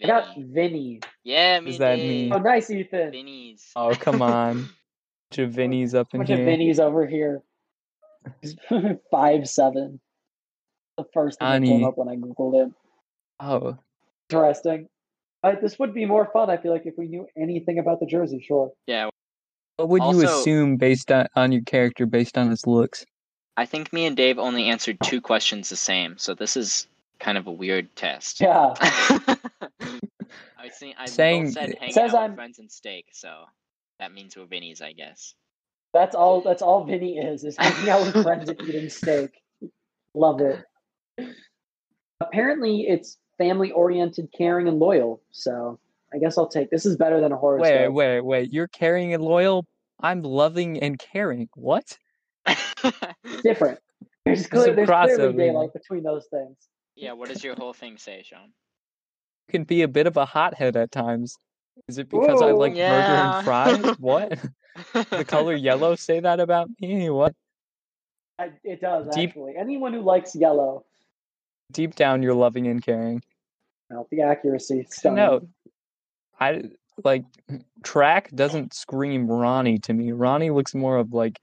I 0.00 0.06
got 0.06 0.36
Vinny. 0.36 0.52
Vinny. 0.52 1.00
Yeah, 1.24 1.58
does 1.58 1.64
me 1.64 1.78
that 1.78 1.96
too. 1.96 2.02
mean? 2.02 2.32
Oh, 2.32 2.38
nice, 2.38 2.70
Ethan. 2.70 3.10
Vinny's. 3.10 3.72
Oh, 3.74 3.92
come 3.92 4.22
on. 4.22 4.68
Bunch 5.32 5.38
of 5.38 5.50
Vinnies 5.52 5.92
up 5.92 6.06
in 6.14 6.20
bunch 6.20 6.30
of 6.30 6.38
here. 6.38 6.46
Vinnies 6.46 6.78
over 6.78 7.04
here. 7.04 7.42
Five 9.10 9.48
seven. 9.48 9.98
The 10.96 11.04
first 11.12 11.40
thing 11.40 11.48
that 11.48 11.54
Ani. 11.56 11.68
came 11.70 11.84
up 11.84 11.98
when 11.98 12.08
I 12.08 12.14
googled 12.14 12.62
him. 12.62 12.74
Oh, 13.40 13.76
Interesting. 14.30 14.88
Uh, 15.42 15.56
this 15.60 15.76
would 15.80 15.92
be 15.92 16.04
more 16.04 16.30
fun. 16.32 16.48
I 16.48 16.58
feel 16.58 16.72
like 16.72 16.86
if 16.86 16.94
we 16.96 17.08
knew 17.08 17.26
anything 17.36 17.80
about 17.80 17.98
the 17.98 18.06
Jersey 18.06 18.44
Shore. 18.46 18.70
Yeah, 18.86 19.10
what 19.74 19.88
would 19.88 20.04
you 20.04 20.22
assume 20.22 20.76
based 20.76 21.10
on, 21.10 21.26
on 21.34 21.50
your 21.50 21.62
character, 21.62 22.06
based 22.06 22.38
on 22.38 22.48
his 22.48 22.64
looks? 22.64 23.04
I 23.56 23.66
think 23.66 23.92
me 23.92 24.06
and 24.06 24.16
Dave 24.16 24.38
only 24.38 24.66
answered 24.66 24.98
two 25.02 25.20
questions 25.20 25.68
the 25.68 25.76
same, 25.76 26.16
so 26.18 26.32
this 26.32 26.56
is 26.56 26.86
kind 27.18 27.38
of 27.38 27.46
a 27.46 27.52
weird 27.52 27.94
test. 27.96 28.40
Yeah. 28.40 28.74
I 28.80 30.68
see. 30.72 30.94
I 30.98 31.06
Saying- 31.06 31.44
both 31.44 31.52
said 31.54 31.68
it 31.70 31.78
hanging 31.78 31.94
says 31.94 32.14
out 32.14 32.20
I'm- 32.20 32.30
with 32.30 32.36
friends 32.36 32.58
and 32.58 32.70
steak, 32.70 33.06
so 33.12 33.44
that 33.98 34.12
means 34.12 34.36
we're 34.36 34.46
Vinny's, 34.46 34.82
I 34.82 34.92
guess. 34.92 35.34
That's 35.94 36.14
all. 36.14 36.40
That's 36.42 36.62
all 36.62 36.84
Vinny 36.84 37.18
is. 37.18 37.44
Is 37.44 37.56
hanging 37.58 37.88
out 37.88 38.00
with 38.14 38.22
friends 38.22 38.48
and 38.48 38.60
eating 38.62 38.90
steak. 38.90 39.30
Love 40.14 40.40
it. 40.40 40.62
Apparently, 42.20 42.82
it's 42.88 43.18
family 43.38 43.70
oriented, 43.70 44.28
caring, 44.36 44.68
and 44.68 44.78
loyal. 44.78 45.22
So 45.30 45.78
I 46.12 46.18
guess 46.18 46.36
I'll 46.36 46.48
take. 46.48 46.70
This 46.70 46.84
is 46.86 46.96
better 46.96 47.20
than 47.20 47.32
a 47.32 47.36
horoscope. 47.36 47.70
Wait, 47.72 47.88
wait, 47.88 48.20
wait. 48.20 48.52
You're 48.52 48.68
caring 48.68 49.14
and 49.14 49.22
loyal. 49.22 49.66
I'm 50.00 50.22
loving 50.22 50.80
and 50.82 50.98
caring. 50.98 51.48
What? 51.54 51.96
Different. 53.42 53.78
There's, 54.24 54.40
There's 54.40 54.46
clear, 54.48 54.74
there's 54.74 54.88
clearly 54.88 55.32
crossover. 55.32 55.36
daylight 55.36 55.72
between 55.72 56.02
those 56.02 56.26
things. 56.30 56.56
Yeah, 56.96 57.12
what 57.12 57.28
does 57.28 57.44
your 57.44 57.54
whole 57.54 57.72
thing 57.72 57.98
say, 57.98 58.22
Sean? 58.24 58.52
Can 59.48 59.64
be 59.64 59.82
a 59.82 59.88
bit 59.88 60.06
of 60.06 60.16
a 60.16 60.24
hothead 60.24 60.76
at 60.76 60.90
times. 60.90 61.36
Is 61.88 61.98
it 61.98 62.08
because 62.08 62.42
I 62.42 62.50
Ooh, 62.50 62.56
like 62.58 62.72
burger 62.72 62.78
yeah. 62.80 63.36
and 63.36 63.44
fries? 63.44 63.96
What? 64.00 64.38
the 65.10 65.24
color 65.24 65.54
yellow 65.54 65.94
say 65.96 66.20
that 66.20 66.40
about 66.40 66.68
me? 66.80 67.10
What? 67.10 67.34
I, 68.38 68.50
it 68.64 68.80
does 68.80 69.06
Deep- 69.14 69.30
actually. 69.30 69.54
Anyone 69.56 69.92
who 69.92 70.00
likes 70.00 70.34
yellow, 70.34 70.84
Deep 71.72 71.94
down, 71.94 72.22
you're 72.22 72.34
loving 72.34 72.66
and 72.68 72.82
caring. 72.82 73.22
you 73.90 74.06
the 74.10 74.22
accuracy. 74.22 74.86
Stunning. 74.88 75.16
no, 75.16 75.48
I 76.38 76.62
like 77.04 77.24
track 77.82 78.30
doesn't 78.34 78.72
scream 78.74 79.26
Ronnie 79.26 79.78
to 79.80 79.92
me. 79.92 80.12
Ronnie 80.12 80.50
looks 80.50 80.74
more 80.74 80.96
of 80.96 81.12
like 81.12 81.38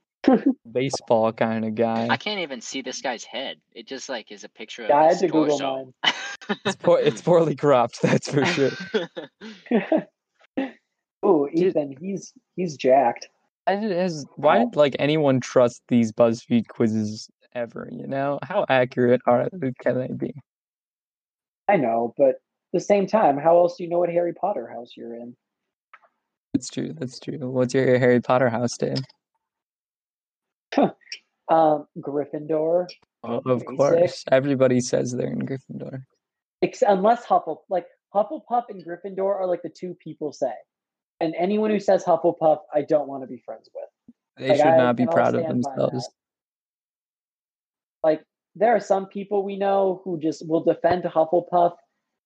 baseball 0.70 1.32
kind 1.32 1.64
of 1.64 1.74
guy. 1.74 2.08
I 2.10 2.16
can't 2.16 2.40
even 2.40 2.60
see 2.60 2.82
this 2.82 3.00
guy's 3.00 3.24
head. 3.24 3.56
It 3.74 3.86
just 3.86 4.08
like 4.08 4.30
is 4.32 4.44
a 4.44 4.48
picture 4.48 4.84
of 4.84 4.90
Yeah, 4.90 4.98
I 4.98 5.08
his 5.08 5.20
had 5.20 5.26
to 5.28 5.32
Google 5.32 5.58
torso. 5.58 5.94
It's, 6.66 6.76
poor, 6.76 6.98
it's 6.98 7.22
poorly 7.22 7.56
cropped, 7.56 8.02
that's 8.02 8.30
for 8.30 8.44
sure. 8.44 8.70
Ooh, 11.24 11.48
Dude. 11.54 11.68
Ethan, 11.68 11.96
he's 12.00 12.32
he's 12.56 12.76
jacked. 12.76 13.28
Has- 13.66 14.26
why 14.36 14.58
did 14.58 14.76
like 14.76 14.94
anyone 14.98 15.40
trust 15.40 15.82
these 15.88 16.12
BuzzFeed 16.12 16.68
quizzes 16.68 17.30
ever? 17.54 17.88
You 17.90 18.06
know, 18.06 18.38
how 18.42 18.66
accurate 18.68 19.22
are 19.26 19.48
can 19.80 19.98
they 19.98 20.12
be? 20.14 20.34
I 21.66 21.76
know, 21.76 22.12
but 22.18 22.28
at 22.28 22.36
the 22.74 22.80
same 22.80 23.06
time, 23.06 23.38
how 23.38 23.56
else 23.56 23.76
do 23.76 23.84
you 23.84 23.88
know 23.88 24.00
what 24.00 24.10
Harry 24.10 24.34
Potter 24.34 24.68
house 24.68 24.92
you're 24.96 25.14
in? 25.14 25.34
That's 26.52 26.68
true. 26.68 26.92
That's 26.92 27.18
true. 27.18 27.38
What's 27.38 27.72
your 27.72 27.98
Harry 27.98 28.20
Potter 28.20 28.50
house, 28.50 28.76
Dave? 28.76 28.98
Um, 31.48 31.86
Gryffindor, 31.98 32.86
Oh, 33.26 33.38
of 33.46 33.60
Basic. 33.60 33.76
course, 33.76 34.24
everybody 34.30 34.80
says 34.80 35.12
they're 35.12 35.28
in 35.28 35.46
Gryffindor. 35.46 36.04
unless 36.86 37.24
Huffle, 37.24 37.58
like 37.70 37.86
Hufflepuff 38.14 38.64
and 38.68 38.84
Gryffindor 38.84 39.24
are 39.24 39.46
like 39.46 39.62
the 39.62 39.70
two 39.70 39.94
people 39.94 40.32
say, 40.32 40.52
and 41.20 41.34
anyone 41.38 41.70
who 41.70 41.80
says 41.80 42.04
Hufflepuff, 42.04 42.58
I 42.74 42.82
don't 42.82 43.08
want 43.08 43.22
to 43.22 43.26
be 43.26 43.38
friends 43.44 43.70
with. 43.74 44.14
They 44.36 44.48
Like, 44.48 44.56
should 44.58 44.66
I 44.66 44.76
not 44.76 44.96
be 44.96 45.06
proud 45.06 45.34
of 45.34 45.46
themselves. 45.46 46.08
Like 48.02 48.22
there 48.54 48.74
are 48.76 48.80
some 48.80 49.06
people 49.06 49.42
we 49.42 49.56
know 49.56 50.02
who 50.04 50.18
just 50.20 50.46
will 50.46 50.62
defend 50.62 51.04
Hufflepuff, 51.04 51.74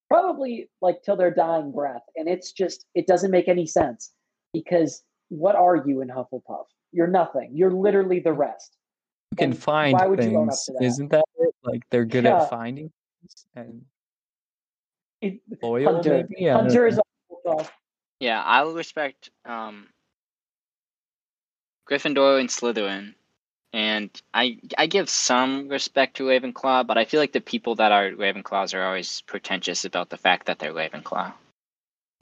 probably 0.08 0.68
like 0.80 1.02
till 1.04 1.16
their 1.16 1.32
dying 1.32 1.70
breath, 1.70 2.02
and 2.16 2.28
it's 2.28 2.52
just 2.52 2.86
it 2.94 3.06
doesn't 3.06 3.30
make 3.30 3.46
any 3.48 3.66
sense 3.66 4.12
because 4.52 5.02
what 5.28 5.54
are 5.54 5.76
you 5.76 6.00
in 6.00 6.08
Hufflepuff? 6.08 6.64
You're 6.92 7.06
nothing. 7.06 7.50
You're 7.54 7.70
literally 7.72 8.20
the 8.20 8.32
rest. 8.32 8.76
You 9.32 9.36
can 9.36 9.50
and 9.52 9.58
find 9.62 9.98
why 9.98 10.06
would 10.06 10.24
you 10.24 10.36
own 10.38 10.48
up 10.48 10.54
things, 10.54 10.64
to 10.64 10.72
that? 10.72 10.82
isn't 10.84 11.10
that 11.10 11.24
it? 11.38 11.54
Like 11.62 11.82
they're 11.90 12.04
good 12.04 12.24
Yeah. 12.24 12.42
at 12.42 12.50
finding 12.50 12.90
things 13.20 13.46
and 13.54 13.84
It, 15.20 15.40
loyal, 15.62 15.94
Hunter, 15.94 16.26
maybe. 16.28 16.50
I 16.50 16.54
Hunter 16.54 16.86
is 16.86 16.96
know. 16.96 17.02
a 17.02 17.50
Hufflepuff. 17.50 17.70
yeah, 18.20 18.42
I 18.42 18.62
will 18.62 18.74
respect 18.74 19.30
um, 19.44 19.88
Gryffindor 21.90 22.40
and 22.40 22.48
Slytherin, 22.48 23.14
and 23.72 24.10
I 24.32 24.58
I 24.78 24.86
give 24.86 25.10
some 25.10 25.68
respect 25.68 26.16
to 26.16 26.24
Ravenclaw, 26.24 26.86
but 26.86 26.96
I 26.98 27.04
feel 27.04 27.20
like 27.20 27.32
the 27.32 27.40
people 27.40 27.74
that 27.76 27.92
are 27.92 28.10
Ravenclaws 28.10 28.74
are 28.74 28.84
always 28.86 29.20
pretentious 29.22 29.84
about 29.84 30.08
the 30.08 30.16
fact 30.16 30.46
that 30.46 30.58
they're 30.58 30.72
Ravenclaw. 30.72 31.32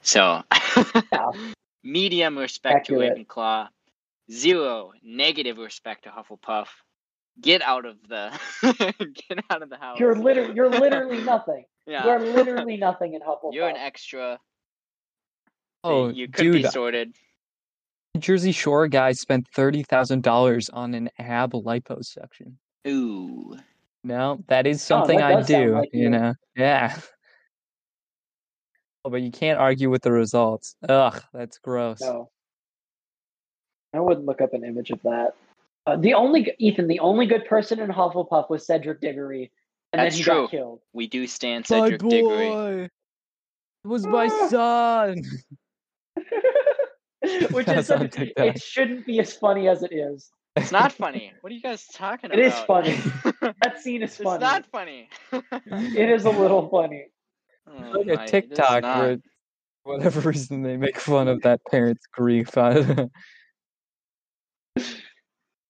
So, 0.01 0.43
medium 1.83 2.37
respect 2.37 2.81
Accurate. 2.89 3.15
to 3.15 3.23
Ravenclaw, 3.25 3.69
zero 4.31 4.91
negative 5.03 5.57
respect 5.57 6.03
to 6.03 6.09
Hufflepuff. 6.09 6.67
Get 7.39 7.61
out 7.61 7.85
of 7.85 7.97
the 8.07 8.31
get 9.29 9.39
out 9.49 9.61
of 9.61 9.69
the 9.69 9.77
house. 9.77 9.99
You're 9.99 10.15
literally 10.15 10.55
you're 10.55 10.69
literally 10.69 11.21
nothing. 11.23 11.65
yeah. 11.85 12.05
You're 12.05 12.19
literally 12.19 12.77
nothing 12.77 13.13
in 13.13 13.21
Hufflepuff. 13.21 13.53
You're 13.53 13.69
an 13.69 13.77
extra. 13.77 14.39
Oh, 15.83 16.09
you 16.09 16.27
could 16.27 16.51
be 16.51 16.51
dude, 16.59 16.65
uh, 16.65 16.71
sorted. 16.71 17.15
Jersey 18.17 18.51
Shore 18.51 18.87
guy 18.87 19.11
spent 19.11 19.47
thirty 19.53 19.83
thousand 19.83 20.23
dollars 20.23 20.69
on 20.69 20.93
an 20.95 21.09
ab 21.19 21.51
liposuction. 21.51 22.53
Ooh. 22.87 23.55
No, 24.03 24.43
that 24.47 24.65
is 24.65 24.77
oh, 24.77 24.87
something 24.87 25.17
that 25.17 25.37
I 25.37 25.41
do. 25.41 25.75
like 25.75 25.89
you 25.93 26.03
you. 26.03 26.09
know, 26.09 26.33
yeah. 26.55 26.99
Oh, 29.05 29.09
but 29.09 29.21
you 29.21 29.31
can't 29.31 29.57
argue 29.57 29.89
with 29.89 30.01
the 30.01 30.11
results. 30.11 30.75
Ugh, 30.89 31.23
that's 31.33 31.59
gross. 31.59 32.01
No. 32.01 32.29
I 33.93 33.99
wouldn't 33.99 34.25
look 34.25 34.41
up 34.41 34.53
an 34.53 34.63
image 34.63 34.91
of 34.91 35.01
that. 35.03 35.33
Uh, 35.85 35.95
the 35.95 36.13
only 36.13 36.51
Ethan, 36.59 36.87
the 36.87 36.99
only 36.99 37.25
good 37.25 37.45
person 37.45 37.79
in 37.79 37.89
Hufflepuff 37.89 38.49
was 38.49 38.65
Cedric 38.65 38.99
Diggory, 38.99 39.51
and 39.93 40.01
That's 40.01 40.15
then 40.15 40.17
he 40.17 40.23
true. 40.23 40.33
got 40.43 40.51
killed. 40.51 40.81
We 40.93 41.07
do 41.07 41.25
stand 41.27 41.65
My 41.69 41.79
Cedric 41.81 42.01
Diggory. 42.01 42.49
boy, 42.49 42.89
it 43.83 43.87
was 43.87 44.05
my 44.05 44.27
Ah. 44.29 44.47
son. 44.49 45.23
Which 47.51 47.67
is 47.67 47.89
on 47.91 48.11
such- 48.11 48.31
it 48.37 48.61
shouldn't 48.61 49.05
be 49.05 49.19
as 49.19 49.33
funny 49.33 49.67
as 49.67 49.83
it 49.83 49.91
is. 49.93 50.29
It's 50.55 50.71
not 50.71 50.91
funny. 50.91 51.33
What 51.41 51.51
are 51.51 51.55
you 51.55 51.61
guys 51.61 51.85
talking 51.87 52.31
It 52.31 52.39
about? 52.39 52.85
It 52.87 52.93
is 52.93 53.03
funny. 53.03 53.53
That 53.63 53.79
scene 53.81 54.01
is 54.03 54.15
funny. 54.17 54.35
it's 54.35 54.41
not 54.41 54.65
funny. 54.71 55.09
It 55.95 56.09
is 56.09 56.25
a 56.25 56.29
little 56.29 56.67
funny. 56.69 57.05
Oh 57.67 57.73
like 57.99 58.07
my, 58.07 58.13
a 58.13 58.15
it 58.15 58.23
is 58.25 58.31
TikTok 58.31 58.83
where, 58.83 59.17
for 59.83 59.97
whatever 59.97 60.19
reason, 60.21 60.63
they 60.63 60.77
make 60.77 60.99
fun 60.99 61.27
of 61.27 61.41
that 61.43 61.61
parent's 61.69 62.05
grief. 62.11 62.57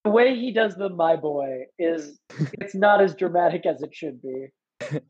The 0.04 0.10
way 0.10 0.34
he 0.36 0.52
does 0.52 0.74
the 0.76 0.88
"my 0.88 1.16
boy" 1.16 1.64
is 1.78 2.18
it's 2.54 2.74
not 2.74 3.02
as 3.02 3.14
dramatic 3.14 3.66
as 3.66 3.82
it 3.82 3.94
should 3.94 4.20
be. 4.22 4.48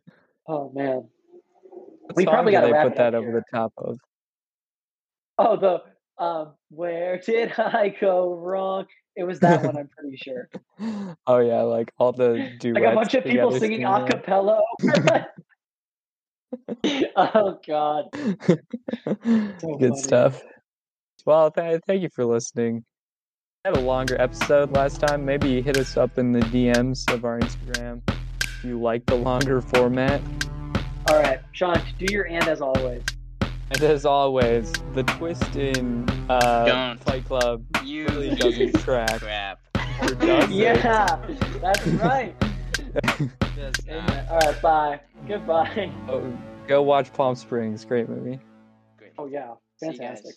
Oh 0.50 0.72
man. 0.74 1.06
What 1.68 2.16
We 2.16 2.24
probably 2.24 2.52
gotta 2.52 2.82
put 2.82 2.96
that 2.96 3.14
over 3.14 3.26
here. 3.30 3.44
the 3.50 3.56
top 3.58 3.70
of. 3.76 3.98
Oh, 5.36 5.56
the 5.56 5.82
um, 6.24 6.54
where 6.70 7.18
did 7.18 7.52
I 7.58 7.94
go 8.00 8.34
wrong? 8.34 8.86
It 9.14 9.24
was 9.24 9.40
that 9.40 9.62
one, 9.62 9.76
I'm 9.76 9.88
pretty 9.88 10.16
sure. 10.16 10.48
Oh 11.26 11.38
yeah, 11.40 11.62
like 11.62 11.92
all 11.98 12.12
the 12.12 12.50
duets. 12.58 12.80
Like 12.80 12.92
a 12.92 12.94
bunch 12.94 13.14
of 13.14 13.24
people 13.24 13.50
singing 13.50 13.80
singing 13.80 13.84
a 13.84 14.06
cappella. 14.06 14.62
oh 17.16 17.58
God. 17.66 18.04
So 19.60 19.76
Good 19.76 19.90
funny. 19.90 20.02
stuff. 20.02 20.40
Well, 21.26 21.50
th- 21.50 21.82
thank 21.86 22.02
you 22.02 22.08
for 22.14 22.24
listening. 22.24 22.84
Had 23.68 23.76
a 23.76 23.80
longer 23.80 24.18
episode 24.18 24.72
last 24.74 24.98
time. 24.98 25.22
Maybe 25.26 25.50
you 25.50 25.62
hit 25.62 25.76
us 25.76 25.98
up 25.98 26.16
in 26.16 26.32
the 26.32 26.40
DMs 26.40 27.12
of 27.12 27.26
our 27.26 27.38
Instagram 27.38 28.00
if 28.42 28.64
you 28.64 28.80
like 28.80 29.04
the 29.04 29.14
longer 29.14 29.60
format. 29.60 30.22
All 31.10 31.20
right, 31.20 31.38
Sean, 31.52 31.78
do 31.98 32.06
your 32.10 32.26
and 32.28 32.48
as 32.48 32.62
always. 32.62 33.02
And 33.42 33.82
as 33.82 34.06
always, 34.06 34.72
the 34.94 35.02
twist 35.02 35.54
in 35.56 36.08
uh, 36.30 36.64
Don't. 36.64 37.04
Fight 37.04 37.26
Club 37.26 37.62
You 37.84 38.06
really 38.06 38.34
doesn't 38.36 38.72
track. 38.80 39.20
crap. 39.20 39.58
Or 40.00 40.14
does 40.14 40.44
it? 40.48 40.50
Yeah, 40.50 41.20
that's 41.60 41.86
right. 41.88 42.34
Does 43.54 43.74
Amen. 43.86 44.06
not. 44.06 44.28
All 44.30 44.38
right, 44.38 44.62
bye. 44.62 45.00
Goodbye. 45.26 45.92
Oh, 46.08 46.32
go 46.66 46.80
watch 46.82 47.12
Palm 47.12 47.34
Springs. 47.34 47.84
Great 47.84 48.08
movie. 48.08 48.38
Great. 48.96 49.12
Oh 49.18 49.26
yeah, 49.26 49.52
See 49.76 49.86
you 49.86 49.92
guys. 49.92 49.98
fantastic. 49.98 50.34